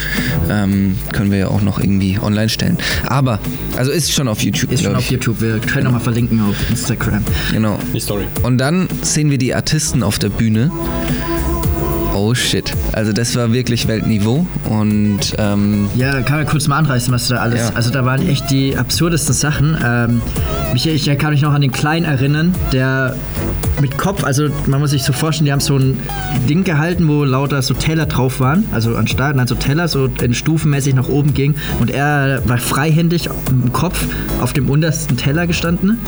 Ähm, 0.50 0.96
können 1.12 1.30
wir 1.30 1.38
ja 1.38 1.48
auch 1.48 1.62
noch 1.62 1.78
irgendwie 1.80 2.18
online 2.20 2.48
stellen. 2.48 2.76
Aber, 3.06 3.38
also 3.76 3.90
ist 3.90 4.12
schon 4.12 4.28
auf 4.28 4.42
YouTube, 4.42 4.49
Ist 4.50 4.82
schon 4.82 4.96
auf. 4.96 5.10
YouTube. 5.10 5.40
Wir 5.40 5.58
können 5.58 5.84
nochmal 5.84 6.00
verlinken 6.00 6.40
auf 6.40 6.56
Instagram. 6.70 7.24
Genau. 7.52 7.78
Die 7.94 8.00
Story. 8.00 8.24
Und 8.42 8.58
dann 8.58 8.88
sehen 9.02 9.30
wir 9.30 9.38
die 9.38 9.54
Artisten 9.54 10.02
auf 10.02 10.18
der 10.18 10.28
Bühne. 10.28 10.70
Oh 12.22 12.34
shit. 12.34 12.70
Also 12.92 13.14
das 13.14 13.34
war 13.34 13.50
wirklich 13.50 13.88
Weltniveau 13.88 14.46
und 14.68 15.20
ähm, 15.38 15.88
Ja, 15.96 16.20
kann 16.20 16.36
man 16.36 16.46
kurz 16.46 16.68
mal 16.68 16.76
anreißen, 16.76 17.10
was 17.14 17.28
da 17.28 17.36
alles. 17.36 17.70
Ja. 17.70 17.74
Also 17.74 17.90
da 17.90 18.04
waren 18.04 18.28
echt 18.28 18.50
die 18.50 18.76
absurdesten 18.76 19.34
Sachen. 19.34 19.78
Ähm, 19.82 20.20
mich, 20.74 20.86
ich 20.86 21.06
kann 21.16 21.30
mich 21.30 21.40
noch 21.40 21.54
an 21.54 21.62
den 21.62 21.72
Kleinen 21.72 22.04
erinnern, 22.04 22.54
der 22.74 23.16
mit 23.80 23.96
Kopf, 23.96 24.22
also 24.22 24.48
man 24.66 24.80
muss 24.80 24.90
sich 24.90 25.02
so 25.02 25.14
vorstellen, 25.14 25.46
die 25.46 25.52
haben 25.52 25.60
so 25.60 25.78
ein 25.78 25.98
Ding 26.46 26.62
gehalten, 26.62 27.08
wo 27.08 27.24
lauter 27.24 27.62
so 27.62 27.72
Teller 27.72 28.04
drauf 28.04 28.38
waren, 28.38 28.66
also 28.70 28.96
an 28.96 29.06
Start, 29.06 29.38
dann 29.38 29.46
so 29.46 29.54
Teller 29.54 29.88
so 29.88 30.10
in 30.20 30.34
stufenmäßig 30.34 30.94
nach 30.94 31.08
oben 31.08 31.32
ging 31.32 31.54
und 31.78 31.90
er 31.90 32.42
war 32.46 32.58
freihändig 32.58 33.30
im 33.48 33.72
Kopf 33.72 34.04
auf 34.42 34.52
dem 34.52 34.68
untersten 34.68 35.16
Teller 35.16 35.46
gestanden. 35.46 35.98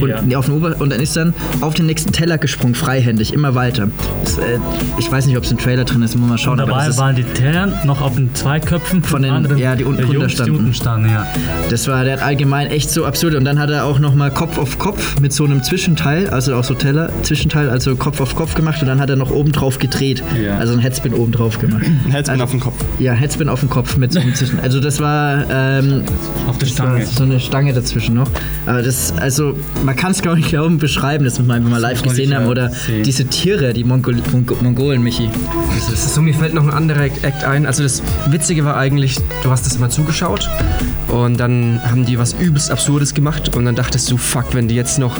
Und, 0.00 0.30
Ja. 0.30 0.38
auf 0.38 0.46
den 0.46 0.54
Ober 0.56 0.76
und 0.78 0.90
dann 0.92 1.00
ist 1.00 1.16
dann 1.16 1.32
auf 1.60 1.74
den 1.74 1.86
nächsten 1.86 2.12
Teller 2.12 2.38
gesprungen, 2.38 2.74
freihändig, 2.74 3.32
immer 3.32 3.54
weiter. 3.54 3.88
Das, 4.24 4.38
äh, 4.38 4.58
ich 4.98 5.10
weiß 5.10 5.26
nicht, 5.26 5.36
ob 5.36 5.44
es 5.44 5.50
im 5.50 5.58
Trailer 5.58 5.84
drin 5.84 6.02
ist, 6.02 6.14
muss 6.14 6.20
man 6.20 6.30
mal 6.30 6.38
schauen. 6.38 6.60
Und 6.60 6.68
dabei 6.68 6.96
waren 6.96 7.16
die 7.16 7.24
Teller 7.24 7.68
noch 7.84 8.00
auf 8.02 8.14
den 8.16 8.34
zwei 8.34 8.60
Köpfen 8.60 9.02
Von 9.02 9.22
den- 9.22 9.32
anderen 9.32 9.58
ja, 9.58 9.74
die 9.74 9.84
unten 9.84 10.02
drunter 10.02 10.14
Jungs, 10.20 10.32
die 10.32 10.36
standen. 10.36 10.56
unten 10.56 10.74
standen, 10.74 11.08
ja. 11.10 11.26
Das 11.70 11.88
war 11.88 12.04
der 12.04 12.14
hat 12.14 12.22
allgemein 12.22 12.66
echt 12.68 12.90
so 12.90 13.04
absurd. 13.04 13.34
Und 13.34 13.44
dann 13.44 13.58
hat 13.58 13.70
er 13.70 13.84
auch 13.84 13.98
nochmal 13.98 14.30
Kopf 14.30 14.58
auf 14.58 14.78
Kopf 14.78 15.20
mit 15.20 15.32
so 15.32 15.44
einem 15.44 15.62
Zwischenteil, 15.62 16.28
also 16.30 16.54
auch 16.54 16.64
so 16.64 16.74
Teller, 16.74 17.10
Zwischenteil, 17.22 17.70
also 17.70 17.96
Kopf 17.96 18.20
auf 18.20 18.34
Kopf 18.36 18.54
gemacht 18.54 18.80
und 18.82 18.88
dann 18.88 19.00
hat 19.00 19.10
er 19.10 19.16
noch 19.16 19.30
oben 19.30 19.52
drauf 19.52 19.78
gedreht. 19.78 20.22
Ja. 20.42 20.58
Also 20.58 20.72
ein 20.74 20.78
Headspin 20.80 21.14
oben 21.14 21.32
drauf 21.32 21.58
gemacht. 21.58 21.82
Ein 21.84 22.10
Headspin 22.12 22.32
also, 22.40 22.44
auf 22.44 22.50
den 22.50 22.60
Kopf. 22.60 22.74
Ja, 22.98 23.12
Headspin 23.12 23.48
auf 23.48 23.60
den 23.60 23.70
Kopf 23.70 23.96
mit 23.96 24.12
so 24.12 24.20
einem 24.20 24.34
Zwischen. 24.34 24.60
Also 24.60 24.80
das 24.80 25.00
war 25.00 25.44
ähm, 25.50 26.02
Auf 26.46 26.58
der 26.58 26.66
Stange. 26.66 27.06
so 27.06 27.22
eine 27.24 27.40
Stange 27.40 27.72
dazwischen 27.72 28.14
noch. 28.14 28.28
Aber 28.66 28.82
das, 28.82 29.12
also 29.18 29.56
man 29.86 29.94
kann 29.94 30.10
es 30.10 30.20
gar 30.20 30.34
nicht 30.34 30.48
glauben, 30.48 30.78
beschreiben, 30.78 31.24
das 31.24 31.38
muss 31.38 31.46
man 31.46 31.58
einfach 31.58 31.70
mal 31.70 31.80
live 31.80 32.02
gesehen 32.02 32.30
ich 32.30 32.36
haben. 32.36 32.46
Oder 32.46 32.70
sehen. 32.70 33.04
diese 33.04 33.24
Tiere, 33.26 33.72
die 33.72 33.84
Mongol 33.84 34.16
Mongo 34.32 34.56
Mongolen, 34.60 35.00
Michi. 35.00 35.30
So, 35.94 36.20
mir 36.20 36.34
fällt 36.34 36.54
noch 36.54 36.64
ein 36.64 36.72
anderer 36.72 37.04
Act 37.04 37.44
ein. 37.44 37.66
Also 37.66 37.84
das 37.84 38.02
Witzige 38.28 38.64
war 38.64 38.76
eigentlich, 38.76 39.16
du 39.44 39.50
hast 39.50 39.64
das 39.64 39.76
immer 39.76 39.88
zugeschaut 39.88 40.50
und 41.08 41.38
dann 41.38 41.80
haben 41.84 42.04
die 42.04 42.18
was 42.18 42.32
übelst 42.32 42.72
Absurdes 42.72 43.14
gemacht 43.14 43.56
und 43.56 43.64
dann 43.64 43.76
dachtest 43.76 44.10
du, 44.10 44.16
fuck, 44.16 44.54
wenn 44.54 44.66
die 44.66 44.74
jetzt 44.74 44.98
noch 44.98 45.16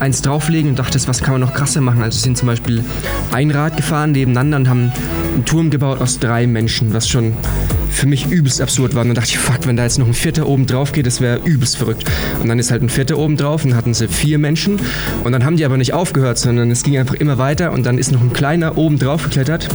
eins 0.00 0.20
drauflegen 0.20 0.70
und 0.70 0.78
dachtest, 0.78 1.08
was 1.08 1.22
kann 1.22 1.32
man 1.32 1.40
noch 1.40 1.54
krasser 1.54 1.80
machen? 1.80 2.02
Also 2.02 2.18
sie 2.18 2.24
sind 2.24 2.36
zum 2.36 2.46
Beispiel 2.46 2.84
ein 3.32 3.50
Rad 3.50 3.78
gefahren 3.78 4.12
nebeneinander 4.12 4.58
und 4.58 4.68
haben 4.68 4.92
einen 5.34 5.44
Turm 5.46 5.70
gebaut 5.70 6.00
aus 6.00 6.18
drei 6.18 6.46
Menschen, 6.46 6.92
was 6.92 7.08
schon 7.08 7.32
für 7.90 8.06
mich 8.06 8.26
übelst 8.26 8.60
absurd 8.60 8.94
war. 8.94 9.02
Und 9.02 9.08
dann 9.08 9.16
dachte 9.16 9.30
ich, 9.30 9.38
fuck, 9.38 9.66
wenn 9.66 9.76
da 9.76 9.84
jetzt 9.84 9.98
noch 9.98 10.06
ein 10.06 10.14
vierter 10.14 10.46
oben 10.46 10.66
drauf 10.66 10.92
geht, 10.92 11.06
das 11.06 11.20
wäre 11.20 11.40
übelst 11.44 11.76
verrückt. 11.76 12.04
Und 12.40 12.48
dann 12.48 12.58
ist 12.58 12.70
halt 12.70 12.82
ein 12.82 12.88
vierter 12.88 13.18
oben 13.18 13.36
drauf 13.36 13.64
und 13.64 13.74
hatten 13.74 13.94
sie 13.94 14.08
vier 14.08 14.38
Menschen. 14.38 14.80
Und 15.24 15.32
dann 15.32 15.44
haben 15.44 15.56
die 15.56 15.64
aber 15.64 15.76
nicht 15.76 15.92
aufgehört, 15.92 16.38
sondern 16.38 16.70
es 16.70 16.82
ging 16.82 16.98
einfach 16.98 17.14
immer 17.14 17.38
weiter 17.38 17.72
und 17.72 17.84
dann 17.86 17.98
ist 17.98 18.12
noch 18.12 18.22
ein 18.22 18.32
kleiner 18.32 18.78
oben 18.78 18.98
drauf 18.98 19.24
geklettert 19.24 19.68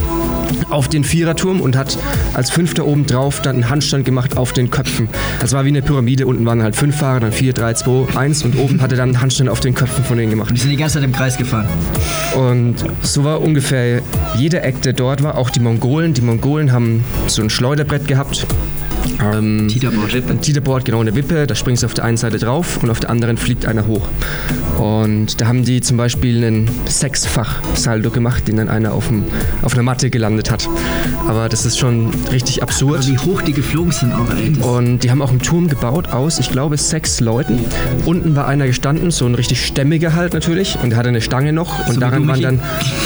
auf 0.70 0.88
den 0.88 1.04
Viererturm 1.04 1.62
und 1.62 1.76
hat 1.76 1.98
als 2.34 2.50
Fünfter 2.50 2.86
oben 2.86 3.06
drauf 3.06 3.42
dann 3.42 3.56
einen 3.56 3.70
Handstand 3.70 4.06
gemacht 4.06 4.38
auf 4.38 4.54
den 4.54 4.70
Köpfen. 4.70 5.10
Das 5.40 5.54
war 5.54 5.66
wie 5.66 5.70
eine 5.70 5.82
Pyramide. 5.82 6.26
Unten 6.26 6.46
waren 6.46 6.64
halt 6.64 6.76
fünf 6.76 6.98
Fahrer, 6.98 7.20
dann 7.20 7.32
vier, 7.32 7.54
drei, 7.54 7.74
zwei, 7.74 8.08
eins 8.16 8.44
und 8.44 8.58
oben 8.58 8.82
hat 8.82 8.92
er 8.92 8.98
dann 8.98 9.10
einen 9.10 9.22
Handstand 9.22 9.50
auf 9.50 9.60
den 9.60 9.74
Köpfen 9.74 10.04
von 10.04 10.18
denen 10.18 10.30
gemacht. 10.30 10.52
die 10.54 10.60
sind 10.60 10.70
die 10.70 10.78
ganze 10.78 10.96
Zeit 10.96 11.04
im 11.04 11.12
Kreis 11.12 11.38
gefahren. 11.38 11.68
Und 12.36 12.76
so 13.02 13.24
war 13.24 13.42
ungefähr 13.42 14.02
jeder 14.38 14.64
Act, 14.64 14.86
der 14.86 14.94
dort 14.94 15.24
war, 15.24 15.38
auch 15.38 15.50
die 15.50 15.60
Mongolen. 15.60 16.14
Die 16.14 16.22
Mongolen 16.22 16.72
haben 16.72 17.04
so 17.28 17.42
ein 17.42 17.50
Schleuderbrett 17.50 18.08
gehabt. 18.08 18.46
Ähm, 19.22 19.68
Teeterboard. 19.68 20.14
ein 20.30 20.42
Teeterboard, 20.42 20.86
genau, 20.86 21.02
eine 21.02 21.16
Wippe. 21.16 21.48
Da 21.48 21.56
springst 21.56 21.84
du 21.84 21.88
auf 21.88 21.94
der 21.94 22.06
einen 22.06 22.18
Seite 22.18 22.38
drauf 22.38 22.82
und 22.82 22.90
auf 22.90 23.00
der 23.00 23.10
anderen 23.10 23.38
fliegt 23.38 23.66
einer 23.66 23.88
hoch. 23.88 24.08
Und 24.78 25.40
da 25.40 25.48
haben 25.48 25.64
die 25.64 25.82
zum 25.82 25.98
Beispiel 25.98 26.44
einen 26.44 26.70
Sechsfach-Saldo 26.86 28.12
gemacht, 28.12 28.48
den 28.48 28.58
dann 28.58 28.70
einer 28.70 28.94
auf, 28.94 29.08
dem, 29.08 29.24
auf 29.62 29.74
einer 29.74 29.84
Matte 29.84 30.10
gelandet 30.10 30.52
hat. 30.52 30.68
Aber 31.28 31.50
das 31.50 31.66
ist 31.66 31.78
schon 31.78 32.12
richtig 32.32 32.62
absurd. 32.62 33.00
Aber 33.00 33.08
wie 33.08 33.18
hoch 33.18 33.42
die 33.42 33.54
geflogen 33.54 33.92
sind 33.92 34.14
auch, 34.14 34.30
ey. 34.36 34.54
Und 34.62 35.00
die 35.00 35.12
haben 35.12 35.22
auch 35.22 35.30
einen 35.30 35.40
Turm 35.40 35.70
gebaut 35.70 36.10
aus, 36.10 36.40
ich 36.40 36.52
glaube, 36.52 36.78
sechs 36.78 37.20
Leuten. 37.20 37.60
Unten 38.06 38.36
war 38.36 38.48
einer 38.48 38.68
gestanden, 38.68 39.12
so 39.12 39.26
ein 39.26 39.36
richtig 39.36 39.66
stämmiger 39.66 40.14
halt 40.14 40.34
natürlich. 40.34 40.78
Und 40.84 40.90
der 40.90 40.98
hatte 41.00 41.10
eine 41.10 41.22
Stange 41.22 41.54
noch. 41.54 41.88
Und 41.88 41.96
wie 41.96 42.00
daran 42.00 42.28
waren 42.28 42.42
dann 42.42 42.60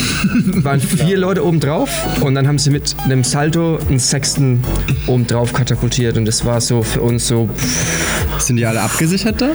waren 0.64 0.80
vier 0.80 1.18
Leute 1.18 1.46
oben 1.46 1.60
drauf. 1.60 1.90
Und 2.22 2.36
dann 2.36 2.48
haben 2.48 2.58
sie 2.58 2.72
mit 2.72 2.96
einem 3.06 3.24
Salto 3.24 3.80
einen 3.90 4.00
sechsten 4.00 4.64
oben 5.08 5.28
drauf 5.28 5.54
katapultiert. 5.54 5.99
Und 6.18 6.26
das 6.26 6.46
war 6.46 6.62
so 6.62 6.82
für 6.84 7.02
uns 7.02 7.28
so, 7.28 7.50
Sind 8.40 8.58
die 8.58 8.66
alle 8.66 8.82
abgesichert 8.82 9.42
da? 9.42 9.50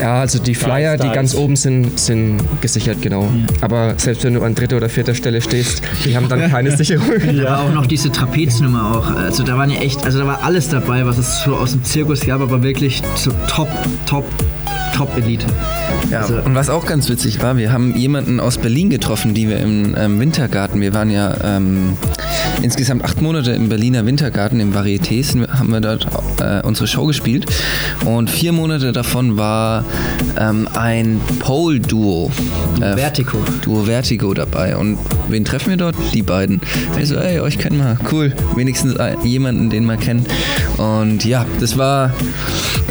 ja, 0.00 0.20
also 0.20 0.38
die 0.40 0.54
Flyer, 0.56 0.96
die 0.96 1.08
ganz 1.10 1.34
oben 1.34 1.54
sind, 1.56 1.98
sind 2.00 2.38
gesichert, 2.60 3.00
genau. 3.00 3.28
Aber 3.60 3.94
selbst 3.96 4.24
wenn 4.24 4.34
du 4.34 4.42
an 4.42 4.54
dritter 4.54 4.76
oder 4.76 4.88
vierter 4.88 5.14
Stelle 5.14 5.40
stehst, 5.40 5.82
die 6.04 6.16
haben 6.16 6.28
dann 6.28 6.50
keine 6.50 6.70
Sicherung. 6.76 7.08
Da 7.36 7.44
war 7.44 7.60
auch 7.60 7.72
noch 7.72 7.86
diese 7.86 8.10
Trapeznummer 8.10 8.96
auch. 8.96 9.10
Also 9.16 9.44
da 9.44 9.56
waren 9.56 9.70
ja 9.70 9.80
echt, 9.80 10.04
also 10.04 10.18
da 10.18 10.26
war 10.26 10.42
alles 10.42 10.68
dabei, 10.68 11.06
was 11.06 11.18
es 11.18 11.42
so 11.44 11.54
aus 11.54 11.72
dem 11.72 11.84
Zirkus 11.84 12.20
gab, 12.26 12.40
aber 12.40 12.62
wirklich 12.62 13.02
so 13.14 13.30
top, 13.48 13.68
top, 14.06 14.24
top 14.96 15.16
Elite. 15.16 15.46
Ja, 16.10 16.20
Also- 16.20 16.36
und 16.44 16.54
was 16.54 16.68
auch 16.70 16.86
ganz 16.86 17.08
witzig 17.08 17.40
war, 17.42 17.56
wir 17.56 17.72
haben 17.72 17.94
jemanden 17.96 18.40
aus 18.40 18.58
Berlin 18.58 18.90
getroffen, 18.90 19.32
die 19.32 19.48
wir 19.48 19.58
im 19.60 19.94
ähm, 19.96 20.18
Wintergarten, 20.18 20.80
wir 20.80 20.92
waren 20.92 21.10
ja 21.10 21.34
ähm, 21.56 21.96
insgesamt 22.62 23.04
acht 23.04 23.20
Monate 23.20 23.52
im 23.52 23.68
Berliner 23.68 24.06
Wintergarten, 24.06 24.60
im 24.60 24.72
Varieté, 24.74 25.22
sind, 25.22 25.48
haben 25.52 25.70
wir 25.70 25.80
dort 25.80 26.06
äh, 26.40 26.60
unsere 26.66 26.86
Show 26.86 27.06
gespielt 27.06 27.46
und 28.04 28.30
vier 28.30 28.52
Monate 28.52 28.92
davon 28.92 29.36
war 29.36 29.84
ähm, 30.38 30.68
ein 30.74 31.20
Pole-Duo. 31.40 32.30
Äh, 32.80 32.96
Vertigo. 32.96 33.38
Duo 33.62 33.84
Vertigo 33.84 34.34
dabei. 34.34 34.76
Und 34.76 34.98
wen 35.28 35.44
treffen 35.44 35.70
wir 35.70 35.76
dort? 35.76 35.94
Die 36.12 36.22
beiden. 36.22 36.60
Wir 36.96 37.06
so, 37.06 37.16
ey, 37.16 37.40
euch 37.40 37.58
kennen 37.58 37.78
wir. 37.78 37.98
Cool. 38.10 38.32
Wenigstens 38.56 38.96
ein- 38.96 39.16
jemanden, 39.24 39.70
den 39.70 39.84
wir 39.84 39.96
kennen. 39.96 40.26
Und 40.78 41.24
ja, 41.24 41.46
das 41.60 41.78
war 41.78 42.12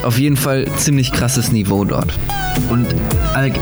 auf 0.03 0.17
jeden 0.19 0.38
Fall 0.38 0.65
ziemlich 0.77 1.11
krasses 1.11 1.51
Niveau 1.51 1.84
dort. 1.86 2.13
Und, 2.69 2.87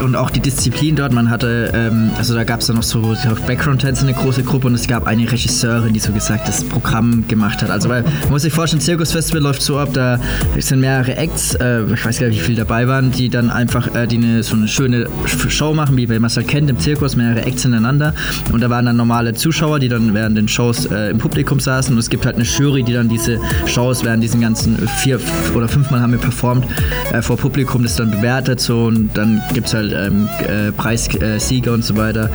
und 0.03 0.15
auch 0.15 0.29
die 0.29 0.39
Disziplin 0.39 0.95
dort, 0.95 1.13
man 1.13 1.29
hatte, 1.29 1.71
ähm, 1.73 2.11
also 2.17 2.33
da 2.35 2.43
gab 2.43 2.61
es 2.61 2.67
dann 2.67 2.75
noch 2.75 2.83
so 2.83 3.15
Background-Tänzer, 3.47 4.03
eine 4.03 4.13
große 4.13 4.43
Gruppe 4.43 4.67
und 4.67 4.75
es 4.75 4.87
gab 4.87 5.07
eine 5.07 5.29
Regisseurin, 5.31 5.93
die 5.93 5.99
so 5.99 6.11
gesagt 6.11 6.47
das 6.47 6.63
Programm 6.63 7.27
gemacht 7.27 7.61
hat. 7.61 7.69
Also 7.69 7.89
weil, 7.89 8.03
man 8.03 8.31
muss 8.31 8.41
sich 8.43 8.53
vorstellen, 8.53 8.81
Zirkusfestival 8.81 9.41
läuft 9.41 9.61
so 9.61 9.77
ab, 9.77 9.89
da 9.93 10.19
sind 10.57 10.79
mehrere 10.79 11.15
Acts, 11.15 11.55
äh, 11.55 11.83
ich 11.83 12.05
weiß 12.05 12.19
gar 12.19 12.27
nicht, 12.27 12.39
wie 12.39 12.43
viele 12.43 12.57
dabei 12.57 12.87
waren, 12.87 13.11
die 13.11 13.29
dann 13.29 13.49
einfach 13.49 13.93
äh, 13.95 14.07
die 14.07 14.17
eine, 14.17 14.43
so 14.43 14.55
eine 14.55 14.67
schöne 14.67 15.07
Show 15.25 15.73
machen, 15.73 15.97
wie 15.97 16.07
man 16.07 16.25
es 16.25 16.37
halt 16.37 16.47
kennt 16.47 16.69
im 16.69 16.79
Zirkus, 16.79 17.15
mehrere 17.15 17.45
Acts 17.45 17.65
ineinander 17.65 18.13
und 18.51 18.61
da 18.61 18.69
waren 18.69 18.85
dann 18.85 18.97
normale 18.97 19.33
Zuschauer, 19.33 19.79
die 19.79 19.89
dann 19.89 20.13
während 20.13 20.37
den 20.37 20.47
Shows 20.47 20.85
äh, 20.85 21.11
im 21.11 21.17
Publikum 21.17 21.59
saßen 21.59 21.93
und 21.93 21.99
es 21.99 22.09
gibt 22.09 22.25
halt 22.25 22.35
eine 22.35 22.45
Jury, 22.45 22.83
die 22.83 22.93
dann 22.93 23.09
diese 23.09 23.39
Shows 23.65 24.03
während 24.03 24.23
diesen 24.23 24.41
ganzen 24.41 24.77
vier 25.01 25.19
oder 25.55 25.67
fünfmal 25.67 26.01
haben 26.01 26.11
wir 26.11 26.19
performt 26.19 26.65
äh, 27.11 27.21
vor 27.21 27.37
Publikum 27.37 27.83
das 27.83 27.95
dann 27.95 28.11
bewertet 28.11 28.59
so 28.59 28.80
und 28.88 29.09
dann 29.13 29.41
gibt 29.53 29.67
es 29.67 29.73
halt 29.73 29.93
ähm, 29.93 30.27
äh, 30.47 30.71
Preissieger 30.71 31.71
äh, 31.71 31.73
und 31.73 31.84
so 31.84 31.95
weiter 31.95 32.29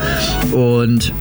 und 0.52 1.12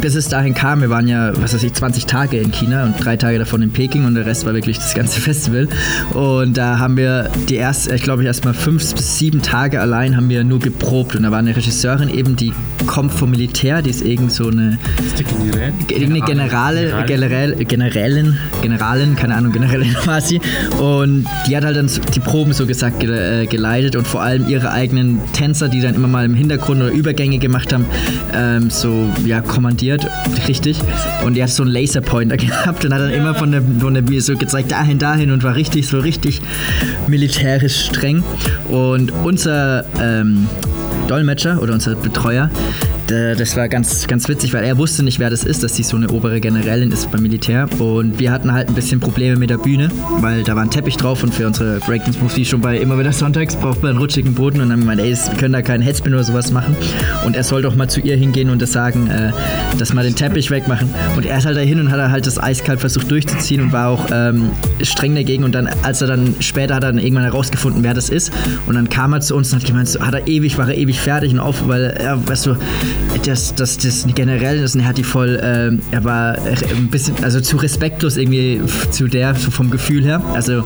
bis 0.00 0.14
es 0.14 0.28
dahin 0.28 0.54
kam, 0.54 0.80
wir 0.80 0.90
waren 0.90 1.08
ja, 1.08 1.32
was 1.40 1.54
weiß 1.54 1.62
ich, 1.62 1.72
20 1.72 2.06
Tage 2.06 2.38
in 2.38 2.52
China 2.52 2.84
und 2.84 3.02
drei 3.02 3.16
Tage 3.16 3.38
davon 3.38 3.62
in 3.62 3.72
Peking 3.72 4.04
und 4.04 4.14
der 4.14 4.26
Rest 4.26 4.44
war 4.46 4.54
wirklich 4.54 4.76
das 4.76 4.94
ganze 4.94 5.20
Festival. 5.26 5.68
Und 6.12 6.56
da 6.56 6.78
haben 6.78 6.96
wir 6.96 7.30
die 7.48 7.56
erste, 7.56 7.94
ich 7.94 8.02
glaube, 8.02 8.24
erst 8.24 8.44
mal 8.44 8.54
fünf 8.54 8.94
bis 8.94 9.18
sieben 9.18 9.42
Tage 9.42 9.80
allein 9.80 10.16
haben 10.16 10.28
wir 10.28 10.44
nur 10.44 10.58
geprobt. 10.58 11.16
Und 11.16 11.22
da 11.22 11.30
war 11.30 11.38
eine 11.38 11.56
Regisseurin 11.56 12.08
eben, 12.08 12.36
die 12.36 12.52
kommt 12.86 13.12
vom 13.12 13.30
Militär, 13.30 13.82
die 13.82 13.90
ist 13.90 14.02
irgend 14.02 14.32
so 14.32 14.48
eine 14.48 14.78
eine 15.94 16.20
Generale, 16.20 17.04
General, 17.06 17.54
Generälin, 17.56 18.36
Generalin, 18.62 19.16
keine 19.16 19.34
Ahnung, 19.34 19.52
Generälin 19.52 19.94
quasi. 20.02 20.40
Und 20.78 21.26
die 21.46 21.56
hat 21.56 21.64
halt 21.64 21.76
dann 21.76 21.90
die 22.14 22.20
Proben 22.20 22.52
so 22.52 22.66
gesagt 22.66 23.00
ge 23.00 23.42
äh, 23.42 23.46
geleitet 23.46 23.96
und 23.96 24.06
vor 24.06 24.22
allem 24.22 24.48
ihre 24.48 24.55
eigenen 24.64 25.20
Tänzer, 25.32 25.68
die 25.68 25.80
dann 25.80 25.94
immer 25.94 26.08
mal 26.08 26.24
im 26.24 26.34
Hintergrund 26.34 26.82
oder 26.82 26.90
Übergänge 26.90 27.38
gemacht 27.38 27.72
haben, 27.72 27.86
ähm, 28.34 28.70
so 28.70 29.08
ja 29.24 29.40
kommandiert, 29.40 30.06
richtig. 30.48 30.78
Und 31.24 31.34
die 31.34 31.42
hat 31.42 31.50
so 31.50 31.62
einen 31.62 31.72
Laserpointer 31.72 32.36
gehabt 32.36 32.84
und 32.84 32.94
hat 32.94 33.00
dann 33.00 33.10
immer 33.10 33.34
von 33.34 33.52
der, 33.52 33.62
von 33.80 33.94
der 33.94 34.02
Bühne 34.02 34.20
so 34.20 34.36
gezeigt, 34.36 34.72
dahin, 34.72 34.98
dahin 34.98 35.30
und 35.30 35.42
war 35.42 35.54
richtig, 35.54 35.86
so 35.88 36.00
richtig 36.00 36.40
militärisch 37.06 37.86
streng. 37.86 38.22
Und 38.68 39.12
unser 39.24 39.84
ähm, 40.00 40.46
Dolmetscher 41.08 41.62
oder 41.62 41.74
unser 41.74 41.94
Betreuer, 41.94 42.50
das 43.06 43.56
war 43.56 43.68
ganz, 43.68 44.06
ganz 44.08 44.28
witzig, 44.28 44.52
weil 44.52 44.64
er 44.64 44.78
wusste 44.78 45.02
nicht, 45.02 45.18
wer 45.18 45.30
das 45.30 45.44
ist, 45.44 45.62
dass 45.62 45.76
sie 45.76 45.82
so 45.82 45.96
eine 45.96 46.08
obere 46.08 46.40
Generälin 46.40 46.90
ist 46.90 47.10
beim 47.12 47.22
Militär. 47.22 47.68
Und 47.78 48.18
wir 48.18 48.32
hatten 48.32 48.52
halt 48.52 48.68
ein 48.68 48.74
bisschen 48.74 48.98
Probleme 49.00 49.36
mit 49.36 49.50
der 49.50 49.58
Bühne, 49.58 49.90
weil 50.20 50.42
da 50.42 50.56
war 50.56 50.62
ein 50.62 50.70
Teppich 50.70 50.96
drauf 50.96 51.22
und 51.22 51.32
für 51.32 51.46
unsere 51.46 51.78
Breakdance-Moves, 51.80 52.48
schon 52.48 52.60
bei 52.60 52.78
immer 52.78 52.98
wieder 52.98 53.12
sonntags, 53.12 53.54
braucht 53.54 53.82
man 53.82 53.90
einen 53.90 53.98
rutschigen 53.98 54.34
Boden. 54.34 54.60
Und 54.60 54.68
dann 54.68 54.72
haben 54.72 54.86
wir 54.86 54.96
gemeint, 54.96 55.00
ey, 55.00 55.30
wir 55.30 55.38
können 55.38 55.52
da 55.52 55.62
keinen 55.62 55.82
Headspin 55.82 56.14
oder 56.14 56.24
sowas 56.24 56.50
machen. 56.50 56.76
Und 57.24 57.36
er 57.36 57.44
soll 57.44 57.62
doch 57.62 57.76
mal 57.76 57.88
zu 57.88 58.00
ihr 58.00 58.16
hingehen 58.16 58.50
und 58.50 58.60
das 58.60 58.72
sagen, 58.72 59.08
äh, 59.08 59.30
dass 59.78 59.92
wir 59.92 60.02
den 60.02 60.16
Teppich 60.16 60.50
wegmachen. 60.50 60.90
Und 61.16 61.26
er 61.26 61.38
ist 61.38 61.46
halt 61.46 61.56
dahin 61.56 61.78
und 61.78 61.90
hat 61.90 62.00
halt 62.10 62.26
das 62.26 62.42
eiskalt 62.42 62.80
versucht 62.80 63.10
durchzuziehen 63.10 63.60
und 63.60 63.72
war 63.72 63.88
auch 63.88 64.06
ähm, 64.12 64.50
streng 64.82 65.14
dagegen. 65.14 65.44
Und 65.44 65.54
dann, 65.54 65.68
als 65.82 66.00
er 66.00 66.08
dann 66.08 66.34
später 66.40 66.74
hat 66.74 66.82
er 66.82 66.92
dann 66.92 66.98
irgendwann 66.98 67.24
herausgefunden, 67.24 67.84
wer 67.84 67.94
das 67.94 68.08
ist. 68.08 68.32
Und 68.66 68.74
dann 68.74 68.88
kam 68.88 69.12
er 69.12 69.20
zu 69.20 69.36
uns 69.36 69.52
und 69.52 69.60
hat 69.60 69.66
gemeint, 69.66 69.88
so, 69.88 70.00
hat 70.00 70.14
er 70.14 70.26
ewig, 70.26 70.58
war 70.58 70.68
er 70.68 70.76
ewig 70.76 71.00
fertig 71.00 71.32
und 71.32 71.38
auf, 71.38 71.68
weil 71.68 71.84
er, 71.84 72.26
weißt 72.26 72.46
du, 72.46 72.56
das, 73.24 73.54
das, 73.54 73.78
das 73.78 74.06
generell 74.14 74.58
er 74.62 74.84
hat 74.86 74.98
die 74.98 75.04
voll, 75.04 75.40
ähm, 75.42 75.80
er 75.90 76.04
war 76.04 76.36
ein 76.38 76.88
bisschen, 76.90 77.22
also 77.22 77.40
zu 77.40 77.56
respektlos 77.56 78.16
irgendwie 78.16 78.60
zu 78.90 79.08
der, 79.08 79.34
vom 79.34 79.70
Gefühl 79.70 80.04
her. 80.04 80.22
Also, 80.34 80.64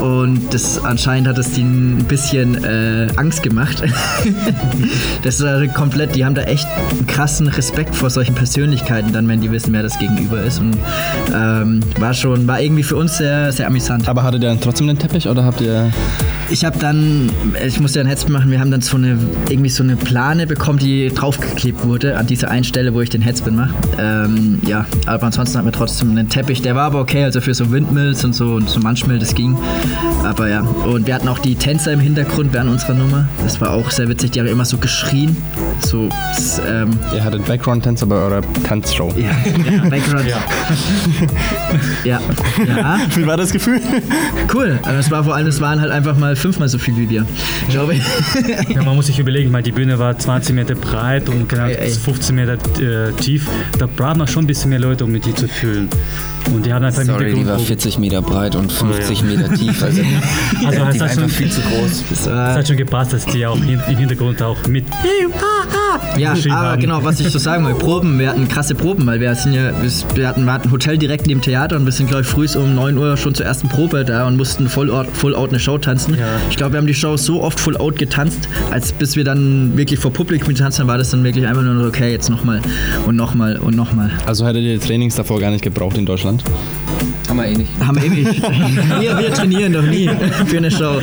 und 0.00 0.52
das 0.52 0.82
anscheinend 0.84 1.28
hat 1.28 1.38
es 1.38 1.56
ihnen 1.58 1.98
ein 1.98 2.04
bisschen 2.04 2.62
äh, 2.64 3.08
Angst 3.16 3.42
gemacht. 3.42 3.82
das 5.22 5.40
ist 5.40 5.74
komplett, 5.74 6.14
die 6.14 6.24
haben 6.24 6.34
da 6.34 6.42
echt 6.42 6.66
einen 6.90 7.06
krassen 7.06 7.48
Respekt 7.48 7.94
vor 7.94 8.10
solchen 8.10 8.34
Persönlichkeiten, 8.34 9.12
dann, 9.12 9.28
wenn 9.28 9.40
die 9.40 9.50
wissen, 9.50 9.72
wer 9.72 9.82
das 9.82 9.98
Gegenüber 9.98 10.42
ist. 10.42 10.60
Und 10.60 10.76
ähm, 11.34 11.80
war 11.98 12.14
schon, 12.14 12.46
war 12.46 12.60
irgendwie 12.60 12.82
für 12.82 12.96
uns 12.96 13.18
sehr, 13.18 13.52
sehr 13.52 13.66
amüsant. 13.66 14.08
Aber 14.08 14.22
hattet 14.22 14.42
ihr 14.42 14.48
dann 14.48 14.60
trotzdem 14.60 14.86
den 14.86 14.98
Teppich 14.98 15.28
oder 15.28 15.44
habt 15.44 15.60
ihr. 15.60 15.90
Ich 16.50 16.64
habe 16.64 16.78
dann, 16.78 17.30
ich 17.64 17.78
musste 17.78 17.98
ja 17.98 18.04
ein 18.04 18.08
Headspin 18.08 18.32
machen, 18.32 18.50
wir 18.50 18.58
haben 18.58 18.70
dann 18.70 18.80
so 18.80 18.96
eine, 18.96 19.18
irgendwie 19.50 19.68
so 19.68 19.82
eine 19.82 19.96
Plane 19.96 20.46
bekommen, 20.46 20.78
die 20.78 21.10
draufgeklebt 21.10 21.84
wurde 21.84 22.16
an 22.16 22.26
diese 22.26 22.48
einen 22.48 22.64
Stelle, 22.64 22.94
wo 22.94 23.02
ich 23.02 23.10
den 23.10 23.20
Headspin 23.20 23.54
mache. 23.54 23.74
Ähm, 23.98 24.58
ja, 24.66 24.86
aber 25.04 25.24
ansonsten 25.24 25.58
hatten 25.58 25.66
wir 25.66 25.72
trotzdem 25.72 26.10
einen 26.10 26.30
Teppich, 26.30 26.62
der 26.62 26.74
war 26.74 26.84
aber 26.84 27.00
okay, 27.00 27.24
also 27.24 27.42
für 27.42 27.52
so 27.52 27.70
Windmills 27.70 28.24
und 28.24 28.34
so 28.34 28.54
und 28.54 28.70
so 28.70 28.80
Manchmill, 28.80 29.18
das 29.18 29.34
ging. 29.34 29.58
Aber 30.24 30.48
ja, 30.48 30.60
und 30.60 31.06
wir 31.06 31.14
hatten 31.14 31.28
auch 31.28 31.38
die 31.38 31.54
Tänzer 31.54 31.92
im 31.92 32.00
Hintergrund 32.00 32.54
während 32.54 32.70
unserer 32.70 32.94
Nummer. 32.94 33.28
Das 33.44 33.60
war 33.60 33.72
auch 33.72 33.90
sehr 33.90 34.08
witzig, 34.08 34.30
die 34.30 34.40
haben 34.40 34.46
immer 34.46 34.64
so 34.64 34.78
geschrien. 34.78 35.36
So, 35.80 36.08
das, 36.34 36.62
ähm, 36.66 36.98
Ihr 37.14 37.22
hattet 37.22 37.44
Background-Tänzer 37.44 38.06
bei 38.06 38.16
eurer 38.16 38.40
Tanzshow. 38.64 39.12
ja, 39.16 39.30
ja, 39.70 39.88
Background. 39.88 40.26
Ja. 40.26 40.38
ja. 42.04 42.20
ja. 42.66 42.98
Wie 43.14 43.26
war 43.26 43.36
das 43.36 43.52
Gefühl? 43.52 43.80
Cool. 44.52 44.78
Aber 44.82 44.98
es 44.98 45.10
war 45.10 45.24
vor 45.24 45.34
allem, 45.34 45.46
es 45.46 45.60
waren 45.60 45.80
halt 45.80 45.90
einfach 45.90 46.16
mal 46.16 46.37
fünfmal 46.38 46.68
so 46.68 46.78
viel 46.78 46.96
wie 46.96 47.08
wir. 47.10 47.26
Ich 47.66 47.74
glaube. 47.74 47.94
Ja, 48.68 48.82
man 48.82 48.94
muss 48.96 49.06
sich 49.06 49.18
überlegen, 49.18 49.52
weil 49.52 49.62
die 49.62 49.72
Bühne 49.72 49.98
war 49.98 50.16
20 50.18 50.54
Meter 50.54 50.74
breit 50.74 51.28
und 51.28 51.48
genau 51.48 51.64
Ey, 51.66 51.74
ey. 51.76 51.90
15 51.90 52.34
Meter 52.34 52.54
äh, 52.80 53.12
tief. 53.12 53.46
Da 53.78 53.86
braucht 53.86 54.16
man 54.16 54.26
schon 54.26 54.44
ein 54.44 54.46
bisschen 54.46 54.70
mehr 54.70 54.78
Leute, 54.78 55.04
um 55.04 55.10
mit 55.12 55.24
die 55.24 55.34
zu 55.34 55.48
füllen. 55.48 55.88
Und 56.54 56.64
die 56.64 56.72
hatten 56.72 56.84
einfach 56.84 57.02
Sorry, 57.04 57.34
die 57.34 57.46
war 57.46 57.58
so- 57.58 57.64
40 57.64 57.98
Meter 57.98 58.22
breit 58.22 58.54
und 58.56 58.72
50 58.72 59.22
Meter 59.24 59.52
tief. 59.54 59.82
Also, 59.82 60.02
Also 60.02 60.10
die 60.60 60.66
es 60.66 60.78
war 60.78 60.86
hat, 60.86 61.00
einfach 61.02 61.10
schon, 61.14 61.28
viel 61.28 61.50
zu 61.50 61.60
groß. 61.60 62.04
Es 62.12 62.26
hat 62.26 62.66
schon 62.68 62.76
gepasst, 62.76 63.12
dass 63.12 63.26
die 63.26 63.44
auch 63.46 63.56
im 63.56 63.80
Hintergrund 63.96 64.42
auch 64.42 64.66
mit. 64.66 64.84
ja, 66.16 66.32
aber 66.32 66.52
haben. 66.52 66.80
genau, 66.80 67.04
was 67.04 67.20
ich 67.20 67.30
so 67.30 67.38
sagen 67.38 67.66
will, 67.66 67.74
Proben, 67.74 68.18
wir 68.18 68.30
hatten 68.30 68.48
krasse 68.48 68.74
Proben, 68.74 69.06
weil 69.06 69.20
wir 69.20 69.34
sind 69.34 69.54
ja, 69.54 69.72
wir, 70.14 70.28
hatten, 70.28 70.44
wir 70.46 70.52
hatten 70.52 70.68
ein 70.68 70.70
Hotel 70.70 70.98
direkt 70.98 71.26
neben 71.26 71.40
dem 71.40 71.44
Theater 71.44 71.76
und 71.76 71.84
wir 71.84 71.92
sind, 71.92 72.08
glaube 72.08 72.22
ich, 72.22 72.28
früh 72.28 72.46
um 72.56 72.74
9 72.74 72.96
Uhr 72.96 73.16
schon 73.16 73.34
zur 73.34 73.46
ersten 73.46 73.68
Probe 73.68 74.04
da 74.04 74.26
und 74.26 74.36
mussten 74.36 74.68
full 74.68 74.90
out, 74.90 75.08
full 75.12 75.34
out 75.34 75.50
eine 75.50 75.60
Show 75.60 75.78
tanzen. 75.78 76.14
Ja. 76.18 76.26
Ich 76.50 76.56
glaube, 76.56 76.72
wir 76.72 76.78
haben 76.78 76.86
die 76.86 76.94
Show 76.94 77.16
so 77.16 77.42
oft 77.42 77.60
full 77.60 77.76
out 77.76 77.96
getanzt, 77.96 78.48
als 78.70 78.92
bis 78.92 79.16
wir 79.16 79.24
dann 79.24 79.76
wirklich 79.76 80.00
vor 80.00 80.12
Publikum 80.12 80.48
getanzt 80.48 80.78
haben, 80.78 80.88
war 80.88 80.98
das 80.98 81.10
dann 81.10 81.24
wirklich 81.24 81.46
einfach 81.46 81.62
nur 81.62 81.86
okay, 81.86 82.10
jetzt 82.10 82.30
nochmal 82.30 82.60
und 83.06 83.16
nochmal 83.16 83.56
und 83.58 83.76
nochmal. 83.76 84.10
Also 84.26 84.46
hättet 84.46 84.62
ihr 84.62 84.80
Trainings 84.80 85.14
davor 85.14 85.40
gar 85.40 85.50
nicht 85.50 85.62
gebraucht 85.62 85.96
in 85.96 86.06
Deutschland? 86.06 86.42
Haben 87.28 87.36
wir 87.38 87.46
eh 87.46 87.56
nicht. 87.56 87.70
Haben 87.80 87.96
wir 87.96 88.04
ewig. 88.04 88.42
wir, 89.00 89.18
wir 89.18 89.34
trainieren 89.34 89.72
doch 89.74 89.82
nie 89.82 90.10
für 90.46 90.56
eine 90.56 90.70
Show. 90.70 91.00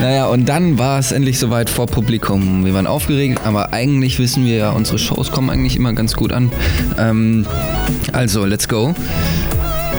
Naja, 0.00 0.26
und 0.26 0.48
dann 0.48 0.78
war 0.78 0.98
es 0.98 1.12
endlich 1.12 1.38
soweit 1.38 1.70
vor 1.70 1.86
Publikum. 1.86 2.64
Wir 2.64 2.74
waren 2.74 2.86
aufgeregt, 2.86 3.40
aber 3.44 3.72
eigentlich 3.72 4.18
wissen 4.18 4.44
wir 4.44 4.56
ja, 4.56 4.70
unsere 4.70 4.98
Shows 4.98 5.30
kommen 5.30 5.50
eigentlich 5.50 5.76
immer 5.76 5.92
ganz 5.92 6.14
gut 6.14 6.32
an. 6.32 6.50
Ähm, 6.98 7.46
also, 8.12 8.44
let's 8.44 8.68
go. 8.68 8.94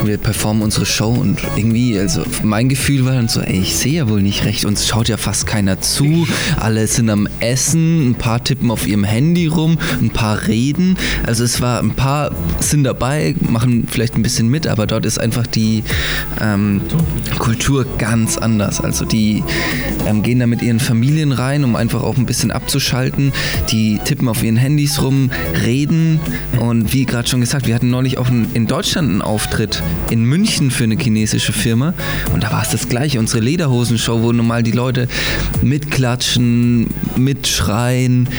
Wir 0.07 0.17
performen 0.17 0.63
unsere 0.63 0.85
Show 0.85 1.09
und 1.11 1.39
irgendwie, 1.57 1.99
also 1.99 2.23
mein 2.41 2.69
Gefühl 2.69 3.05
war 3.05 3.13
dann 3.13 3.27
so, 3.27 3.41
ey, 3.41 3.59
ich 3.59 3.75
sehe 3.75 3.93
ja 3.93 4.09
wohl 4.09 4.21
nicht 4.21 4.45
recht, 4.45 4.63
uns 4.65 4.87
schaut 4.87 5.09
ja 5.09 5.17
fast 5.17 5.45
keiner 5.45 5.81
zu, 5.81 6.25
alle 6.57 6.87
sind 6.87 7.09
am 7.09 7.27
Essen, 7.41 8.11
ein 8.11 8.15
paar 8.15 8.41
tippen 8.43 8.71
auf 8.71 8.87
ihrem 8.87 9.03
Handy 9.03 9.47
rum, 9.47 9.77
ein 10.01 10.09
paar 10.09 10.47
reden, 10.47 10.95
also 11.25 11.43
es 11.43 11.59
war, 11.61 11.79
ein 11.81 11.91
paar 11.91 12.31
sind 12.61 12.85
dabei, 12.85 13.35
machen 13.41 13.85
vielleicht 13.89 14.15
ein 14.15 14.21
bisschen 14.23 14.47
mit, 14.47 14.65
aber 14.65 14.87
dort 14.87 15.05
ist 15.05 15.19
einfach 15.19 15.45
die 15.45 15.83
ähm, 16.41 16.81
Kultur 17.37 17.85
ganz 17.97 18.37
anders, 18.37 18.79
also 18.79 19.03
die 19.05 19.43
ähm, 20.07 20.23
gehen 20.23 20.39
da 20.39 20.47
mit 20.47 20.61
ihren 20.61 20.79
Familien 20.79 21.31
rein, 21.33 21.63
um 21.65 21.75
einfach 21.75 22.01
auch 22.01 22.17
ein 22.17 22.25
bisschen 22.25 22.51
abzuschalten, 22.51 23.33
die 23.71 23.99
tippen 24.05 24.29
auf 24.29 24.41
ihren 24.41 24.55
Handys 24.57 25.01
rum, 25.01 25.31
reden. 25.65 26.19
Und 26.59 26.93
wie 26.93 27.05
gerade 27.05 27.27
schon 27.27 27.41
gesagt, 27.41 27.67
wir 27.67 27.75
hatten 27.75 27.89
neulich 27.89 28.17
auch 28.17 28.29
in- 28.29 28.47
in 28.53 28.67
Deutschland 28.67 29.09
einen 29.09 29.21
Auftritt 29.21 29.83
in 30.09 30.23
München 30.23 30.71
für 30.71 30.85
eine 30.85 30.97
chinesische 30.97 31.53
Firma 31.53 31.93
und 32.33 32.43
da 32.43 32.51
war 32.51 32.61
es 32.61 32.69
das 32.69 32.87
gleiche, 32.89 33.19
unsere 33.19 33.43
Lederhosenshow, 33.43 34.21
wo 34.21 34.31
normal 34.31 34.63
die 34.63 34.71
Leute 34.71 35.07
mitklatschen, 35.61 36.87
mitschreien, 37.15 38.29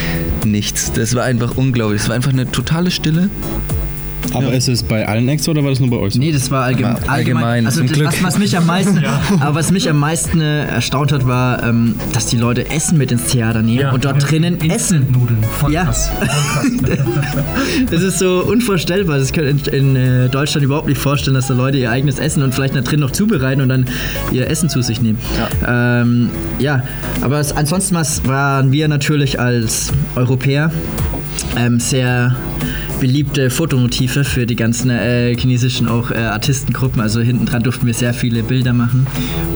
nichts. 0.45 0.93
Das 0.93 1.15
war 1.15 1.25
einfach 1.25 1.57
unglaublich. 1.57 2.03
Es 2.03 2.09
war 2.09 2.17
einfach 2.17 2.33
eine 2.33 2.51
totale 2.51 2.91
Stille. 2.91 3.31
Aber 4.35 4.53
ist 4.53 4.69
es 4.69 4.83
bei 4.83 5.07
allen 5.07 5.29
Acts 5.29 5.49
oder 5.49 5.63
war 5.63 5.71
das 5.71 5.81
nur 5.81 5.91
bei 5.91 5.97
euch 5.97 6.15
so? 6.15 6.19
Nee, 6.21 6.33
das 6.33 6.51
war 6.51 6.65
allgemein. 6.65 6.97
Aber 6.97 7.11
allgemein, 7.11 7.67
also 7.67 7.79
zum 7.81 7.89
das, 7.89 7.97
Glück. 7.97 8.09
was, 8.09 8.23
was 8.23 8.39
mich 8.39 8.57
am 8.57 8.67
meisten, 8.67 9.03
aber 9.41 9.55
was 9.55 9.71
mich 9.71 9.89
am 9.89 9.99
meisten 9.99 10.41
äh, 10.41 10.67
erstaunt 10.67 11.13
hat, 11.13 11.27
war, 11.27 11.63
ähm, 11.63 11.95
dass 12.13 12.27
die 12.27 12.37
Leute 12.37 12.69
Essen 12.71 12.99
mit 12.99 13.13
ins 13.13 13.27
Theater 13.27 13.63
nehmen 13.63 13.81
Ja. 13.81 13.93
und 13.93 14.05
dort 14.05 14.31
drinnen 14.31 14.61
essen. 14.71 15.07
Nudeln, 15.13 15.43
voll 15.59 15.73
Ja. 15.73 15.85
krass. 15.85 16.11
Voll 16.59 16.97
krass. 16.97 17.37
Das 17.91 18.03
ist 18.03 18.19
so 18.19 18.45
unvorstellbar. 18.47 19.19
Das 19.19 19.33
können 19.33 19.61
in, 19.73 19.95
in 19.95 19.97
äh, 19.97 20.29
Deutschland 20.29 20.65
überhaupt 20.65 20.89
nicht 20.89 21.01
vorstellen, 21.01 21.35
dass 21.35 21.47
da 21.49 21.55
Leute 21.55 21.79
ihr 21.79 21.91
eigenes 21.91 22.19
Essen 22.19 22.43
und 22.43 22.55
vielleicht 22.55 22.75
da 22.75 22.81
drin 22.81 23.01
noch 23.01 23.11
zubereiten 23.11 23.61
und 23.63 23.69
dann 23.69 23.87
ihr 24.33 24.49
Essen 24.49 24.69
zu 24.69 24.83
sich 24.83 25.01
nehmen. 25.01 25.19
Ja, 25.63 26.01
ähm, 26.03 26.31
ja 26.59 26.83
aber 27.21 27.39
es, 27.41 27.53
ansonsten 27.53 27.97
waren 28.27 28.73
wir 28.73 28.89
natürlich 28.89 29.41
als 29.41 29.93
Europäer 30.17 30.71
ähm, 31.57 31.81
sehr 31.81 32.37
beliebte 33.01 33.51
Fotomotive 33.51 34.25
für 34.25 34.47
die 34.47 34.57
ganzen 34.57 34.91
äh, 34.91 35.35
chinesischen 35.37 35.89
auch 35.89 36.11
äh, 36.11 36.17
Artistengruppen. 36.17 37.01
Also 37.01 37.21
hinten 37.21 37.47
dran 37.47 37.63
durften 37.63 37.87
wir 37.87 37.95
sehr 37.95 38.15
viele 38.15 38.43
Bilder 38.43 38.73
machen. 38.73 39.07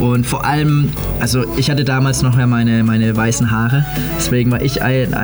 Und 0.00 0.26
vor 0.26 0.44
allem 0.44 0.90
also 1.22 1.44
ich 1.56 1.70
hatte 1.70 1.84
damals 1.84 2.22
noch 2.22 2.36
ja 2.36 2.48
meine, 2.48 2.82
meine 2.82 3.16
weißen 3.16 3.52
Haare, 3.52 3.86
deswegen 4.16 4.50
war 4.50 4.60
ich 4.60 4.82
ein, 4.82 5.14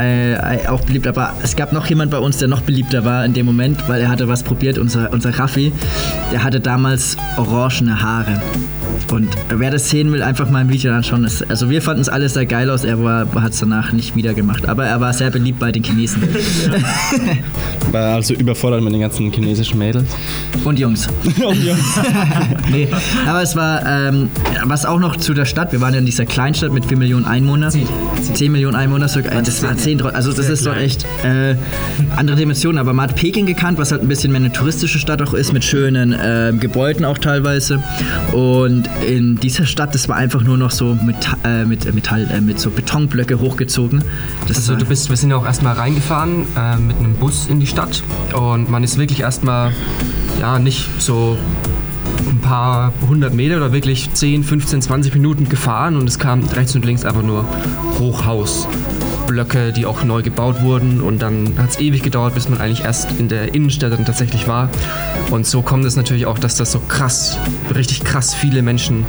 auch 0.68 0.80
beliebt, 0.82 1.08
aber 1.08 1.34
es 1.42 1.56
gab 1.56 1.72
noch 1.72 1.86
jemand 1.86 2.12
bei 2.12 2.18
uns, 2.18 2.38
der 2.38 2.46
noch 2.46 2.60
beliebter 2.60 3.04
war 3.04 3.24
in 3.24 3.34
dem 3.34 3.46
Moment, 3.46 3.88
weil 3.88 4.00
er 4.00 4.08
hatte 4.08 4.28
was 4.28 4.44
probiert, 4.44 4.78
unser, 4.78 5.12
unser 5.12 5.36
Raffi, 5.36 5.72
der 6.30 6.44
hatte 6.44 6.60
damals 6.60 7.16
orangene 7.36 8.00
Haare. 8.00 8.40
Und 9.12 9.28
wer 9.48 9.70
das 9.70 9.88
sehen 9.88 10.12
will, 10.12 10.22
einfach 10.22 10.50
mal 10.50 10.58
ein 10.58 10.68
Video 10.68 10.92
anschauen. 10.92 11.28
Also 11.48 11.70
wir 11.70 11.80
fanden 11.82 12.02
es 12.02 12.08
alles 12.08 12.34
sehr 12.34 12.46
geil 12.46 12.68
aus, 12.70 12.84
er 12.84 12.98
hat 13.34 13.52
es 13.52 13.60
danach 13.60 13.92
nicht 13.92 14.16
wieder 14.16 14.34
gemacht. 14.34 14.68
Aber 14.68 14.84
er 14.86 15.00
war 15.00 15.12
sehr 15.12 15.30
beliebt 15.30 15.58
bei 15.58 15.72
den 15.72 15.82
Chinesen. 15.82 16.22
War 17.92 18.16
also 18.16 18.34
überfordert 18.34 18.82
mit 18.82 18.92
den 18.92 19.00
ganzen 19.00 19.32
chinesischen 19.32 19.78
Mädels. 19.78 20.04
Und 20.64 20.78
Jungs. 20.78 21.08
nee, 22.70 22.86
aber 23.26 23.42
es 23.42 23.56
war, 23.56 23.84
ähm, 23.86 24.28
was 24.64 24.84
auch 24.84 24.98
noch 24.98 25.16
zu 25.16 25.32
der 25.32 25.46
Stadt, 25.46 25.72
wir 25.72 25.80
waren 25.80 25.94
ja 25.94 26.00
in 26.00 26.04
dieser 26.06 26.26
Kleinstadt 26.26 26.72
mit 26.72 26.84
4 26.84 26.98
Millionen 26.98 27.24
Einwohnern. 27.24 27.72
10, 28.34 28.52
Millionen 28.52 28.76
Einwohner 28.76 29.08
sogar, 29.08 29.32
äh, 29.32 29.42
das 29.42 29.62
war 29.62 29.74
10, 29.76 29.98
Dro- 29.98 30.08
also 30.08 30.32
das 30.32 30.48
ist 30.50 30.66
dort 30.66 30.76
echt 30.76 31.04
äh, 31.24 31.54
andere 32.16 32.36
Dimensionen. 32.36 32.78
Aber 32.78 32.92
man 32.92 33.08
hat 33.08 33.16
Peking 33.16 33.46
gekannt, 33.46 33.78
was 33.78 33.90
halt 33.90 34.02
ein 34.02 34.08
bisschen 34.08 34.32
mehr 34.32 34.40
eine 34.40 34.52
touristische 34.52 34.98
Stadt 34.98 35.22
auch 35.22 35.32
ist, 35.32 35.52
mit 35.52 35.64
schönen 35.64 36.12
äh, 36.12 36.52
Gebäuden 36.58 37.04
auch 37.06 37.18
teilweise. 37.18 37.82
Und 38.32 38.87
in 39.06 39.36
dieser 39.36 39.66
Stadt, 39.66 39.94
das 39.94 40.08
war 40.08 40.16
einfach 40.16 40.42
nur 40.42 40.56
noch 40.56 40.70
so 40.70 40.96
mit, 41.04 41.16
äh, 41.44 41.64
mit, 41.64 41.92
Metall, 41.94 42.28
äh, 42.30 42.40
mit 42.40 42.58
so 42.58 42.70
Betonblöcke 42.70 43.40
hochgezogen. 43.40 44.04
Das 44.46 44.56
Also 44.56 44.76
du 44.76 44.84
bist, 44.84 45.08
wir 45.10 45.16
sind 45.16 45.30
ja 45.30 45.36
auch 45.36 45.46
erstmal 45.46 45.74
reingefahren 45.74 46.46
äh, 46.56 46.76
mit 46.76 46.96
einem 46.96 47.14
Bus 47.14 47.46
in 47.48 47.60
die 47.60 47.66
Stadt 47.66 48.02
und 48.34 48.70
man 48.70 48.82
ist 48.84 48.98
wirklich 48.98 49.20
erstmal 49.20 49.72
ja 50.40 50.58
nicht 50.58 50.88
so 50.98 51.38
ein 52.28 52.40
paar 52.40 52.92
hundert 53.08 53.34
Meter 53.34 53.56
oder 53.56 53.72
wirklich 53.72 54.12
10, 54.12 54.44
15, 54.44 54.82
20 54.82 55.14
Minuten 55.14 55.48
gefahren 55.48 55.96
und 55.96 56.08
es 56.08 56.18
kam 56.18 56.44
rechts 56.44 56.74
und 56.74 56.84
links 56.84 57.04
einfach 57.04 57.22
nur 57.22 57.44
Hochhaus. 57.98 58.68
Blöcke, 59.28 59.72
die 59.72 59.86
auch 59.86 60.02
neu 60.02 60.22
gebaut 60.22 60.62
wurden 60.62 61.00
und 61.00 61.20
dann 61.20 61.54
hat 61.58 61.70
es 61.70 61.78
ewig 61.78 62.02
gedauert, 62.02 62.34
bis 62.34 62.48
man 62.48 62.60
eigentlich 62.60 62.84
erst 62.84 63.20
in 63.20 63.28
der 63.28 63.54
Innenstadt 63.54 63.92
dann 63.92 64.04
tatsächlich 64.04 64.48
war. 64.48 64.70
Und 65.30 65.46
so 65.46 65.62
kommt 65.62 65.84
es 65.84 65.94
natürlich 65.94 66.26
auch, 66.26 66.38
dass 66.38 66.56
das 66.56 66.72
so 66.72 66.80
krass, 66.80 67.38
richtig 67.74 68.02
krass 68.02 68.34
viele 68.34 68.62
Menschen 68.62 69.04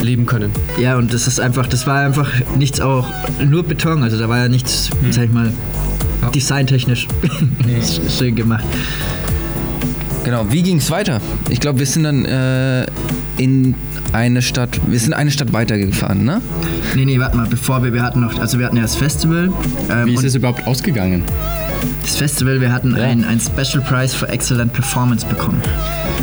leben 0.00 0.26
können. 0.26 0.52
ja, 0.78 0.96
und 0.96 1.12
das 1.14 1.26
ist 1.26 1.40
einfach, 1.40 1.66
das 1.66 1.86
war 1.86 2.00
einfach 2.00 2.30
nichts 2.56 2.80
auch, 2.80 3.08
nur 3.42 3.64
Beton. 3.64 4.02
Also 4.02 4.18
da 4.18 4.28
war 4.28 4.38
ja 4.38 4.48
nichts, 4.48 4.90
sag 5.10 5.24
ich 5.24 5.32
mal, 5.32 5.50
designtechnisch 6.34 7.08
schön 8.18 8.36
gemacht. 8.36 8.64
Genau, 10.24 10.50
wie 10.50 10.62
ging 10.62 10.78
es 10.78 10.90
weiter? 10.90 11.20
Ich 11.50 11.60
glaube, 11.60 11.78
wir 11.78 11.86
sind 11.86 12.04
dann 12.04 12.24
äh, 12.24 12.86
in 13.36 13.74
eine 14.12 14.42
Stadt, 14.42 14.80
wir 14.86 14.98
sind 14.98 15.12
eine 15.12 15.30
Stadt 15.30 15.52
weitergefahren, 15.52 16.24
ne? 16.24 16.40
Nee, 16.94 17.04
nee, 17.04 17.18
warte 17.18 17.36
mal, 17.36 17.46
bevor 17.46 17.82
wir, 17.82 17.92
wir 17.92 18.02
hatten 18.02 18.20
noch, 18.20 18.38
also 18.38 18.58
wir 18.58 18.66
hatten 18.66 18.76
ja 18.76 18.82
das 18.82 18.96
Festival. 18.96 19.52
Ähm, 19.90 20.06
Wie 20.06 20.14
ist 20.14 20.24
es 20.24 20.34
überhaupt 20.34 20.66
ausgegangen? 20.66 21.24
das 22.02 22.16
Festival, 22.16 22.60
wir 22.60 22.72
hatten 22.72 22.94
einen, 22.94 23.24
einen 23.24 23.40
Special 23.40 23.82
Prize 23.82 24.14
für 24.14 24.28
Excellent 24.28 24.72
Performance 24.72 25.26
bekommen. 25.26 25.60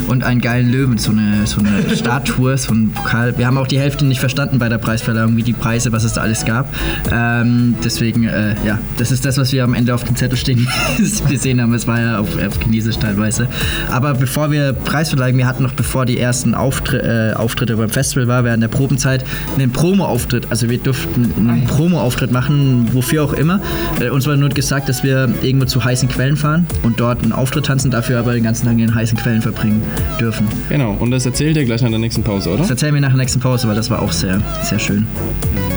Und 0.08 0.24
einen 0.24 0.42
geilen 0.42 0.72
Löwen, 0.72 0.98
so 0.98 1.12
eine, 1.12 1.46
so 1.46 1.62
eine 1.62 1.96
Statue, 1.96 2.58
so 2.58 2.74
ein 2.74 2.92
Pokal. 2.92 3.38
Wir 3.38 3.48
haben 3.48 3.58
auch 3.58 3.68
die 3.68 3.80
Hälfte 3.80 4.06
nicht 4.06 4.20
verstanden 4.20 4.60
bei 4.60 4.70
der 4.70 4.78
Preisverleihung, 4.78 5.38
wie 5.38 5.44
die 5.44 5.54
Preise, 5.54 5.92
was 5.92 6.04
es 6.04 6.14
da 6.14 6.22
alles 6.22 6.46
gab. 6.46 6.74
Ähm, 7.12 7.76
deswegen, 7.84 8.28
äh, 8.28 8.56
ja, 8.66 8.80
das 8.98 9.12
ist 9.12 9.26
das, 9.26 9.38
was 9.38 9.52
wir 9.52 9.64
am 9.64 9.74
Ende 9.74 9.94
auf 9.94 10.04
dem 10.04 10.16
Zettel 10.16 10.38
stehen 10.38 10.68
gesehen 11.30 11.62
haben. 11.62 11.74
Es 11.74 11.88
war 11.88 12.00
ja 12.00 12.20
auf, 12.20 12.30
auf 12.36 12.60
Chinesisch 12.62 12.98
teilweise. 12.98 13.48
Aber 13.90 14.14
bevor 14.14 14.52
wir 14.52 14.74
Preisverleihung, 14.74 15.38
wir 15.38 15.48
hatten 15.48 15.64
noch, 15.64 15.74
bevor 15.74 16.06
die 16.06 16.20
ersten 16.20 16.56
Auftri 16.56 16.98
äh, 16.98 17.34
Auftritte 17.34 17.78
beim 17.78 17.90
Festival 17.90 18.28
war, 18.28 18.44
während 18.44 18.64
der 18.64 18.68
Probenzeit 18.68 19.24
einen 19.56 19.72
Promo-Auftritt. 19.72 20.48
Also 20.50 20.70
wir 20.70 20.78
durften 20.78 21.32
einen 21.38 21.66
Promo-Auftritt 21.66 22.32
machen, 22.32 22.90
wofür 22.92 23.24
auch 23.24 23.34
immer. 23.34 23.62
Äh, 24.00 24.10
uns 24.10 24.28
war 24.28 24.36
nur 24.36 24.50
gesagt, 24.50 24.90
dass 24.90 25.04
wir 25.04 25.30
irgendwo 25.42 25.66
zu 25.66 25.84
heißen 25.84 26.10
Quellen 26.10 26.38
fahren 26.38 26.66
und 26.84 27.00
dort 27.00 27.24
einen 27.24 27.32
Auftritt 27.32 27.66
tanzen, 27.66 27.92
dafür 27.92 28.20
aber 28.20 28.34
den 28.34 28.44
ganzen 28.44 28.66
Tag 28.66 28.74
in 28.74 28.80
den 28.80 28.96
heißen 28.96 29.18
Quellen 29.18 29.42
verbringen 29.42 29.82
dürfen. 30.20 30.48
Genau, 30.70 30.92
und 31.00 31.12
das 31.12 31.26
erzählt 31.26 31.58
ihr 31.58 31.66
gleich 31.66 31.82
nach 31.82 31.90
der 31.90 32.00
nächsten 32.00 32.24
Pause, 32.24 32.50
oder? 32.50 32.60
Das 32.60 32.70
erzählen 32.70 32.94
wir 32.94 33.02
nach 33.02 33.10
der 33.10 33.18
nächsten 33.18 33.40
Pause, 33.40 33.68
weil 33.68 33.76
das 33.76 33.90
war 33.90 34.02
auch 34.02 34.12
sehr, 34.12 34.42
sehr 34.64 34.80
schön. 34.80 35.08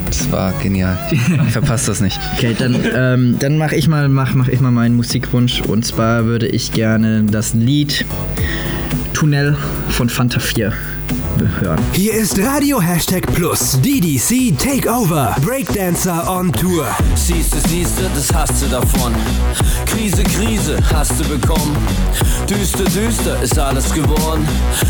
Das 0.06 0.30
war 0.30 0.52
genial. 0.62 0.98
Verpasst 1.50 1.88
das 1.88 2.00
nicht. 2.00 2.18
Okay, 2.36 2.54
dann, 2.58 2.76
ähm, 2.94 3.36
dann 3.38 3.58
mache 3.58 3.74
ich, 3.76 3.88
mal- 3.88 4.08
mach, 4.08 4.34
mach 4.34 4.48
ich 4.48 4.60
mal 4.60 4.70
meinen 4.70 4.96
Musikwunsch. 4.96 5.62
Und 5.62 5.84
zwar 5.84 6.24
würde 6.26 6.46
ich 6.46 6.72
gerne 6.72 7.24
das 7.24 7.54
Lied 7.54 8.04
Tunnel 9.12 9.56
von 9.88 10.08
Fanta 10.08 10.40
4 10.40 10.72
hören. 11.48 11.78
Hier 11.92 12.14
ist 12.14 12.38
Radio 12.38 12.80
Hashtag 12.80 13.26
Plus, 13.34 13.78
DDC 13.80 14.56
Takeover, 14.58 15.34
Breakdancer 15.44 16.30
on 16.30 16.52
Tour. 16.52 16.86
Siehste, 17.14 17.58
siehste, 17.68 18.10
das 18.14 18.32
hast 18.32 18.62
du 18.62 18.66
davon. 18.66 19.14
Krise, 19.86 20.22
Krise 20.22 20.78
hast 20.92 21.12
du 21.18 21.24
bekommen. 21.28 21.76
Düster, 22.48 22.84
düster 22.84 23.42
ist 23.42 23.58
alles 23.58 23.92
geworden. 23.92 24.46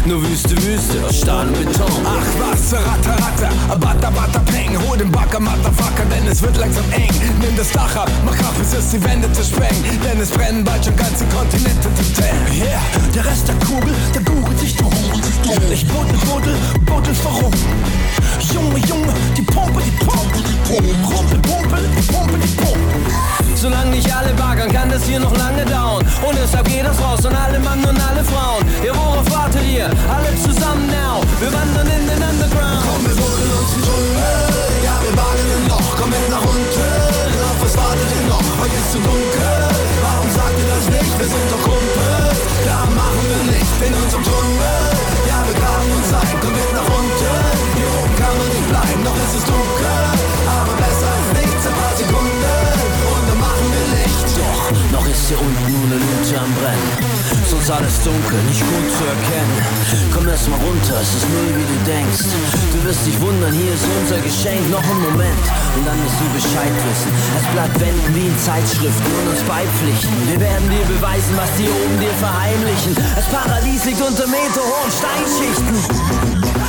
Nur 0.06 0.22
Wüste, 0.22 0.56
Wüste 0.62 1.04
aus 1.06 1.18
Stahl 1.18 1.48
und 1.48 1.58
Beton. 1.58 1.86
Ach 2.04 2.50
was, 2.50 2.72
ratter, 2.72 3.24
ratter, 3.24 3.76
bata, 3.78 4.10
bata, 4.10 4.38
peng. 4.40 4.76
Hol 4.88 4.98
den 4.98 5.10
Bagger, 5.10 5.40
Motherfucker, 5.40 6.04
denn 6.10 6.26
es 6.30 6.42
wird 6.42 6.56
langsam 6.56 6.84
eng. 6.92 7.10
Nimm 7.40 7.56
das 7.56 7.70
Dach 7.70 7.96
ab, 7.96 8.10
mach 8.24 8.34
bis 8.54 8.74
es 8.74 8.90
die 8.90 9.04
Wände 9.04 9.30
zersprengen. 9.32 9.82
Denn 10.04 10.20
es 10.20 10.30
brennen 10.30 10.64
bald 10.64 10.84
schon 10.84 10.96
ganze 10.96 11.24
Kontinente 11.26 11.88
zu. 11.94 12.04
Yeah, 12.54 12.80
der 13.14 13.24
Rest 13.24 13.48
der 13.48 13.54
Kugel, 13.66 13.94
der 14.14 14.22
googelt 14.22 14.43
drum. 15.44 15.72
Ich 15.72 15.86
buddel, 15.86 16.18
buddel, 16.26 16.56
buddel 16.86 17.14
warum? 17.22 17.52
Junge, 18.52 18.78
Junge, 18.86 19.14
die 19.36 19.42
Pumpe, 19.42 19.80
die 19.82 20.04
Pumpe, 20.04 20.38
die 20.38 20.56
Pumpe. 20.68 20.94
Rumpel, 21.04 21.38
Pumpel, 21.40 21.82
die 21.96 22.12
Pumpe, 22.12 22.38
die 22.38 22.54
Pumpe. 22.56 22.94
Solange 23.54 23.90
nicht 23.90 24.10
alle 24.14 24.32
baggern, 24.34 24.70
kann 24.72 24.90
das 24.90 25.04
hier 25.04 25.20
noch 25.20 25.36
lange 25.36 25.64
dauern. 25.64 26.04
Und 26.26 26.36
deshalb 26.36 26.66
geht 26.68 26.84
das 26.84 27.00
raus 27.00 27.24
an 27.26 27.34
alle 27.34 27.58
Mann 27.60 27.80
und 27.84 27.98
alle 28.08 28.24
Frauen. 28.24 28.64
Ja, 28.84 28.92
worauf 28.94 29.28
wartet 29.30 29.64
ihr? 29.66 29.86
Alle 29.86 30.30
zusammen 30.42 30.86
now. 30.88 31.20
Wir 31.40 31.52
wandern 31.52 31.88
in 31.88 32.06
den 32.06 32.20
Underground. 32.20 32.84
Komm, 32.84 33.02
wir 33.06 33.16
buddeln 33.16 33.50
uns 33.58 33.72
in 33.76 33.82
Dschungel. 33.82 34.40
Ja, 34.84 34.94
wir 35.00 35.14
baden 35.16 35.48
im 35.56 35.68
Loch, 35.68 35.90
komm 35.96 36.10
mit 36.10 36.28
nach 36.30 36.44
unten. 36.44 36.84
Auf 37.48 37.58
was 37.60 37.76
wartet 37.76 38.08
ihr 38.16 38.26
noch? 38.28 38.44
Heute 38.60 38.76
ist 38.76 38.92
zu 38.92 38.98
dunkel. 38.98 39.42
Warum 40.04 40.28
sagt 40.30 40.56
ihr 40.60 40.68
das 40.68 40.84
nicht? 40.94 41.12
Wir 41.18 41.28
sind 41.28 41.48
doch 41.50 41.62
Kumpels. 41.64 42.38
Klar 42.62 42.86
machen 42.92 43.22
wir 43.28 43.42
nicht 43.52 43.76
in 43.80 43.94
unserem 43.94 44.24
Tunnel. 44.24 44.83
Noch 49.04 49.16
ist 49.16 49.34
es 49.36 49.44
dunkel. 49.44 49.86
Aber 50.48 50.74
besser 50.80 51.08
als 51.12 51.28
nichts, 51.36 51.66
ein 51.66 51.76
paar 51.76 51.94
Sekunden. 51.94 52.40
Und 53.12 53.24
dann 53.28 53.38
machen 53.38 53.66
wir 53.70 53.84
Licht. 54.00 54.28
Doch, 54.40 54.64
noch 54.96 55.06
ist 55.06 55.28
hier 55.28 55.38
unten 55.38 55.64
nur 55.68 55.84
eine 55.84 55.98
Lute 56.00 56.34
am 56.40 56.50
Brennen. 56.56 56.92
Sonst 57.44 57.70
alles 57.70 58.00
dunkel, 58.02 58.40
nicht 58.48 58.64
gut 58.64 58.88
zu 58.96 59.04
erkennen. 59.04 59.56
Komm 60.12 60.28
erst 60.28 60.48
mal 60.48 60.58
runter, 60.58 60.96
es 61.00 61.12
ist 61.20 61.28
null 61.28 61.52
wie 61.52 61.68
du 61.68 61.78
denkst. 61.84 62.24
Du 62.72 62.78
wirst 62.88 63.04
dich 63.06 63.20
wundern, 63.20 63.52
hier 63.52 63.72
ist 63.76 63.84
unser 64.00 64.18
Geschenk. 64.24 64.64
Noch 64.70 64.82
ein 64.82 65.00
Moment 65.12 65.44
und 65.76 65.84
dann 65.86 65.98
wirst 66.02 66.18
du 66.18 66.26
Bescheid 66.32 66.72
wissen. 66.88 67.12
Es 67.36 67.46
bleibt 67.52 67.76
wenden 67.80 68.10
wie 68.16 68.26
in 68.32 68.38
Zeitschriften 68.40 69.10
und 69.20 69.36
uns 69.36 69.42
beipflichten. 69.44 70.16
Wir 70.32 70.40
werden 70.40 70.66
dir 70.72 70.86
beweisen, 70.88 71.36
was 71.36 71.52
die 71.60 71.68
oben 71.68 71.96
dir 72.00 72.14
verheimlichen. 72.16 72.96
Das 73.14 73.28
Paradies 73.28 73.84
liegt 73.84 74.00
unter 74.00 74.26
meterhohen 74.26 74.90
Steinschichten. 74.90 76.63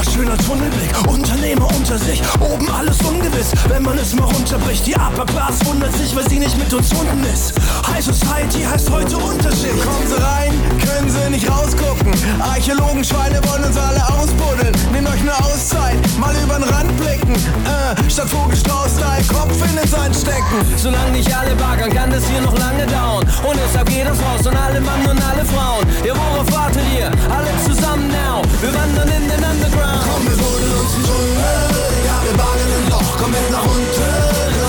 Wunderschöner 0.00 0.38
Tunnelblick, 0.38 1.08
Unternehmer 1.08 1.68
unter 1.76 1.98
sich, 1.98 2.22
oben 2.40 2.70
alles 2.70 3.02
ungewiss, 3.02 3.52
wenn 3.68 3.82
man 3.82 3.98
es 3.98 4.14
mal 4.14 4.24
runterbricht. 4.24 4.86
Die 4.86 4.94
Upper 4.94 5.26
Class 5.26 5.62
wundert 5.66 5.94
sich, 5.94 6.16
weil 6.16 6.26
sie 6.30 6.38
nicht 6.38 6.56
mit 6.56 6.72
uns 6.72 6.90
unten 6.94 7.22
ist. 7.24 7.52
High 7.86 8.02
Society 8.02 8.62
heißt 8.62 8.90
heute 8.90 9.18
Unterschicht. 9.18 9.76
Kommen 9.84 10.06
sie 10.08 10.22
rein, 10.22 10.52
können 10.80 11.10
sie 11.10 11.28
nicht 11.28 11.46
rausgucken. 11.50 12.14
Archäologen, 12.40 13.04
Schweine 13.04 13.42
wollen 13.46 13.64
uns 13.64 13.76
alle 13.76 14.02
ausbuddeln. 14.08 14.72
Nehmt 14.90 15.06
euch 15.06 15.20
eine 15.20 15.36
Auszeit, 15.36 15.98
mal 16.18 16.34
über 16.34 16.54
den 16.54 16.64
Rand 16.64 16.96
blicken. 16.96 17.34
Äh, 17.34 18.10
statt 18.10 18.30
Vogelstrauß-Style, 18.30 19.24
Kopf 19.28 19.52
in 19.68 19.76
den 19.76 19.86
Sand 19.86 20.16
stecken. 20.16 20.64
Solange 20.76 21.12
nicht 21.12 21.30
alle 21.36 21.54
baggern, 21.56 21.92
kann 21.92 22.10
das 22.10 22.26
hier 22.26 22.40
noch 22.40 22.56
lange 22.56 22.86
dauern. 22.86 23.26
Und 23.44 23.58
deshalb 23.62 23.90
geht 23.90 24.06
das 24.06 24.18
raus 24.18 24.46
an 24.46 24.56
alle 24.56 24.80
Mann 24.80 25.02
und 25.02 25.20
alle 25.22 25.44
Frauen. 25.44 25.84
Ja, 26.06 26.14
worauf 26.16 26.50
wartet 26.52 26.84
ihr? 26.96 27.10
Alle 27.28 27.50
zusammen 27.68 28.08
now. 28.08 28.40
Wir 28.62 28.72
wandern 28.72 29.08
in 29.08 29.28
den 29.28 29.44
Underground. 29.44 29.89
Komm, 30.04 30.22
wir 30.28 30.36
buddeln 30.36 30.74
uns 30.80 30.94
in 30.94 31.02
Dschungel. 31.04 31.58
Ja, 32.06 32.16
wir 32.22 32.34
baden 32.36 32.70
im 32.78 32.86
Loch, 32.90 33.10
komm 33.18 33.30
mit 33.30 33.50
nach 33.50 33.64
unten. 33.64 34.10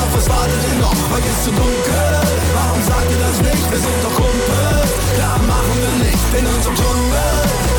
Auf 0.02 0.12
was 0.16 0.28
wartet 0.30 0.62
ihr 0.70 0.78
noch? 0.82 0.98
Heute 1.14 1.28
ist 1.28 1.44
zu 1.44 1.52
dunkel. 1.52 2.10
Warum 2.56 2.82
sagt 2.82 3.10
ihr 3.12 3.22
das 3.22 3.38
nicht? 3.42 3.66
Wir 3.72 3.80
sind 3.80 4.00
doch 4.04 4.16
Kumpels. 4.16 4.92
Klar 5.16 5.40
machen 5.46 5.76
wir 5.78 5.94
Licht 6.06 6.32
in 6.34 6.46
unserem 6.48 6.76
Tunnel. 6.76 7.30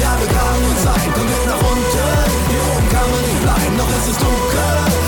Ja, 0.01 0.13
wir 0.21 0.29
graben 0.29 0.63
uns 0.71 0.83
ein, 0.87 1.11
komm 1.15 1.27
mit 1.27 1.45
nach 1.47 1.63
unten. 1.63 2.09
Hier 2.49 2.63
oben 2.71 2.89
kann 2.89 3.09
man 3.11 3.23
nicht 3.27 3.41
bleiben, 3.43 3.75
noch 3.77 3.91
ist 3.91 4.09
es 4.13 4.19
dunkel. 4.19 5.02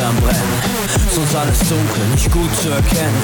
Sonst 0.00 1.36
alles 1.36 1.58
dunkel, 1.68 2.04
nicht 2.14 2.32
gut 2.32 2.48
zu 2.62 2.70
erkennen. 2.70 3.20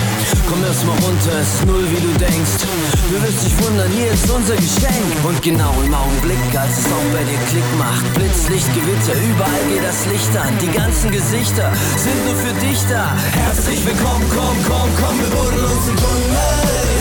Komm 0.46 0.62
erst 0.62 0.84
mal 0.84 0.92
runter, 1.00 1.40
ist 1.40 1.64
null 1.64 1.88
wie 1.88 2.02
du 2.04 2.12
denkst. 2.20 2.68
Du 3.08 3.16
wirst 3.16 3.46
dich 3.46 3.56
wundern, 3.64 3.88
hier 3.96 4.12
ist 4.12 4.28
unser 4.28 4.56
Geschenk. 4.56 5.08
Und 5.24 5.40
genau 5.40 5.72
im 5.80 5.94
Augenblick, 5.94 6.52
als 6.52 6.76
es 6.76 6.84
auch 6.92 7.08
bei 7.16 7.24
dir 7.24 7.40
Klick 7.48 7.64
macht, 7.80 8.04
Blitz, 8.12 8.52
Licht, 8.52 8.68
Gewitter, 8.76 9.16
überall 9.16 9.64
geht 9.72 9.84
das 9.88 10.04
Licht 10.04 10.36
an. 10.36 10.52
Die 10.60 10.68
ganzen 10.68 11.10
Gesichter 11.10 11.72
sind 11.96 12.18
nur 12.28 12.36
für 12.36 12.52
dich 12.60 12.80
da. 12.92 13.16
Herzlich 13.32 13.80
willkommen, 13.80 14.28
komm, 14.36 14.56
komm, 14.68 14.88
komm, 15.00 15.16
wir 15.16 15.32
buddeln 15.32 15.64
uns 15.64 15.88
im 15.88 15.96
Tunnel. 15.96 16.28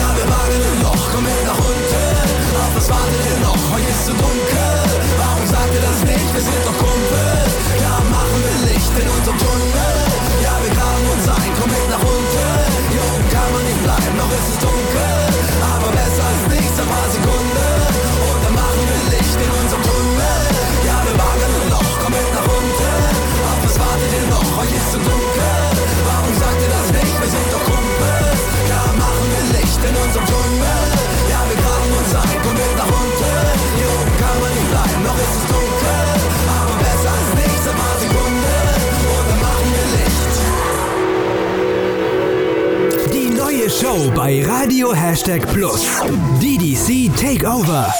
Ja, 0.00 0.08
wir 0.16 0.24
wagen 0.24 0.56
ein 0.56 0.78
Loch, 0.88 1.04
komm 1.12 1.24
mit 1.28 1.44
nach 1.44 1.60
unten. 1.60 2.56
Auf 2.64 2.72
was 2.80 2.88
wartet 2.88 3.22
ihr 3.28 3.40
noch? 3.44 3.60
Heute 3.76 3.90
ist 3.92 4.08
zu 4.08 4.12
dunkel. 4.16 4.72
Warum 5.20 5.44
sagt 5.44 5.68
ihr 5.68 5.84
das 5.84 6.00
nicht? 6.00 6.28
Wir 6.32 6.40
sind 6.40 6.64
doch 6.64 6.78
Kumpel. 6.80 6.95
Show 43.96 44.10
bei 44.14 44.44
Radio 44.44 44.92
Hashtag 44.94 45.46
Plus. 45.54 45.86
DDC 46.42 47.10
Takeover. 47.16 47.90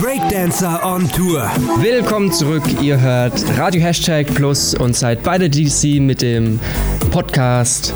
Breakdancer 0.00 0.80
on 0.84 1.08
Tour. 1.08 1.48
Willkommen 1.80 2.32
zurück. 2.32 2.64
Ihr 2.82 3.00
hört 3.00 3.44
Radio 3.56 3.80
Hashtag 3.80 4.26
Plus 4.34 4.74
und 4.74 4.96
seid 4.96 5.22
bei 5.22 5.38
der 5.38 5.48
DDC 5.48 6.00
mit 6.00 6.22
dem 6.22 6.58
Podcast 7.12 7.94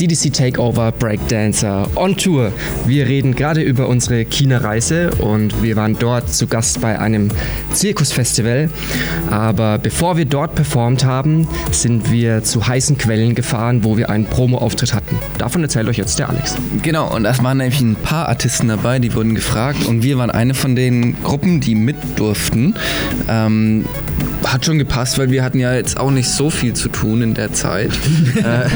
DDC 0.00 0.32
Takeover 0.32 0.92
Breakdancer 0.92 1.86
on 1.94 2.16
Tour. 2.16 2.52
Wir 2.86 3.06
reden 3.06 3.34
gerade 3.34 3.60
über 3.60 3.86
unsere 3.86 4.24
China-Reise 4.24 5.10
und 5.18 5.62
wir 5.62 5.76
waren 5.76 5.94
dort 5.98 6.32
zu 6.32 6.46
Gast 6.46 6.80
bei 6.80 6.98
einem 6.98 7.28
Zirkusfestival. 7.74 8.70
Aber 9.30 9.76
bevor 9.76 10.16
wir 10.16 10.24
dort 10.24 10.54
performt 10.54 11.04
haben, 11.04 11.46
sind 11.70 12.10
wir 12.10 12.42
zu 12.42 12.66
heißen 12.66 12.96
Quellen 12.96 13.34
gefahren, 13.34 13.84
wo 13.84 13.98
wir 13.98 14.08
einen 14.08 14.24
Promo-Auftritt 14.24 14.94
hatten. 14.94 15.18
Davon 15.36 15.62
erzählt 15.62 15.86
euch 15.86 15.98
jetzt 15.98 16.18
der 16.18 16.30
Alex. 16.30 16.56
Genau, 16.82 17.14
und 17.14 17.26
es 17.26 17.42
waren 17.44 17.58
nämlich 17.58 17.82
ein 17.82 17.94
paar 17.94 18.30
Artisten 18.30 18.68
dabei, 18.68 19.00
die 19.00 19.14
wurden 19.14 19.34
gefragt 19.34 19.84
und 19.84 20.02
wir 20.02 20.16
waren 20.16 20.30
eine 20.30 20.54
von 20.54 20.76
den 20.76 21.22
Gruppen, 21.22 21.60
die 21.60 21.74
mit 21.74 21.96
durften. 22.16 22.74
Ähm, 23.28 23.84
hat 24.46 24.64
schon 24.64 24.78
gepasst, 24.78 25.18
weil 25.18 25.30
wir 25.30 25.44
hatten 25.44 25.58
ja 25.58 25.74
jetzt 25.74 25.98
auch 25.98 26.10
nicht 26.10 26.28
so 26.28 26.50
viel 26.50 26.72
zu 26.72 26.88
tun 26.88 27.22
in 27.22 27.34
der 27.34 27.52
Zeit. 27.52 27.90
äh, 28.36 28.68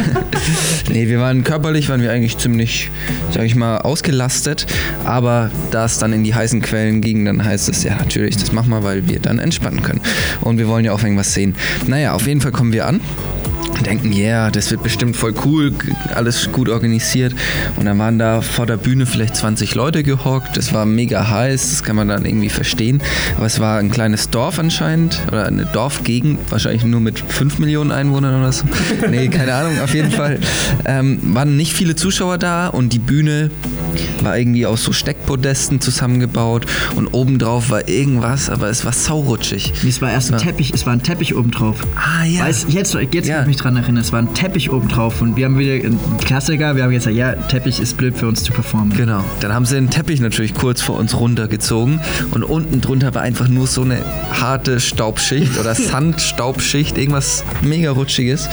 nee, 0.93 1.09
wir 1.09 1.14
waren 1.19 1.45
körperlich, 1.45 1.89
waren 1.89 2.01
wir 2.01 2.12
eigentlich 2.12 2.39
ziemlich, 2.39 2.91
sag 3.33 3.45
ich 3.45 3.55
mal, 3.55 3.79
ausgelastet. 3.79 4.67
Aber 5.05 5.51
da 5.71 5.85
es 5.85 5.99
dann 5.99 6.12
in 6.12 6.25
die 6.25 6.35
heißen 6.35 6.62
Quellen 6.62 7.01
ging, 7.01 7.25
dann 7.25 7.45
heißt 7.45 7.69
es 7.69 7.83
ja 7.85 7.97
natürlich, 7.97 8.37
das 8.37 8.53
machen 8.53 8.71
wir, 8.71 8.83
weil 8.83 9.09
wir 9.09 9.21
dann 9.21 9.39
entspannen 9.39 9.83
können. 9.83 10.01
Und 10.41 10.59
wir 10.59 10.69
wollen 10.69 10.85
ja 10.85 10.93
auch 10.93 11.03
irgendwas 11.03 11.35
sehen. 11.35 11.55
Naja, 11.87 12.12
auf 12.12 12.27
jeden 12.27 12.41
Fall 12.41 12.53
kommen 12.53 12.73
wir 12.73 12.87
an 12.87 13.01
denken, 13.85 14.12
ja, 14.12 14.18
yeah, 14.24 14.51
das 14.51 14.70
wird 14.70 14.82
bestimmt 14.82 15.16
voll 15.16 15.35
cool, 15.45 15.72
alles 16.14 16.51
gut 16.53 16.68
organisiert. 16.68 17.35
Und 17.76 17.87
dann 17.87 17.99
waren 17.99 18.18
da 18.18 18.41
vor 18.41 18.66
der 18.66 18.76
Bühne 18.76 19.07
vielleicht 19.07 19.37
20 19.37 19.74
Leute 19.74 20.03
gehockt. 20.03 20.57
Das 20.57 20.72
war 20.72 20.87
mega 20.87 21.28
heiß, 21.28 21.70
das 21.70 21.82
kann 21.82 21.97
man 21.97 22.09
dann 22.09 22.24
irgendwie 22.24 22.49
verstehen. 22.49 23.03
Aber 23.37 23.47
es 23.47 23.61
war 23.61 23.78
ein 23.78 23.91
kleines 23.91 24.30
Dorf 24.30 24.59
anscheinend 24.59 25.20
oder 25.28 25.47
eine 25.47 25.66
Dorfgegend, 25.66 26.39
wahrscheinlich 26.51 26.85
nur 26.85 27.01
mit 27.01 27.18
5 27.18 27.59
Millionen 27.59 27.93
Einwohnern 27.93 28.41
oder 28.41 28.53
so. 28.53 28.64
Nee, 29.11 29.28
keine 29.28 29.55
Ahnung, 29.55 29.80
auf 29.80 29.95
jeden 29.95 30.11
Fall. 30.11 30.39
Ähm, 30.85 31.18
waren 31.35 31.57
nicht 31.57 31.72
viele 31.74 31.95
Zuschauer 31.95 32.39
da 32.39 32.68
und 32.68 32.93
die 32.93 32.99
Bühne 32.99 33.51
war 34.22 34.39
irgendwie 34.39 34.66
aus 34.66 34.82
so 34.82 34.93
Steckpodesten 34.93 35.80
zusammengebaut 35.80 36.66
und 36.97 37.09
obendrauf 37.09 37.70
war 37.70 37.89
irgendwas, 37.89 38.51
aber 38.51 38.68
es 38.68 38.85
war 38.85 38.93
saurutschig. 38.93 39.72
Es 39.87 40.01
war 40.01 40.11
erst 40.11 40.32
ein. 40.32 40.39
Teppich, 40.39 40.72
es 40.74 40.87
war 40.87 40.93
ein 40.95 41.03
Teppich 41.03 41.35
obendrauf. 41.35 41.76
Ah 41.97 42.24
ja. 42.24 42.45
Weiß, 42.45 42.66
jetzt 42.68 42.95
jetzt 43.12 43.28
Ja. 43.28 43.43
ich 43.43 43.47
mich 43.47 43.57
dran 43.57 43.74
erinnern, 43.77 44.03
es 44.03 44.12
war 44.12 44.20
ein 44.20 44.35
Teppich 44.35 44.70
obendrauf 44.70 45.20
und 45.20 45.37
wir 45.37 45.47
haben 45.47 45.59
wieder 45.59 45.72
einen 45.72 45.99
Klassiker, 46.18 46.77
wir 46.77 46.85
haben 46.85 46.91
gesagt, 46.91 47.16
ja, 47.16 47.33
Teppich 47.33 47.81
ist 47.81 47.97
blöd 47.97 48.16
für 48.16 48.29
uns 48.29 48.43
zu 48.43 48.53
performen. 48.53 48.97
Genau. 48.97 49.25
Dann 49.41 49.53
haben 49.53 49.64
sie 49.66 49.75
den 49.75 49.91
Teppich 49.91 50.20
natürlich 50.20 50.55
kurz 50.55 50.83
vor 50.83 50.99
uns 50.99 51.18
runtergezogen 51.18 52.01
und 52.31 52.43
unten 52.43 52.81
drunter 52.81 53.14
war 53.14 53.22
einfach 53.22 53.49
nur 53.49 53.66
so 53.66 53.83
eine 53.83 53.99
harte 54.33 54.81
Staubschicht 54.81 55.59
oder 55.59 55.75
Sandstaubschicht, 55.75 56.99
irgendwas 56.99 57.45
mega 57.62 57.91
rutschiges. 57.91 58.49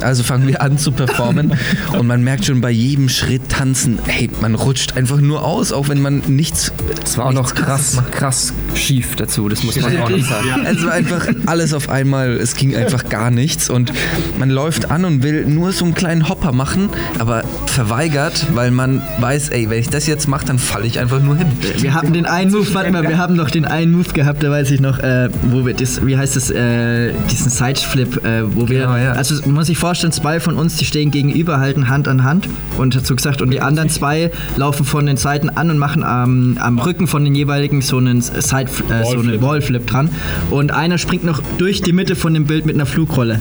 Also 0.00 0.22
fangen 0.22 0.46
wir 0.46 0.62
an 0.62 0.78
zu 0.78 0.92
performen 0.92 1.54
und 1.98 2.06
man 2.06 2.22
merkt 2.22 2.46
schon 2.46 2.60
bei 2.60 2.70
jedem 2.70 3.08
Schritt 3.08 3.48
tanzen, 3.48 3.98
hey, 4.06 4.30
man 4.40 4.54
rutscht 4.54 4.96
einfach 4.96 5.20
nur 5.20 5.44
aus, 5.44 5.72
auch 5.72 5.88
wenn 5.88 6.00
man 6.00 6.22
nichts. 6.26 6.72
Es 7.04 7.18
war 7.18 7.26
auch 7.26 7.32
noch 7.32 7.54
krass, 7.54 7.98
krass 8.10 8.52
schief 8.74 9.16
dazu, 9.16 9.48
das 9.48 9.62
muss 9.62 9.80
man 9.80 9.96
auch 9.98 10.10
noch 10.10 10.18
sagen. 10.18 10.66
Es 10.66 10.84
war 10.84 10.92
einfach 10.92 11.26
alles 11.46 11.74
auf 11.74 11.88
einmal, 11.88 12.32
es 12.32 12.54
ging 12.54 12.74
einfach 12.76 13.08
gar 13.08 13.30
nichts 13.30 13.70
und 13.70 13.92
man 14.38 14.50
läuft 14.60 14.90
an 14.90 15.06
und 15.06 15.22
will 15.22 15.46
nur 15.46 15.72
so 15.72 15.86
einen 15.86 15.94
kleinen 15.94 16.28
Hopper 16.28 16.52
machen, 16.52 16.90
aber 17.18 17.44
verweigert, 17.64 18.46
weil 18.54 18.70
man 18.70 19.02
weiß, 19.18 19.48
ey, 19.48 19.70
wenn 19.70 19.78
ich 19.78 19.88
das 19.88 20.06
jetzt 20.06 20.28
mache, 20.28 20.44
dann 20.44 20.58
falle 20.58 20.86
ich 20.86 20.98
einfach 20.98 21.22
nur 21.22 21.34
hin. 21.34 21.46
Wir 21.78 21.94
hatten 21.94 22.12
den 22.12 22.26
einen 22.26 22.50
Move, 22.50 22.74
warte 22.74 22.92
mal, 22.92 23.08
wir 23.08 23.16
haben 23.16 23.36
noch 23.36 23.48
den 23.50 23.64
einen 23.64 23.92
Move 23.92 24.12
gehabt, 24.12 24.42
da 24.42 24.50
weiß 24.50 24.70
ich 24.70 24.80
noch, 24.80 24.98
äh, 24.98 25.30
wo 25.44 25.64
wir 25.64 25.72
das, 25.72 26.04
wie 26.04 26.18
heißt 26.18 26.36
das, 26.36 26.50
äh, 26.50 27.12
diesen 27.30 27.50
Sideflip, 27.50 28.22
äh, 28.22 28.54
wo 28.54 28.68
wir, 28.68 28.80
Genau, 28.80 28.96
ja. 28.96 29.12
also 29.12 29.34
man 29.46 29.54
muss 29.54 29.68
sich 29.68 29.78
vorstellen, 29.78 30.12
zwei 30.12 30.40
von 30.40 30.56
uns, 30.56 30.76
die 30.76 30.84
stehen 30.84 31.10
gegenüber, 31.10 31.58
halten 31.58 31.88
Hand 31.88 32.06
an 32.06 32.22
Hand 32.22 32.46
und 32.76 32.94
dazu 32.94 33.16
gesagt, 33.16 33.40
und 33.40 33.50
die 33.50 33.62
anderen 33.62 33.88
zwei 33.88 34.30
laufen 34.56 34.84
von 34.84 35.06
den 35.06 35.16
Seiten 35.16 35.48
an 35.48 35.70
und 35.70 35.78
machen 35.78 36.04
am 36.04 36.58
am 36.60 36.78
Rücken 36.78 37.06
von 37.06 37.24
den 37.24 37.34
jeweiligen 37.34 37.80
so 37.80 37.96
einen 37.96 38.20
Side, 38.20 38.70
äh, 38.90 39.04
so 39.04 39.20
einen 39.20 39.40
Wallflip 39.40 39.86
dran 39.86 40.10
und 40.50 40.70
einer 40.70 40.98
springt 40.98 41.24
noch 41.24 41.40
durch 41.56 41.80
die 41.80 41.94
Mitte 41.94 42.14
von 42.14 42.34
dem 42.34 42.44
Bild 42.44 42.66
mit 42.66 42.74
einer 42.74 42.86
Flugrolle. 42.86 43.40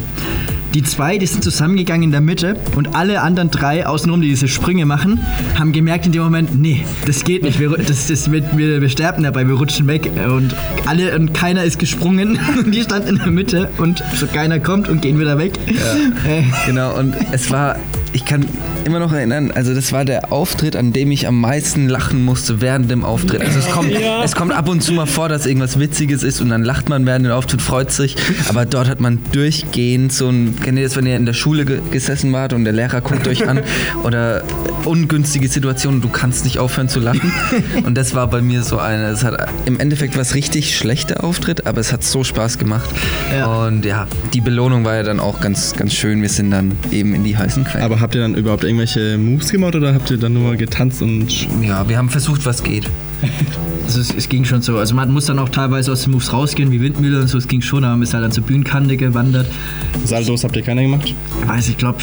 Die 0.74 0.84
zwei, 0.84 1.18
die 1.18 1.26
sind 1.26 1.44
zusammengegangen 1.44 2.04
in 2.04 2.12
der 2.12 2.22
Mitte 2.22 2.56
und 2.76 2.96
alle 2.96 3.22
anderen 3.22 3.50
drei 3.50 3.88
außenrum, 3.88 4.22
die 4.22 4.30
diese 4.30 4.48
Sprünge 4.48 4.86
machen, 4.86 5.20
haben 5.58 5.72
gemerkt 5.72 6.06
in 6.06 6.12
dem 6.12 6.22
Moment, 6.22 6.60
nee, 6.60 6.86
das 7.06 7.24
geht 7.24 7.44
nicht, 7.44 7.60
wir, 7.60 7.70
das, 7.70 8.08
das, 8.08 8.32
wir, 8.32 8.44
wir, 8.56 8.90
sterben 8.90 9.24
dabei, 9.24 9.48
wir 9.48 9.56
rutschen 9.56 9.88
weg. 9.88 10.12
Und 10.28 10.56
alle 10.86 11.16
und 11.16 11.34
keiner 11.34 11.64
ist 11.64 11.80
gesprungen. 11.80 12.40
Und 12.60 12.74
die 12.74 12.82
stand 12.82 13.08
in 13.08 13.18
der 13.18 13.28
Mitte. 13.28 13.70
Und 13.78 14.04
so 14.16 14.28
keiner 14.28 14.60
kommt 14.60 14.90
und 14.90 15.02
gehen 15.02 15.20
wieder 15.20 15.38
weg. 15.38 15.54
Äh, 15.68 16.44
Genau, 16.66 16.98
und 16.98 17.16
es 17.32 17.50
war, 17.52 17.78
ich 18.14 18.26
kann 18.26 18.46
immer 18.86 19.00
noch 19.00 19.14
erinnern, 19.14 19.52
also 19.52 19.74
das 19.76 19.92
war 19.92 20.06
der 20.06 20.32
Auftritt, 20.32 20.76
an 20.76 20.94
dem 20.94 21.12
ich 21.12 21.28
am 21.28 21.40
meisten 21.40 21.88
lachen 21.90 22.24
musste 22.24 22.62
während 22.62 22.90
dem 22.90 23.04
Auftritt. 23.06 23.42
Also 23.42 23.60
es 23.60 23.70
kommt, 23.70 23.92
es 24.24 24.36
kommt 24.36 24.52
ab 24.54 24.68
und 24.70 24.82
zu 24.82 24.94
mal 24.94 25.06
vor, 25.06 25.30
dass 25.30 25.46
irgendwas 25.46 25.80
Witziges 25.80 26.24
ist 26.24 26.42
und 26.42 26.50
dann 26.50 26.64
lacht 26.64 26.90
man 26.90 27.06
während 27.06 27.26
dem 27.26 27.32
Auftritt, 27.34 27.62
freut 27.62 27.92
sich, 27.92 28.16
aber 28.48 28.66
dort 28.66 28.88
hat 28.88 29.00
man 29.00 29.20
durchgehend 29.32 30.12
so 30.14 30.30
ein, 30.30 30.56
kennt 30.64 30.78
ihr 30.78 30.84
das, 30.86 30.96
wenn 30.96 31.06
ihr 31.06 31.16
in 31.16 31.26
der 31.26 31.34
Schule 31.34 31.66
ge 31.66 31.80
gesessen 31.92 32.32
wart 32.34 32.54
und 32.54 32.64
der 32.66 32.74
Lehrer 32.74 33.02
guckt 33.02 33.28
euch 33.28 33.48
an 33.48 33.62
oder 34.04 34.44
ungünstige 34.86 35.48
Situationen, 35.48 36.02
du 36.02 36.10
kannst 36.10 36.44
nicht 36.46 36.58
aufhören 36.60 36.90
zu 36.90 37.00
lachen 37.00 37.32
und 37.86 37.96
das 37.98 38.16
war 38.16 38.28
bei 38.28 38.42
mir 38.42 38.64
so 38.64 38.80
eine, 38.80 39.08
es 39.10 39.24
hat 39.24 39.50
im 39.66 39.80
Endeffekt 39.80 40.18
was 40.18 40.36
richtig 40.36 40.76
schlechter 40.78 41.24
Auftritt, 41.24 41.68
aber 41.68 41.80
es 41.80 41.92
hat 41.94 42.04
so 42.04 42.24
Spaß 42.24 42.58
gemacht 42.58 42.90
Ja. 43.36 43.46
und 43.66 43.86
ja, 43.86 44.08
die 44.34 44.42
Belohnung 44.42 44.84
war 44.86 44.96
ja 44.96 45.04
dann 45.04 45.20
auch 45.20 45.40
ganz, 45.42 45.74
ganz 45.76 45.94
schön, 45.94 46.22
wir 46.22 46.30
sind 46.30 46.52
dann 46.52 46.72
eben 46.92 47.14
in 47.14 47.24
die 47.24 47.38
heißen 47.38 47.64
Quellen. 47.66 47.86
Aber 47.86 47.99
habt 48.00 48.16
ihr 48.16 48.22
dann 48.22 48.36
überhaupt 48.36 48.64
irgendwelche 48.64 49.18
Moves 49.18 49.52
gemacht 49.52 49.76
oder 49.76 49.94
habt 49.94 50.10
ihr 50.12 50.18
dann 50.18 50.34
nur 50.34 50.56
getanzt 50.56 51.02
und 51.02 51.48
Ja, 51.62 51.88
wir 51.88 51.98
haben 51.98 52.10
versucht, 52.10 52.46
was 52.46 52.64
geht. 52.64 52.90
Also 53.86 54.02
es, 54.02 54.14
es 54.14 54.30
ging 54.30 54.46
schon 54.46 54.62
so. 54.62 54.78
Also 54.78 54.94
man 54.94 55.12
muss 55.12 55.26
dann 55.26 55.40
auch 55.40 55.50
teilweise 55.50 55.92
aus 55.92 56.04
den 56.04 56.12
Moves 56.12 56.32
rausgehen, 56.32 56.72
wie 56.72 56.80
Windmühle 56.80 57.22
und 57.22 57.28
so. 57.28 57.38
Es 57.40 57.48
ging 57.48 57.62
schon, 57.62 57.84
aber 57.84 57.94
man 57.94 58.04
ist 58.04 58.14
halt 58.14 58.24
dann 58.24 58.32
zur 58.32 58.44
Bühnenkante 58.44 58.98
gewandert. 58.98 59.48
Saldos 60.06 60.44
habt 60.44 60.56
ihr 60.56 60.62
keine 60.62 60.84
gemacht? 60.84 61.14
Weiß 61.48 61.68
ich, 61.70 61.78
glaube, 61.78 61.98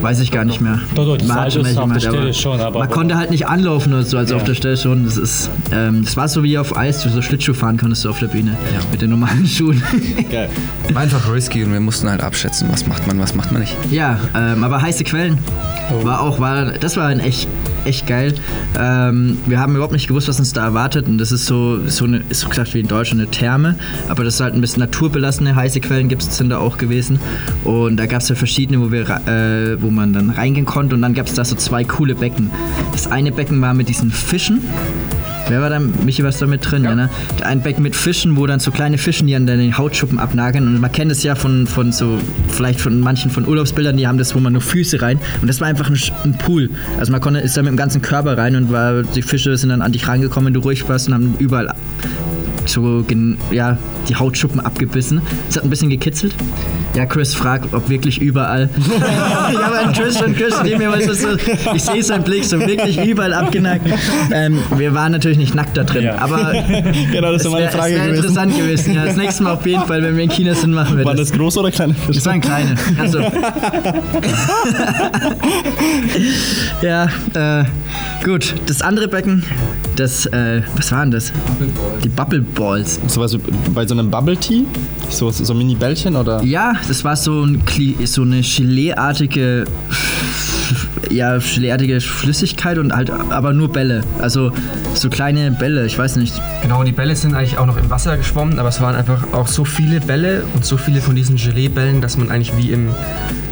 weiß 0.00 0.20
ich 0.20 0.30
gar 0.30 0.44
nicht 0.44 0.60
mehr. 0.60 0.78
Doch, 0.94 1.04
doch, 1.04 1.16
die 1.16 1.28
welche 1.28 1.82
auf 1.82 1.92
der 1.92 2.00
Stelle 2.00 2.32
schon, 2.34 2.60
aber- 2.60 2.78
man 2.78 2.90
konnte 2.90 3.16
halt 3.16 3.30
nicht 3.32 3.48
anlaufen 3.48 3.92
oder 3.92 4.04
so, 4.04 4.16
also 4.18 4.34
Ja. 4.34 4.40
auf 4.40 4.44
der 4.44 4.54
Stelle 4.54 4.76
schon. 4.76 5.04
Das 5.04 5.16
ist, 5.16 5.50
ähm, 5.72 6.02
das 6.04 6.16
war 6.16 6.28
so 6.28 6.42
wie 6.44 6.56
auf 6.58 6.76
Eis, 6.76 7.02
du 7.02 7.08
so 7.08 7.20
Schlittschuh 7.22 7.54
fahren 7.54 7.76
konntest 7.76 8.04
du 8.04 8.10
auf 8.10 8.20
der 8.20 8.28
Bühne 8.28 8.56
mit 8.92 9.02
den 9.02 9.10
normalen 9.10 9.46
Schuhen. 9.46 9.82
Geil. 10.30 10.48
War 10.92 11.02
einfach 11.02 11.32
risky 11.32 11.64
und 11.64 11.72
wir 11.72 11.80
mussten 11.80 12.08
halt 12.08 12.20
abschätzen, 12.22 12.68
was 12.70 12.86
macht 12.86 13.06
man, 13.06 13.18
was 13.18 13.34
macht 13.34 13.50
man 13.50 13.62
nicht. 13.62 13.74
ja, 13.90 14.20
ähm, 14.36 14.62
aber 14.62 14.80
heiße 14.82 15.04
Quellen 15.04 15.38
war 16.02 16.20
auch, 16.20 16.38
war, 16.38 16.66
das 16.72 16.96
war 16.96 17.06
ein 17.08 17.18
echt 17.20 17.48
echt 17.84 18.06
geil. 18.06 18.34
Ähm, 18.78 19.38
wir 19.46 19.58
haben 19.58 19.74
überhaupt 19.74 19.92
nicht 19.92 20.08
gewusst, 20.08 20.28
was 20.28 20.38
uns 20.38 20.52
da 20.52 20.64
erwartet. 20.64 21.06
Und 21.06 21.18
das 21.18 21.32
ist 21.32 21.46
so, 21.46 21.86
so 21.88 22.04
eine, 22.04 22.22
ist 22.28 22.40
so 22.40 22.48
gesagt 22.48 22.74
wie 22.74 22.80
in 22.80 22.88
Deutschland 22.88 23.20
eine 23.20 23.30
Therme. 23.30 23.76
Aber 24.08 24.24
das 24.24 24.34
ist 24.34 24.40
halt 24.40 24.54
ein 24.54 24.60
bisschen 24.60 24.80
naturbelassene 24.80 25.54
heiße 25.54 25.80
Quellen 25.80 26.08
gibt 26.08 26.22
es 26.22 26.36
sind 26.36 26.50
da 26.50 26.58
auch 26.58 26.78
gewesen. 26.78 27.20
Und 27.64 27.96
da 27.96 28.06
gab 28.06 28.22
es 28.22 28.28
ja 28.28 28.34
verschiedene, 28.34 28.80
wo, 28.80 28.90
wir, 28.90 29.08
äh, 29.26 29.80
wo 29.82 29.90
man 29.90 30.12
dann 30.12 30.30
reingehen 30.30 30.66
konnte. 30.66 30.94
Und 30.94 31.02
dann 31.02 31.14
gab 31.14 31.26
es 31.26 31.34
da 31.34 31.44
so 31.44 31.56
zwei 31.56 31.84
coole 31.84 32.14
Becken. 32.14 32.50
Das 32.92 33.10
eine 33.10 33.32
Becken 33.32 33.60
war 33.60 33.74
mit 33.74 33.88
diesen 33.88 34.10
Fischen. 34.10 34.62
Wer 35.52 35.60
war 35.60 35.68
da? 35.68 35.80
Michi, 35.80 36.24
was 36.24 36.38
da 36.38 36.46
mit 36.46 36.70
drin? 36.70 36.84
Ja. 36.84 36.94
ne? 36.94 37.10
Ein 37.44 37.60
Becken 37.60 37.82
mit 37.82 37.94
Fischen, 37.94 38.38
wo 38.38 38.46
dann 38.46 38.58
so 38.58 38.70
kleine 38.70 38.96
Fischen, 38.96 39.26
die 39.26 39.36
an 39.36 39.46
den 39.46 39.76
Hautschuppen 39.76 40.18
abnageln. 40.18 40.66
Und 40.66 40.80
man 40.80 40.90
kennt 40.90 41.12
es 41.12 41.22
ja 41.22 41.34
von, 41.34 41.66
von 41.66 41.92
so, 41.92 42.18
vielleicht 42.48 42.80
von 42.80 43.00
manchen 43.00 43.30
von 43.30 43.46
Urlaubsbildern, 43.46 43.98
die 43.98 44.08
haben 44.08 44.16
das, 44.16 44.34
wo 44.34 44.40
man 44.40 44.54
nur 44.54 44.62
Füße 44.62 45.02
rein. 45.02 45.20
Und 45.42 45.48
das 45.48 45.60
war 45.60 45.68
einfach 45.68 45.90
ein, 45.90 45.98
ein 46.24 46.38
Pool. 46.38 46.70
Also 46.98 47.12
man 47.12 47.20
konnte, 47.20 47.40
ist 47.40 47.54
da 47.54 47.60
mit 47.60 47.70
dem 47.70 47.76
ganzen 47.76 48.00
Körper 48.00 48.38
rein 48.38 48.56
und 48.56 48.72
war, 48.72 49.02
die 49.02 49.20
Fische 49.20 49.54
sind 49.58 49.68
dann 49.68 49.82
an 49.82 49.92
dich 49.92 50.08
rangekommen, 50.08 50.46
wenn 50.46 50.54
du 50.54 50.60
ruhig 50.60 50.88
warst 50.88 51.08
und 51.08 51.14
haben 51.14 51.34
überall 51.38 51.74
so, 52.64 53.04
ja, 53.50 53.76
die 54.08 54.16
Hautschuppen 54.16 54.58
abgebissen. 54.58 55.20
Es 55.50 55.56
hat 55.56 55.64
ein 55.64 55.70
bisschen 55.70 55.90
gekitzelt. 55.90 56.34
Ja, 56.94 57.06
Chris 57.06 57.34
fragt, 57.34 57.72
ob 57.72 57.88
wirklich 57.88 58.20
überall. 58.20 58.68
ich 59.50 59.58
habe 59.58 59.78
einen 59.78 59.92
Chris 59.94 60.20
und 60.20 60.36
Chris 60.36 60.54
neben 60.62 60.76
mir, 60.78 60.90
weil 60.90 61.00
es 61.00 61.22
so, 61.22 61.28
ich 61.74 61.82
sehe 61.82 62.02
seinen 62.02 62.22
Blick 62.22 62.44
so 62.44 62.60
wirklich 62.60 63.02
überall 63.02 63.32
abgenackt. 63.32 63.86
Ähm, 64.30 64.58
wir 64.76 64.92
waren 64.92 65.12
natürlich 65.12 65.38
nicht 65.38 65.54
nackt 65.54 65.74
da 65.76 65.84
drin, 65.84 66.06
aber 66.08 66.52
Genau, 67.12 67.32
das 67.32 67.40
es 67.40 67.46
ist 67.46 67.52
meine 67.52 67.64
wäre 67.64 67.72
Frage 67.72 67.94
wär 67.94 68.00
gewesen. 68.06 68.16
interessant 68.16 68.54
gewesen. 68.56 68.94
Ja, 68.94 69.06
das 69.06 69.16
nächste 69.16 69.42
Mal 69.42 69.52
auf 69.52 69.64
jeden 69.64 69.84
Fall, 69.84 70.02
wenn 70.02 70.16
wir 70.16 70.24
in 70.24 70.30
China 70.30 70.54
sind, 70.54 70.74
machen 70.74 70.98
wir 70.98 71.04
Waren 71.06 71.16
das. 71.16 71.30
das 71.30 71.38
große 71.38 71.60
oder 71.60 71.70
kleine 71.70 71.94
Fische? 71.94 72.12
Das 72.18 72.26
waren 72.26 72.40
kleine. 72.42 72.74
Also. 72.98 73.20
ja, 76.82 77.08
äh, 77.34 77.64
gut. 78.24 78.54
Das 78.66 78.82
andere 78.82 79.08
Becken, 79.08 79.42
das, 79.96 80.26
äh, 80.26 80.62
was 80.76 80.92
waren 80.92 81.10
das? 81.10 81.32
Die 82.02 82.08
Bubble 82.08 82.40
Balls. 82.40 83.00
Sowas 83.06 83.34
wie 83.34 83.38
bei 83.74 83.86
so 83.86 83.94
einem 83.94 84.10
Bubble 84.10 84.36
Tea? 84.36 84.64
So, 85.10 85.30
so 85.30 85.54
Mini-Bällchen 85.54 86.16
oder? 86.16 86.42
Ja, 86.42 86.72
das 86.88 87.04
war 87.04 87.16
so, 87.16 87.44
ein, 87.44 87.62
so 88.04 88.22
eine 88.22 88.42
Geleeartige, 88.42 89.64
ja, 91.10 91.38
Geleeartige 91.38 92.00
Flüssigkeit 92.00 92.78
und 92.78 92.94
halt 92.94 93.10
aber 93.10 93.52
nur 93.52 93.70
Bälle. 93.72 94.02
Also 94.20 94.52
so 94.94 95.08
kleine 95.10 95.50
Bälle, 95.50 95.84
ich 95.86 95.98
weiß 95.98 96.16
nicht. 96.16 96.34
Genau, 96.62 96.82
die 96.84 96.92
Bälle 96.92 97.14
sind 97.16 97.34
eigentlich 97.34 97.58
auch 97.58 97.66
noch 97.66 97.76
im 97.76 97.90
Wasser 97.90 98.16
geschwommen, 98.16 98.58
aber 98.58 98.68
es 98.68 98.80
waren 98.80 98.94
einfach 98.94 99.32
auch 99.32 99.46
so 99.48 99.64
viele 99.64 100.00
Bälle 100.00 100.44
und 100.54 100.64
so 100.64 100.76
viele 100.76 101.00
von 101.00 101.14
diesen 101.16 101.36
Gelee-Bällen, 101.36 102.00
dass 102.00 102.16
man 102.16 102.30
eigentlich 102.30 102.56
wie 102.56 102.70
im 102.72 102.88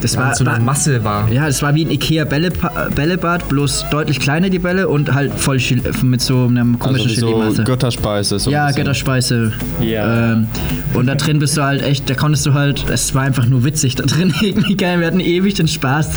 Das 0.02 0.14
ja, 0.14 0.20
war- 0.20 0.34
so 0.34 0.44
einer 0.44 0.54
war- 0.54 0.60
Masse 0.60 1.04
war. 1.04 1.30
Ja, 1.30 1.46
es 1.46 1.60
war 1.62 1.74
wie 1.74 1.84
ein 1.84 1.90
Ikea 1.90 2.24
Bällebad, 2.24 3.48
bloß 3.48 3.86
deutlich 3.90 4.18
kleiner 4.20 4.48
die 4.48 4.58
Bälle 4.58 4.88
und 4.88 5.12
halt 5.14 5.32
voll 5.34 5.58
mit 6.02 6.20
so 6.22 6.46
einem 6.46 6.78
komischen 6.78 7.06
Also 7.08 7.16
wie 7.16 7.20
so 7.20 7.26
Gelee-Masse. 7.26 7.64
Götterspeise. 7.64 8.38
So 8.38 8.50
Ja, 8.50 8.66
bisschen. 8.66 8.78
Götterspeise. 8.84 9.52
Ja. 9.80 10.32
Ähm, 10.32 10.46
und 10.94 11.06
da 11.06 11.14
drin 11.14 11.38
bist 11.38 11.56
du 11.56 11.62
halt 11.62 11.82
echt, 11.82 12.08
da 12.10 12.14
konntest 12.14 12.46
du 12.46 12.54
halt, 12.54 12.84
es 12.90 13.14
war 13.14 13.22
einfach 13.22 13.46
nur 13.46 13.64
witzig 13.64 13.94
da 13.94 14.04
drin, 14.04 14.32
irgendwie 14.40 14.76
geil, 14.76 15.00
wir 15.00 15.06
hatten 15.06 15.20
ewig 15.20 15.54
den 15.54 15.68
Spaß. 15.68 16.10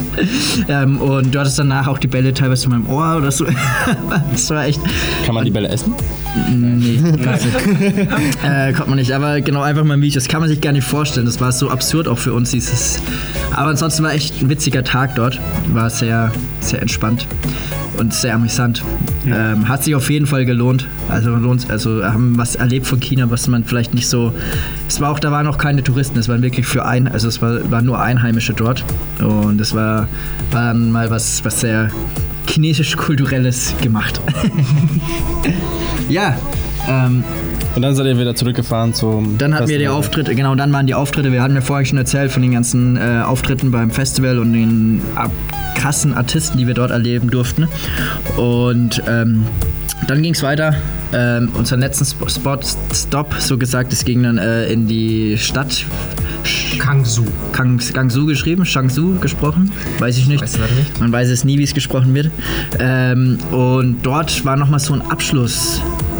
Ähm, 0.68 1.00
und 1.02 1.23
du 1.32 1.40
hattest 1.40 1.60
danach 1.60 1.88
auch 1.88 1.98
die 1.98 2.08
Bälle 2.08 2.34
teilweise 2.34 2.66
in 2.66 2.72
meinem 2.72 2.90
Ohr 2.90 3.18
oder 3.18 3.32
so. 3.32 3.46
das 4.32 4.50
war 4.50 4.66
echt, 4.66 4.82
Kann 5.26 5.36
man 5.36 5.46
die 5.46 5.52
Bälle 5.52 5.70
essen? 5.70 5.94
nee, 6.52 6.96
äh, 8.44 8.74
konnte 8.74 8.90
man 8.90 8.98
nicht, 8.98 9.12
aber 9.12 9.42
genau, 9.42 9.62
einfach 9.62 9.84
mal 9.84 9.96
ein 9.96 10.02
Video, 10.02 10.16
das 10.16 10.28
kann 10.28 10.40
man 10.40 10.50
sich 10.50 10.62
gar 10.62 10.72
nicht 10.72 10.86
vorstellen, 10.88 11.26
das 11.26 11.40
war 11.40 11.52
so 11.52 11.70
absurd 11.70 12.08
auch 12.08 12.18
für 12.18 12.34
uns, 12.34 12.52
dieses, 12.52 13.00
aber 13.52 13.70
ansonsten 13.70 14.04
war 14.04 14.14
echt 14.14 14.42
ein 14.42 14.50
witziger 14.50 14.84
Tag 14.84 15.16
dort, 15.16 15.40
war 15.74 15.90
sehr, 15.90 16.32
sehr 16.60 16.82
entspannt 16.82 17.28
und 17.98 18.14
sehr 18.14 18.36
amüsant. 18.36 18.84
Ähm, 19.26 19.68
hat 19.68 19.84
sich 19.84 19.96
auf 19.96 20.10
jeden 20.10 20.26
Fall 20.26 20.46
gelohnt. 20.46 20.88
Also 21.10 21.30
lohnt, 21.36 21.70
also 21.70 22.04
haben 22.04 22.38
was 22.38 22.56
erlebt 22.56 22.88
von 22.88 23.00
China, 23.00 23.30
was 23.30 23.48
man 23.48 23.64
vielleicht 23.64 23.94
nicht 23.94 24.08
so. 24.08 24.34
Es 24.88 25.00
war 25.00 25.12
auch, 25.12 25.20
da 25.20 25.32
waren 25.32 25.48
auch 25.48 25.58
keine 25.58 25.84
Touristen, 25.84 26.20
es 26.20 26.28
waren 26.28 26.42
wirklich 26.42 26.66
für 26.66 26.86
ein, 26.86 27.08
also 27.08 27.28
es 27.28 27.42
war, 27.42 27.70
waren 27.72 27.86
nur 27.86 28.02
Einheimische 28.02 28.54
dort. 28.54 28.84
Und 29.20 29.60
es 29.62 29.74
war, 29.74 30.08
war 30.52 30.68
dann 30.68 30.92
mal 30.92 31.10
was, 31.10 31.44
was 31.46 31.62
sehr 31.62 31.90
chinesisch-kulturelles 32.48 33.76
gemacht. 33.82 34.20
ja, 36.10 36.38
ähm, 36.88 37.24
Und 37.76 37.82
dann 37.82 37.96
seid 37.96 38.06
ihr 38.06 38.20
wieder 38.20 38.36
zurückgefahren 38.36 38.94
zum. 38.94 39.38
dann 39.38 39.56
hatten 39.56 39.68
wir 39.68 39.78
die 39.78 39.86
Festival. 39.86 40.00
Auftritte, 40.00 40.36
genau, 40.36 40.56
dann 40.56 40.72
waren 40.74 40.86
die 40.86 40.94
Auftritte. 40.94 41.32
Wir 41.32 41.42
hatten 41.42 41.56
ja 41.56 41.62
vorher 41.62 41.86
schon 41.86 41.98
erzählt 41.98 42.32
von 42.32 42.42
den 42.42 42.52
ganzen 42.52 42.98
äh, 42.98 43.24
Auftritten 43.26 43.72
beim 43.72 43.90
Festival 43.90 44.40
und 44.40 44.54
den 44.54 45.02
ab 45.16 45.32
krassen 45.76 46.14
Artisten, 46.14 46.58
die 46.58 46.68
wir 46.68 46.76
dort 46.76 46.92
erleben 46.92 47.30
durften. 47.30 47.68
Und 48.38 49.02
ähm, 49.08 49.44
dann 50.08 50.22
ging 50.22 50.34
es 50.34 50.44
weiter. 50.44 50.76
Ähm, 51.14 51.50
unseren 51.58 51.80
letzten 51.80 52.04
Sp 52.06 52.30
Spot, 52.30 52.60
Stop, 52.94 53.34
so 53.40 53.58
gesagt, 53.58 53.92
es 53.92 54.06
ging 54.06 54.24
dann 54.24 54.38
äh, 54.38 54.68
in 54.68 54.88
die 54.88 55.38
Stadt. 55.38 55.86
Kangsu. 56.78 57.24
Kang, 57.52 57.80
Gangsu 57.94 58.26
geschrieben, 58.26 58.66
Shangsu 58.66 59.20
gesprochen, 59.20 59.72
weiß 60.00 60.18
ich 60.18 60.28
nicht. 60.28 60.42
Weiß 60.42 60.58
nicht. 60.58 61.00
Man 61.00 61.12
weiß 61.12 61.30
es 61.30 61.44
nie, 61.44 61.58
wie 61.60 61.64
es 61.64 61.74
gesprochen 61.74 62.14
wird. 62.14 62.32
Ähm, 62.80 63.38
und 63.52 63.98
dort 64.04 64.44
war 64.46 64.58
nochmal 64.58 64.80
so 64.80 64.94
ein 64.94 65.02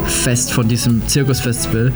Abschlussfest 0.02 0.52
von 0.52 0.68
diesem 0.68 1.06
Zirkusfestival. 1.06 1.92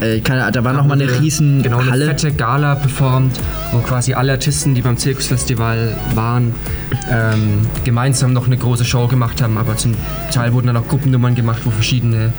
Äh, 0.00 0.20
keine, 0.20 0.50
da 0.50 0.64
war 0.64 0.72
nochmal 0.72 1.00
eine 1.00 1.20
riesen 1.20 1.62
Genau, 1.62 1.78
eine 1.78 1.90
Halle. 1.90 2.06
fette 2.06 2.32
Gala 2.32 2.74
performt, 2.74 3.38
wo 3.72 3.78
quasi 3.78 4.14
alle 4.14 4.32
Artisten, 4.32 4.74
die 4.74 4.82
beim 4.82 4.96
Zirkusfestival 4.96 5.96
waren, 6.14 6.54
ähm, 7.10 7.66
gemeinsam 7.84 8.32
noch 8.32 8.46
eine 8.46 8.56
große 8.56 8.84
Show 8.84 9.08
gemacht 9.08 9.42
haben. 9.42 9.58
Aber 9.58 9.76
zum 9.76 9.94
Teil 10.32 10.52
wurden 10.52 10.68
dann 10.68 10.76
auch 10.76 10.88
Gruppennummern 10.88 11.34
gemacht, 11.34 11.60
wo 11.64 11.70
verschiedene 11.70 12.32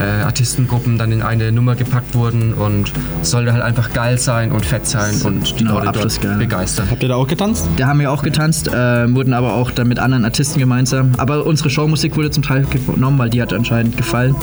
äh, 0.00 0.22
Artistengruppen 0.24 0.98
dann 0.98 1.12
in 1.12 1.22
eine 1.22 1.52
Nummer 1.52 1.76
gepackt 1.76 2.14
wurden 2.14 2.54
und 2.54 2.92
es 3.22 3.30
sollte 3.30 3.52
halt 3.52 3.62
einfach 3.62 3.92
geil 3.92 4.18
sein 4.18 4.52
und 4.52 4.64
fett 4.64 4.86
sein 4.86 5.20
und 5.22 5.58
die 5.58 5.64
Genau, 5.64 5.80
Leute 5.80 5.98
dort 6.00 6.38
begeistern. 6.38 6.90
Habt 6.90 7.02
ihr 7.02 7.08
da 7.08 7.16
auch 7.16 7.28
getanzt? 7.28 7.68
Da 7.76 7.86
haben 7.86 8.00
wir 8.00 8.10
auch 8.10 8.22
getanzt, 8.22 8.68
äh, 8.68 9.14
wurden 9.14 9.32
aber 9.34 9.54
auch 9.54 9.70
dann 9.70 9.88
mit 9.88 9.98
anderen 9.98 10.24
Artisten 10.24 10.58
gemeinsam. 10.58 11.12
Aber 11.18 11.46
unsere 11.46 11.70
Showmusik 11.70 12.16
wurde 12.16 12.30
zum 12.30 12.42
Teil 12.42 12.64
genommen, 12.64 13.18
weil 13.18 13.30
die 13.30 13.42
hat 13.42 13.52
anscheinend 13.52 13.96
gefallen. 13.96 14.34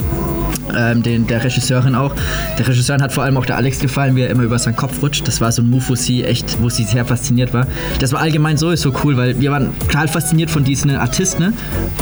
Ähm, 0.76 1.02
den, 1.02 1.26
der 1.26 1.42
Regisseurin 1.44 1.94
auch. 1.94 2.14
Der 2.58 2.66
Regisseurin 2.68 3.02
hat 3.02 3.12
vor 3.12 3.24
allem 3.24 3.36
auch 3.36 3.46
der 3.46 3.56
Alex 3.56 3.78
gefallen, 3.78 4.16
wie 4.16 4.22
er 4.22 4.30
immer 4.30 4.42
über 4.42 4.58
seinen 4.58 4.76
Kopf 4.76 5.02
rutscht. 5.02 5.26
Das 5.26 5.40
war 5.40 5.50
so 5.52 5.62
ein 5.62 5.70
Move, 5.70 5.84
wo 5.88 5.94
sie 5.94 6.24
echt, 6.24 6.60
wo 6.60 6.68
sie 6.68 6.84
sehr 6.84 7.04
fasziniert 7.04 7.52
war. 7.54 7.66
Das 8.00 8.12
war 8.12 8.20
allgemein 8.20 8.56
sowieso 8.56 8.92
cool, 9.04 9.16
weil 9.16 9.40
wir 9.40 9.50
waren 9.50 9.70
total 9.80 10.08
fasziniert 10.08 10.50
von 10.50 10.64
diesen 10.64 10.90
Artisten 10.90 11.42
ne? 11.42 11.52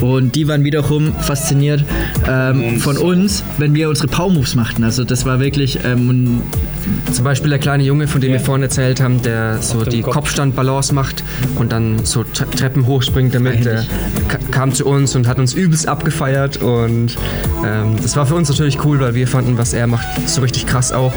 und 0.00 0.34
die 0.34 0.48
waren 0.48 0.64
wiederum 0.64 1.12
fasziniert 1.20 1.84
ähm, 2.28 2.78
von 2.80 2.96
uns, 2.96 3.42
wenn 3.58 3.74
wir 3.74 3.88
unsere 3.88 4.08
Pow-Moves 4.08 4.54
machten. 4.54 4.84
Also 4.84 5.04
das 5.04 5.24
war 5.24 5.40
wirklich 5.40 5.78
ähm, 5.84 6.40
Zum 7.12 7.24
Beispiel 7.24 7.50
der 7.50 7.58
kleine 7.58 7.82
Junge, 7.84 8.06
von 8.08 8.20
dem 8.20 8.32
wir 8.32 8.40
vorhin 8.40 8.62
erzählt 8.62 9.00
haben, 9.00 9.22
der 9.22 9.58
so 9.62 9.84
die 9.84 10.02
Kopf. 10.02 10.14
Kopfstand-Balance 10.14 10.94
macht 10.94 11.22
und 11.56 11.72
dann 11.72 12.04
so 12.04 12.22
Tre- 12.24 12.46
Treppen 12.50 12.86
hochspringt 12.86 13.34
damit. 13.34 13.64
Der 13.64 13.84
ka- 14.28 14.38
kam 14.50 14.72
zu 14.72 14.86
uns 14.86 15.14
und 15.16 15.26
hat 15.28 15.38
uns 15.38 15.54
übelst 15.54 15.88
abgefeiert 15.88 16.56
und 16.58 17.16
ähm, 17.64 17.96
das 18.02 18.16
war 18.16 18.26
für 18.26 18.34
uns 18.34 18.48
natürlich 18.59 18.84
cool, 18.84 19.00
weil 19.00 19.14
wir 19.14 19.28
fanden, 19.28 19.59
was 19.59 19.72
er 19.72 19.86
macht, 19.86 20.07
so 20.26 20.40
richtig 20.40 20.66
krass 20.66 20.92
auch 20.92 21.12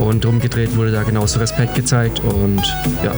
und 0.00 0.24
drum 0.24 0.40
gedreht 0.40 0.76
wurde 0.76 0.90
da 0.92 1.02
genauso 1.02 1.38
Respekt 1.38 1.74
gezeigt 1.74 2.20
und 2.20 2.62
ja, 3.04 3.12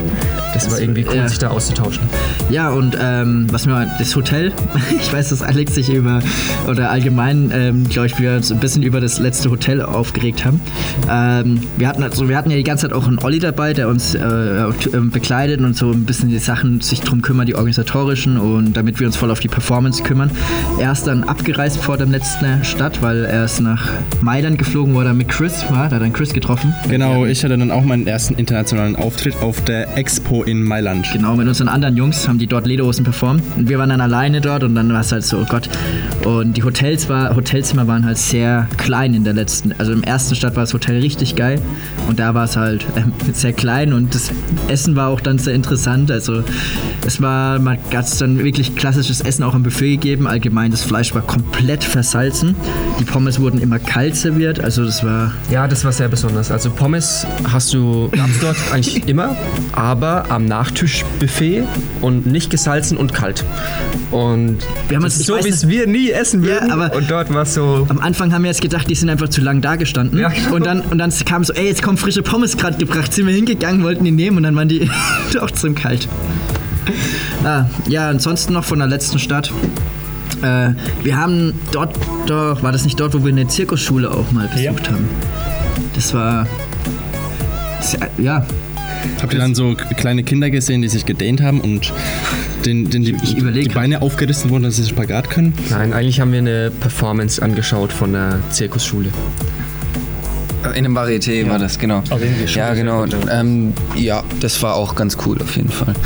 das 0.55 0.71
war 0.71 0.81
irgendwie 0.81 1.07
cool, 1.09 1.17
ja. 1.17 1.29
sich 1.29 1.39
da 1.39 1.49
auszutauschen. 1.49 2.03
Ja, 2.51 2.71
und 2.71 2.97
ähm, 3.01 3.47
was 3.51 3.67
mir 3.67 3.87
das 3.99 4.17
Hotel, 4.17 4.53
ich 5.01 5.13
weiß, 5.13 5.29
dass 5.29 5.43
Alex 5.43 5.75
sich 5.75 5.93
über, 5.93 6.21
oder 6.69 6.91
allgemein, 6.91 7.51
ähm, 7.55 7.89
glaube 7.89 8.07
ich, 8.07 8.19
wir 8.19 8.37
uns 8.37 8.51
ein 8.51 8.59
bisschen 8.59 8.83
über 8.83 9.01
das 9.01 9.19
letzte 9.19 9.51
Hotel 9.51 9.83
aufgeregt 9.83 10.45
haben. 10.45 10.61
Ähm, 11.09 11.61
wir, 11.77 11.87
hatten 11.89 12.03
also, 12.03 12.29
wir 12.29 12.37
hatten 12.37 12.51
ja 12.51 12.57
die 12.57 12.65
ganze 12.65 12.89
Zeit 12.89 12.97
auch 12.97 13.07
einen 13.07 13.19
Olli 13.19 13.39
dabei, 13.39 13.73
der 13.73 13.89
uns 13.89 14.15
äh, 14.15 14.21
ähm, 14.21 15.11
begleitet 15.11 15.61
und 15.61 15.77
so 15.77 15.91
ein 15.93 16.05
bisschen 16.05 16.29
die 16.29 16.39
Sachen 16.39 16.81
sich 16.81 17.01
drum 17.03 17.23
kümmert, 17.23 17.49
die 17.49 17.55
organisatorischen 17.55 18.39
und 18.39 18.73
damit 18.73 18.99
wir 18.99 19.07
uns 19.07 19.17
voll 19.17 19.31
auf 19.31 19.41
die 19.41 19.49
Performance 19.49 20.03
kümmern. 20.03 20.31
Er 20.79 20.93
ist 20.93 21.07
dann 21.07 21.25
abgereist 21.25 21.79
vor 21.79 21.97
der 21.97 22.07
letzten 22.07 22.65
Stadt, 22.65 23.03
weil 23.03 23.25
er 23.25 23.45
ist 23.45 23.60
nach 23.61 23.89
Mailand 24.21 24.59
geflogen, 24.59 24.95
wo 24.95 25.01
er 25.01 25.15
mit 25.15 25.29
Chris 25.29 25.65
war, 25.71 25.89
da 25.89 25.97
hat 25.97 26.03
er 26.03 26.11
Chris 26.11 26.33
getroffen. 26.33 26.75
Genau, 26.89 27.25
ich 27.25 27.45
hatte 27.45 27.57
dann 27.57 27.71
auch 27.71 27.85
meinen 27.85 28.07
ersten 28.07 28.35
internationalen 28.35 28.97
Auftritt 28.97 29.37
auf 29.43 29.63
der 29.65 29.97
Expo 29.97 30.43
in 30.43 30.63
Mailand. 30.63 31.09
Genau, 31.13 31.37
mit 31.37 31.49
unseren 31.49 31.69
anderen 31.69 31.97
Jungs 31.97 32.29
haben 32.29 32.39
die 32.39 32.47
dort 32.47 32.67
Lederhosen 32.67 33.05
performt. 33.05 33.43
Und 33.57 33.69
wir 33.69 33.79
waren 33.79 33.91
dann 33.91 34.01
alleine 34.01 34.41
dort 34.41 34.65
und 34.65 34.75
dann 34.75 34.93
war 34.93 35.01
es 35.01 35.13
halt 35.13 35.25
so, 35.25 35.39
oh 35.39 35.47
Gott. 35.49 35.69
Und 36.25 36.57
die 36.57 36.63
Hotels 36.63 37.09
war, 37.09 37.35
Hotelzimmer 37.37 37.87
waren 37.87 38.05
halt 38.05 38.19
sehr 38.19 38.69
klein 38.77 39.15
in 39.15 39.25
der 39.25 39.33
letzten. 39.33 39.73
Also 39.79 39.93
im 39.93 40.03
ersten 40.03 40.35
Stadt 40.35 40.57
war 40.57 40.63
das 40.63 40.75
Hotel 40.75 41.01
richtig 41.01 41.37
geil. 41.37 41.61
Und 42.09 42.19
da 42.19 42.35
war 42.35 42.45
es 42.45 42.57
halt 42.57 42.87
ähm, 42.97 43.13
sehr 43.33 43.53
klein 43.53 43.93
und 43.93 44.15
das 44.15 44.31
Essen 44.69 44.97
war 44.97 45.09
auch 45.09 45.21
dann 45.21 45.39
sehr 45.39 45.55
interessant. 45.55 46.11
Also 46.11 46.43
es 47.07 47.21
war, 47.21 47.59
man 47.59 47.79
hat 47.95 48.07
es 48.07 48.19
dann 48.19 48.43
wirklich 48.43 48.75
klassisches 48.77 49.21
Essen 49.21 49.43
auch 49.43 49.55
am 49.55 49.63
Buffet 49.63 49.97
gegeben. 49.97 50.27
Allgemein, 50.27 50.71
das 50.71 50.83
Fleisch 50.83 51.15
war 51.15 51.23
komplett 51.23 51.85
versalzen. 51.85 52.55
Die 52.99 53.05
Pommes 53.05 53.41
wurden 53.41 53.50
wurden 53.51 53.61
immer 53.63 53.79
kalt 53.81 54.15
serviert. 54.15 54.61
Also 54.63 54.85
das 54.85 55.03
war 55.03 55.33
Ja, 55.51 55.67
das 55.67 55.85
war 55.85 55.91
sehr 55.91 56.09
besonders. 56.09 56.51
Also 56.53 56.71
Pommes 56.71 57.27
hast 57.51 57.75
du 57.75 58.09
gab's 58.11 58.39
dort 58.41 58.57
eigentlich 58.73 59.09
immer, 59.09 59.35
aber 59.73 60.27
am 60.31 60.45
Nachtischbuffet 60.47 61.65
und 62.01 62.27
nicht 62.27 62.49
gesalzen 62.51 62.97
und 62.97 63.13
kalt. 63.13 63.45
Und 64.13 64.59
Wir 64.89 64.97
haben 64.99 65.05
uns- 65.05 65.19
so, 65.19 65.37
wie 65.45 65.49
es 65.49 65.67
wir 65.67 65.87
nie 65.89 66.11
essen 66.11 66.45
Ja, 66.45 66.51
würden. 66.51 66.71
aber- 66.71 66.95
und 66.95 67.11
dort 67.11 67.33
war 67.35 67.43
es 67.43 67.55
so. 67.55 67.87
Am 67.89 67.99
Anfang 67.99 68.33
haben 68.33 68.43
wir 68.43 68.51
jetzt 68.51 68.63
gedacht, 68.63 68.89
die 68.89 68.95
sind 68.95 69.09
einfach 69.11 69.29
zu 69.29 69.41
lang 69.41 69.61
dagestanden. 69.61 70.19
Ja, 70.21 70.29
genau. 70.29 70.55
Und 70.55 70.65
dann, 70.67 70.81
und 70.83 70.99
dann 70.99 71.13
kam 71.25 71.43
so, 71.43 71.53
ey, 71.53 71.67
jetzt 71.67 71.83
kommen 71.83 71.99
frische 71.99 72.23
Pommes 72.23 72.57
gerade 72.57 72.77
gebracht. 72.79 73.13
Sind 73.13 73.27
wir 73.27 73.35
hingegangen, 73.35 73.83
wollten 73.83 74.05
die 74.05 74.11
nehmen 74.13 74.37
und 74.37 74.45
dann 74.45 74.55
waren 74.55 74.69
die 74.69 74.89
trotzdem 75.33 75.75
kalt. 75.75 76.07
Ah, 77.45 77.65
ja, 77.89 78.09
ansonsten 78.09 78.53
noch 78.53 78.65
von 78.65 78.79
der 78.79 78.89
letzten 78.89 79.19
Stadt. 79.19 79.53
Äh, 80.43 80.75
wir 81.03 81.17
haben 81.17 81.53
dort, 81.73 81.97
doch, 82.27 82.63
war 82.63 82.73
das 82.73 82.85
nicht 82.85 82.99
dort, 82.99 83.15
wo 83.15 83.25
wir 83.25 83.33
eine 83.33 83.47
Zirkusschule 83.49 84.11
auch 84.11 84.31
mal 84.33 84.49
besucht 84.49 84.91
haben? 84.91 85.09
Das 85.95 86.15
war. 86.15 86.47
sehr- 87.81 88.11
Ja, 88.19 88.45
Habt 89.23 89.33
ihr 89.33 89.39
dann 89.39 89.55
so 89.55 89.75
kleine 89.97 90.23
Kinder 90.23 90.51
gesehen, 90.51 90.83
die 90.83 90.89
sich 90.89 91.07
gedehnt 91.07 91.41
haben 91.41 91.61
und 91.63 91.91
den, 92.67 92.91
den 92.91 93.03
die, 93.03 93.13
die 93.15 93.69
Beine 93.71 94.03
aufgerissen 94.03 94.51
wurden, 94.51 94.65
dass 94.65 94.77
sie 94.77 94.85
Spagat 94.87 95.31
können? 95.31 95.55
Nein, 95.71 95.95
eigentlich 95.95 96.21
haben 96.21 96.33
wir 96.33 96.41
eine 96.41 96.71
Performance 96.71 97.43
angeschaut 97.43 97.93
von 97.93 98.13
der 98.13 98.41
Zirkusschule. 98.51 99.09
In 100.65 100.85
einem 100.85 100.97
Varieté 100.97 101.49
war 101.49 101.59
das, 101.59 101.79
genau. 101.79 102.03
Ja, 102.55 102.75
genau. 102.75 103.05
Ähm, 103.31 103.73
ja, 103.97 104.23
das 104.41 104.63
war 104.63 104.75
auch 104.75 104.95
ganz 104.95 105.17
cool 105.27 105.41
auf 105.43 105.57
jeden 105.57 105.71
Fall. 105.71 105.95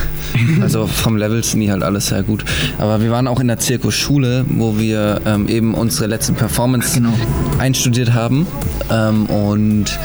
Also 0.61 0.88
vom 0.88 1.16
Level 1.16 1.44
sind 1.44 1.61
die 1.61 1.70
halt 1.70 1.84
alles 1.84 2.09
sehr 2.09 2.24
gut. 2.24 2.44
Aber 2.78 3.00
wir 3.00 3.11
waren 3.12 3.28
auch 3.28 3.38
in 3.38 3.46
der 3.46 3.59
Zirkusschule, 3.59 4.44
wo 4.48 4.76
wir 4.78 5.20
ähm, 5.26 5.46
eben 5.48 5.74
unsere 5.74 6.07
letzten 6.09 6.34
Performance 6.34 6.94
Genau. 6.94 7.12
einstudiert 7.59 8.14
haben. 8.14 8.46
Ähm, 8.90 9.26
und 9.26 9.96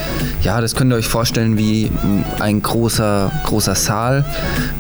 ja, 0.42 0.62
das 0.62 0.76
könnt 0.76 0.92
ihr 0.94 0.96
euch 0.96 1.08
vorstellen 1.08 1.58
wie 1.58 1.92
ein 2.40 2.62
großer, 2.62 3.32
großer 3.46 3.76
Saal. 3.76 4.24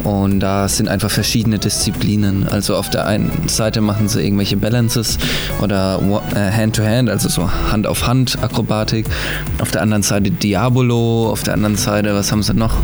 Und 0.03 0.39
da 0.39 0.67
sind 0.67 0.87
einfach 0.87 1.11
verschiedene 1.11 1.59
Disziplinen. 1.59 2.47
Also 2.47 2.75
auf 2.75 2.89
der 2.89 3.05
einen 3.05 3.31
Seite 3.47 3.81
machen 3.81 4.07
sie 4.07 4.21
irgendwelche 4.23 4.55
Balances 4.57 5.17
oder 5.61 5.99
äh, 6.35 6.51
Hand-to-Hand, 6.51 7.09
also 7.09 7.27
so 7.29 7.49
Hand-auf-Hand-Akrobatik. 7.71 9.05
Auf 9.59 9.71
der 9.71 9.81
anderen 9.81 10.03
Seite 10.03 10.31
Diabolo, 10.31 11.29
auf 11.29 11.43
der 11.43 11.53
anderen 11.55 11.75
Seite, 11.75 12.13
was 12.15 12.31
haben 12.31 12.43
sie 12.43 12.53
noch? 12.53 12.77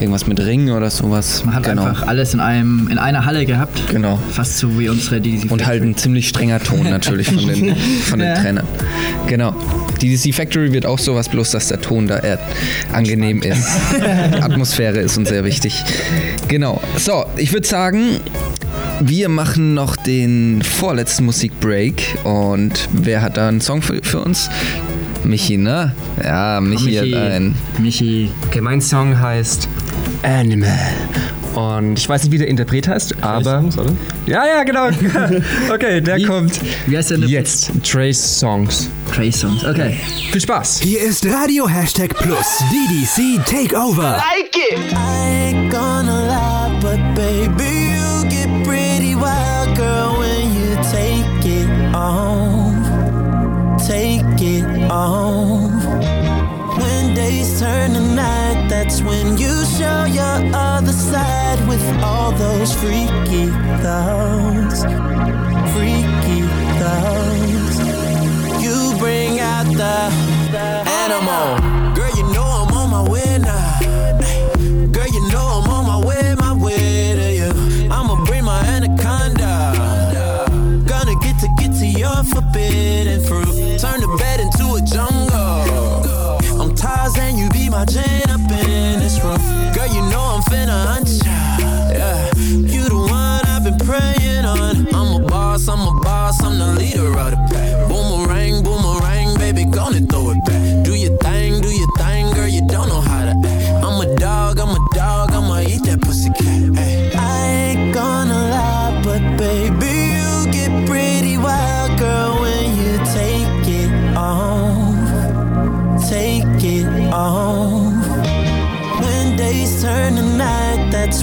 Irgendwas 0.00 0.26
mit 0.26 0.40
Ring 0.40 0.70
oder 0.70 0.90
sowas. 0.90 1.44
man 1.44 1.54
hat 1.54 1.68
einfach 1.68 2.06
alles 2.06 2.34
in, 2.34 2.40
einem, 2.40 2.88
in 2.90 2.98
einer 2.98 3.24
Halle 3.26 3.44
gehabt. 3.44 3.82
Genau. 3.90 4.18
Fast 4.30 4.58
so 4.58 4.78
wie 4.78 4.88
unsere 4.88 5.20
DDC 5.20 5.50
Und 5.50 5.66
halt 5.66 5.82
ein 5.82 5.96
ziemlich 5.96 6.28
strenger 6.28 6.58
Ton 6.60 6.84
natürlich 6.88 7.28
von 7.28 7.46
den, 7.46 7.76
von 8.04 8.18
den 8.18 8.28
Ja. 8.28 8.34
Trainern. 8.34 8.66
Genau. 9.26 9.53
Die 10.00 10.16
DC 10.16 10.34
Factory 10.34 10.72
wird 10.72 10.86
auch 10.86 10.98
sowas, 10.98 11.28
bloß 11.28 11.50
dass 11.52 11.68
der 11.68 11.80
Ton 11.80 12.06
da 12.06 12.18
eher 12.18 12.38
angenehm 12.92 13.42
ist. 13.42 13.66
Die 13.96 14.02
Atmosphäre 14.42 14.98
ist 14.98 15.16
uns 15.16 15.28
sehr 15.28 15.44
wichtig. 15.44 15.82
Genau. 16.48 16.80
So, 16.96 17.24
ich 17.36 17.52
würde 17.52 17.66
sagen, 17.66 18.20
wir 19.00 19.28
machen 19.28 19.74
noch 19.74 19.96
den 19.96 20.62
vorletzten 20.62 21.24
Musikbreak. 21.24 22.18
Und 22.24 22.88
wer 22.92 23.22
hat 23.22 23.36
da 23.36 23.48
einen 23.48 23.60
Song 23.60 23.82
für, 23.82 24.00
für 24.02 24.20
uns? 24.20 24.50
Michi, 25.24 25.56
ne? 25.56 25.94
Ja, 26.22 26.60
Michi, 26.60 27.00
Michi. 27.00 27.12
hat 27.12 27.32
einen. 27.32 27.54
Michi. 27.78 28.30
Okay, 28.46 28.60
mein 28.60 28.80
Song 28.80 29.18
heißt 29.18 29.68
Animal. 30.22 30.78
Und 31.54 31.98
ich 31.98 32.08
weiß 32.08 32.24
nicht, 32.24 32.32
wie 32.32 32.38
der 32.38 32.48
Interpret 32.48 32.88
heißt, 32.88 33.22
aber. 33.22 33.60
Songs, 33.60 33.78
oder? 33.78 33.92
Ja, 34.26 34.44
ja, 34.46 34.62
genau. 34.64 34.88
Okay, 35.72 36.00
der 36.00 36.20
kommt 36.26 36.60
Wie 36.86 36.96
heißt 36.96 37.10
der 37.10 37.18
denn? 37.18 37.28
jetzt. 37.28 37.70
Trace 37.84 38.38
Songs. 38.40 38.88
Trey 39.14 39.30
Songs. 39.30 39.64
Okay. 39.64 39.96
Viel 40.32 40.40
Spaß. 40.40 40.80
Hier 40.80 41.00
ist 41.00 41.24
Radio 41.26 41.68
Hashtag 41.68 42.14
Plus 42.16 42.46
DDC 42.72 43.44
Takeover. 43.46 44.16
I 44.52 45.52
ain't 45.52 45.70
gonna 45.70 46.26
lie, 46.26 46.78
but 46.80 46.98
baby, 47.14 47.94
you 47.94 48.28
get 48.28 48.48
pretty 48.64 49.14
wild, 49.14 49.76
girl, 49.76 50.18
when 50.18 50.52
you 50.54 50.74
take 50.90 51.46
it 51.48 51.94
off. 51.94 52.74
Take 53.86 54.24
it 54.40 54.64
off. 54.90 55.70
When 56.78 57.14
days 57.14 57.60
turn 57.60 57.94
to 57.94 58.00
night, 58.00 58.43
that's 58.84 59.00
when 59.00 59.38
you 59.38 59.64
show 59.64 60.04
your 60.04 60.54
other 60.54 60.92
side 60.92 61.68
with 61.68 61.82
all 62.02 62.32
those 62.32 62.74
freaky 62.74 63.46
thoughts. 63.82 64.82
Freaky 65.74 66.42
thoughts. 66.78 67.78
You 68.62 68.94
bring 68.98 69.40
out 69.40 69.66
the 69.74 70.90
animal. 71.02 71.83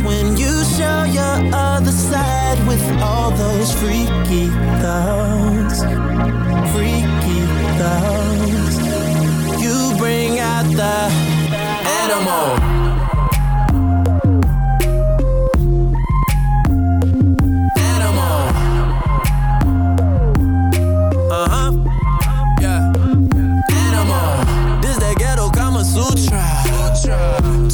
When 0.04 0.38
you 0.38 0.64
show 0.78 1.04
your 1.04 1.36
other 1.54 1.92
side 1.92 2.60
with 2.68 2.82
all 3.02 3.32
those 3.32 3.72
freaky 3.80 4.21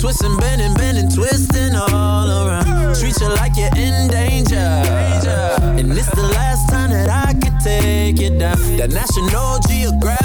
Twisting, 0.07 0.37
bending, 0.37 0.73
bending, 0.75 1.09
twisting 1.09 1.75
all 1.75 2.47
around. 2.47 2.95
Treat 2.95 3.19
you 3.19 3.27
like 3.27 3.57
you're 3.57 3.67
in 3.75 4.07
danger. 4.07 4.55
And 4.55 5.91
it's 5.91 6.09
the 6.15 6.29
last 6.33 6.69
time 6.69 6.91
that 6.91 7.09
I 7.09 7.33
could 7.33 7.59
take 7.59 8.17
you 8.17 8.29
down. 8.39 8.55
That 8.77 8.91
National 8.91 9.59
Geographic. 9.67 10.16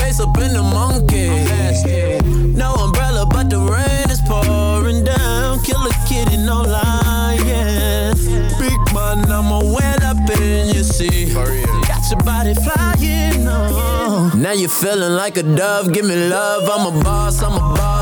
Face 0.00 0.20
up 0.20 0.36
in 0.38 0.52
the 0.52 0.62
monkey. 0.62 1.28
No 2.54 2.74
umbrella, 2.74 3.26
but 3.26 3.50
the 3.50 3.58
rain 3.58 4.08
is 4.10 4.20
pouring 4.28 5.04
down. 5.04 5.60
Kill 5.64 5.80
a 5.80 5.92
kitty, 6.08 6.36
no 6.36 6.64
yeah. 7.46 8.14
Big 8.58 8.80
man, 8.94 9.30
I'ma 9.30 9.60
wet 9.74 10.02
up 10.02 10.18
in 10.38 10.74
your 10.74 10.84
sea. 10.84 11.32
Got 11.32 12.02
your 12.10 12.22
body 12.24 12.54
flying, 12.54 13.44
no. 13.44 14.30
Now 14.34 14.52
you're 14.52 14.68
feeling 14.68 15.14
like 15.22 15.36
a 15.36 15.42
dove, 15.42 15.92
give 15.92 16.04
me 16.04 16.16
love. 16.28 16.68
I'm 16.68 16.84
a 16.92 17.02
boss, 17.02 17.42
I'm 17.42 17.54
a 17.54 17.74
boss, 17.76 18.01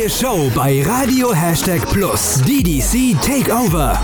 neue 0.00 0.08
Show 0.08 0.50
bei 0.54 0.82
Radio 0.82 1.34
Hashtag 1.34 1.86
Plus. 1.90 2.40
DDC 2.46 3.20
Takeover. 3.20 4.00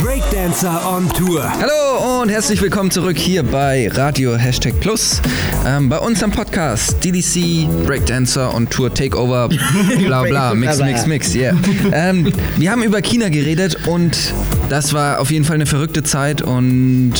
Breakdancer 0.00 0.80
on 0.88 1.08
Tour. 1.08 1.42
Hallo 1.60 2.22
und 2.22 2.28
herzlich 2.28 2.62
willkommen 2.62 2.92
zurück 2.92 3.16
hier 3.18 3.42
bei 3.42 3.88
Radio 3.88 4.36
Hashtag 4.36 4.78
Plus. 4.78 5.20
Ähm, 5.66 5.88
bei 5.88 5.98
uns 5.98 6.22
am 6.22 6.30
Podcast 6.30 7.02
DDC, 7.02 7.66
Breakdancer 7.86 8.54
und 8.54 8.70
Tour 8.70 8.94
Takeover, 8.94 9.48
bla 9.98 10.22
bla, 10.22 10.54
mix, 10.54 10.78
mix, 10.78 11.06
mix, 11.06 11.34
yeah. 11.34 11.56
ähm, 11.92 12.32
wir 12.56 12.70
haben 12.70 12.84
über 12.84 13.00
China 13.00 13.28
geredet 13.28 13.78
und 13.86 14.32
das 14.68 14.92
war 14.92 15.18
auf 15.18 15.32
jeden 15.32 15.44
Fall 15.44 15.56
eine 15.56 15.66
verrückte 15.66 16.04
Zeit 16.04 16.40
und 16.40 17.14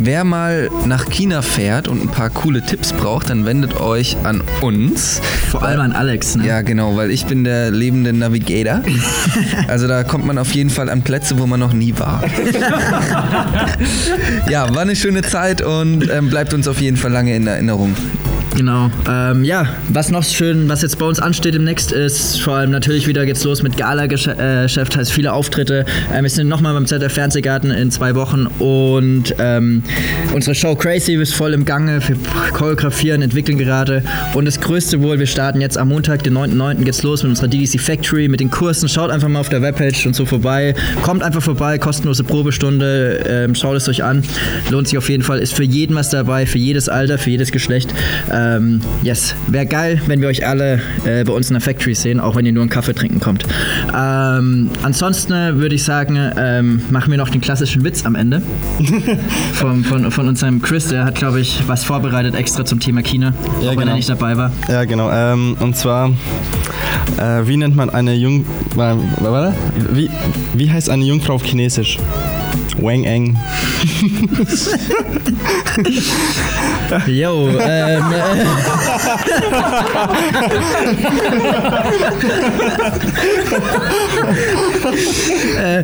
wer 0.00 0.24
mal 0.24 0.70
nach 0.86 1.08
China 1.08 1.42
fährt 1.42 1.88
und 1.88 2.02
ein 2.02 2.08
paar 2.08 2.30
coole 2.30 2.62
Tipps 2.62 2.92
braucht, 2.92 3.30
dann 3.30 3.46
wendet 3.46 3.80
euch 3.80 4.16
an 4.24 4.42
uns. 4.60 5.20
Vor 5.50 5.62
allem 5.62 5.80
an 5.80 5.92
Alex, 5.92 6.36
ne? 6.36 6.46
Ja, 6.46 6.62
genau, 6.62 6.96
weil 6.96 7.10
ich 7.10 7.26
bin 7.26 7.44
der 7.44 7.70
lebende 7.70 8.12
Navigator. 8.12 8.82
Also 9.68 9.88
da 9.88 10.04
kommt 10.04 10.26
man 10.26 10.38
auf 10.38 10.52
jeden 10.52 10.70
Fall 10.70 10.88
an 10.88 11.02
Plätze, 11.02 11.38
wo 11.38 11.46
man 11.46 11.58
noch 11.58 11.72
nie 11.72 11.98
war. 11.98 12.22
ja, 14.48 14.72
war 14.74 14.82
eine 14.82 14.96
schöne 14.96 15.22
Zeit 15.22 15.62
und 15.62 16.08
ähm, 16.10 16.28
bleibt 16.28 16.54
uns 16.54 16.68
auf 16.68 16.80
jeden 16.80 16.96
Fall 16.96 17.10
lange 17.10 17.34
in 17.34 17.46
Erinnerung. 17.46 17.94
Genau. 18.56 18.90
Ähm, 19.08 19.44
ja, 19.44 19.66
was 19.88 20.10
noch 20.10 20.22
schön, 20.22 20.68
was 20.68 20.82
jetzt 20.82 20.98
bei 20.98 21.06
uns 21.06 21.18
ansteht 21.18 21.54
demnächst, 21.54 21.90
ist 21.90 22.40
vor 22.40 22.54
allem 22.54 22.70
natürlich 22.70 23.08
wieder 23.08 23.26
geht's 23.26 23.42
los 23.42 23.62
mit 23.62 23.76
Gala-Geschäft, 23.76 24.96
heißt 24.96 25.10
viele 25.10 25.32
Auftritte. 25.32 25.84
Ähm, 26.12 26.22
wir 26.22 26.30
sind 26.30 26.48
nochmal 26.48 26.72
beim 26.74 26.86
ZDF 26.86 27.12
Fernsehgarten 27.12 27.72
in 27.72 27.90
zwei 27.90 28.14
Wochen 28.14 28.46
und 28.58 29.34
ähm, 29.38 29.82
unsere 30.32 30.54
Show 30.54 30.76
Crazy 30.76 31.14
ist 31.14 31.34
voll 31.34 31.52
im 31.52 31.64
Gange. 31.64 32.00
Wir 32.06 32.16
choreografieren, 32.52 33.22
entwickeln 33.22 33.58
gerade. 33.58 34.04
Und 34.34 34.44
das 34.44 34.60
Größte 34.60 35.02
wohl, 35.02 35.18
wir 35.18 35.26
starten 35.26 35.60
jetzt 35.60 35.76
am 35.76 35.88
Montag, 35.88 36.22
den 36.22 36.34
9.9. 36.36 36.84
geht's 36.84 37.02
los 37.02 37.22
mit 37.22 37.30
unserer 37.30 37.48
DDC 37.48 37.80
Factory, 37.80 38.28
mit 38.28 38.40
den 38.40 38.50
Kursen. 38.50 38.88
Schaut 38.88 39.10
einfach 39.10 39.28
mal 39.28 39.40
auf 39.40 39.48
der 39.48 39.62
Webpage 39.62 40.06
und 40.06 40.14
so 40.14 40.26
vorbei. 40.26 40.74
Kommt 41.02 41.22
einfach 41.22 41.42
vorbei, 41.42 41.78
kostenlose 41.78 42.22
Probestunde. 42.22 43.24
Ähm, 43.28 43.54
schaut 43.54 43.76
es 43.76 43.88
euch 43.88 44.04
an. 44.04 44.22
Lohnt 44.70 44.88
sich 44.88 44.96
auf 44.96 45.08
jeden 45.08 45.24
Fall. 45.24 45.40
Ist 45.40 45.54
für 45.54 45.64
jeden 45.64 45.96
was 45.96 46.10
dabei, 46.10 46.46
für 46.46 46.58
jedes 46.58 46.88
Alter, 46.88 47.18
für 47.18 47.30
jedes 47.30 47.50
Geschlecht. 47.50 47.92
Ähm, 48.44 48.80
yes, 49.02 49.34
wäre 49.46 49.66
geil, 49.66 50.00
wenn 50.06 50.20
wir 50.20 50.28
euch 50.28 50.46
alle 50.46 50.80
äh, 51.04 51.24
bei 51.24 51.32
uns 51.32 51.48
in 51.48 51.54
der 51.54 51.60
Factory 51.60 51.94
sehen, 51.94 52.20
auch 52.20 52.36
wenn 52.36 52.44
ihr 52.44 52.52
nur 52.52 52.62
einen 52.62 52.70
Kaffee 52.70 52.94
trinken 52.94 53.20
kommt. 53.20 53.44
Ähm, 53.96 54.70
ansonsten 54.82 55.32
würde 55.32 55.74
ich 55.74 55.84
sagen, 55.84 56.18
ähm, 56.36 56.82
machen 56.90 57.10
wir 57.10 57.18
noch 57.18 57.30
den 57.30 57.40
klassischen 57.40 57.84
Witz 57.84 58.04
am 58.04 58.14
Ende. 58.14 58.42
von, 59.54 59.84
von, 59.84 60.10
von 60.10 60.28
unserem 60.28 60.60
Chris, 60.60 60.88
der 60.88 61.04
hat, 61.04 61.14
glaube 61.14 61.40
ich, 61.40 61.62
was 61.66 61.84
vorbereitet 61.84 62.34
extra 62.34 62.64
zum 62.64 62.80
Thema 62.80 63.02
China, 63.02 63.34
auch 63.60 63.62
wenn 63.62 63.78
genau. 63.78 63.92
er 63.92 63.96
nicht 63.96 64.08
dabei 64.08 64.36
war. 64.36 64.50
Ja, 64.68 64.84
genau. 64.84 65.10
Ähm, 65.10 65.56
und 65.60 65.76
zwar, 65.76 66.10
äh, 67.18 67.46
wie 67.46 67.56
nennt 67.56 67.76
man 67.76 67.90
eine 67.90 68.14
Jung... 68.14 68.44
Warte, 68.74 69.54
wie, 69.92 70.10
wie 70.54 70.70
heißt 70.70 70.90
eine 70.90 71.04
Jungfrau 71.04 71.34
auf 71.34 71.44
Chinesisch? 71.44 71.98
Wang 72.78 73.04
Eng. 73.04 73.38
Jo, 77.06 77.48
ähm, 77.48 78.04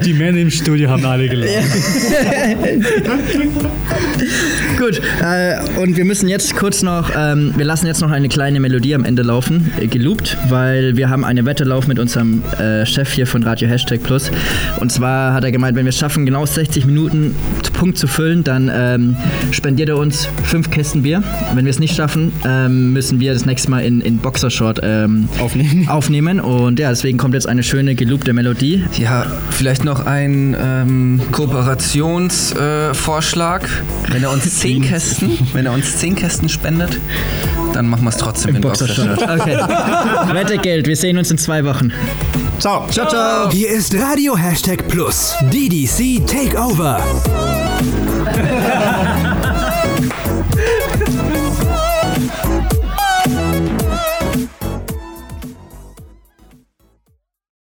Die 0.05 0.15
Männer 0.15 0.39
im 0.39 0.51
Studio 0.51 0.91
haben 0.91 1.05
alle 1.05 1.29
gelacht. 1.29 1.51
Gut, 4.81 4.99
äh, 5.21 5.59
und 5.79 5.99
wir 5.99 6.07
müssen 6.07 6.27
jetzt 6.31 6.57
kurz 6.57 6.81
noch, 6.81 7.11
ähm, 7.15 7.53
wir 7.55 7.67
lassen 7.67 7.87
jetzt 7.87 8.01
noch 8.01 8.11
eine 8.11 8.31
kleine 8.31 8.61
Melodie 8.61 8.95
am 8.95 9.05
Ende 9.05 9.21
laufen, 9.21 9.71
äh, 9.79 9.87
geloopt, 9.87 10.39
weil 10.49 10.97
wir 10.97 11.11
haben 11.11 11.23
eine 11.23 11.45
Wette 11.45 11.65
laufen 11.65 11.89
mit 11.89 11.99
unserem 11.99 12.43
äh, 12.59 12.87
Chef 12.87 13.13
hier 13.13 13.27
von 13.27 13.43
Radio 13.43 13.69
Hashtag 13.69 14.03
Plus. 14.03 14.31
Und 14.79 14.91
zwar 14.91 15.35
hat 15.35 15.45
er 15.45 15.53
gemeint, 15.53 15.77
wenn 15.77 15.85
wir 15.85 15.91
es 15.91 15.99
schaffen, 15.99 16.25
genau 16.25 16.47
60 16.47 16.87
Minuten 16.87 17.35
Punkt 17.81 17.97
zu 17.97 18.07
füllen, 18.07 18.45
dann 18.45 18.71
ähm, 18.71 19.17
spendiert 19.53 19.89
er 19.89 19.97
uns 19.97 20.29
fünf 20.45 20.71
Kästen 20.71 21.03
Bier. 21.03 21.23
Wenn 21.55 21.65
wir 21.65 21.71
es 21.71 21.79
nicht 21.79 21.97
schaffen, 21.97 22.31
ähm, 22.47 22.93
müssen 22.93 23.21
wir 23.21 23.33
das 23.33 23.47
nächste 23.47 23.71
Mal 23.71 23.87
in, 23.87 24.03
in 24.03 24.19
Boxershort 24.19 24.81
ähm, 24.83 25.31
Aufnehmen. 25.39 25.89
aufnehmen. 25.89 26.41
Und 26.41 26.79
ja, 26.79 26.91
deswegen 26.91 27.17
kommt 27.17 27.33
jetzt 27.33 27.49
eine 27.49 27.63
schöne 27.63 27.95
geloopte 27.95 28.35
Melodie. 28.35 28.85
Ja, 28.99 29.25
vielleicht 29.51 29.87
noch 29.87 30.05
ein 30.05 30.55
ähm, 30.63 31.23
Kooperationsvorschlag. 31.33 33.65
Äh, 33.65 34.13
wenn 34.13 34.25
er 34.25 34.31
uns 34.31 34.45
zehn 34.71 34.83
Kästen, 34.83 35.39
wenn 35.53 35.67
er 35.67 35.73
uns 35.73 35.97
zehn 35.99 36.15
Kästen 36.15 36.49
spendet, 36.49 36.99
dann 37.73 37.89
machen 37.89 38.05
wir 38.05 38.11
es 38.11 38.17
trotzdem 38.17 38.57
in 38.57 38.63
Boxershort. 38.63 39.21
Okay. 39.31 39.57
Wette 40.33 40.59
Geld, 40.59 40.87
wir 40.87 40.97
sehen 40.97 41.17
uns 41.19 41.31
in 41.31 41.39
zwei 41.39 41.65
Wochen. 41.65 41.93
Ciao. 42.59 42.87
Ciao, 42.91 43.09
ciao. 43.09 43.51
Hier 43.51 43.71
ist 43.71 43.95
Radio 43.95 44.37
Hashtag 44.37 44.87
Plus. 44.89 45.35
DDC 45.51 46.27
Takeover. 46.27 47.01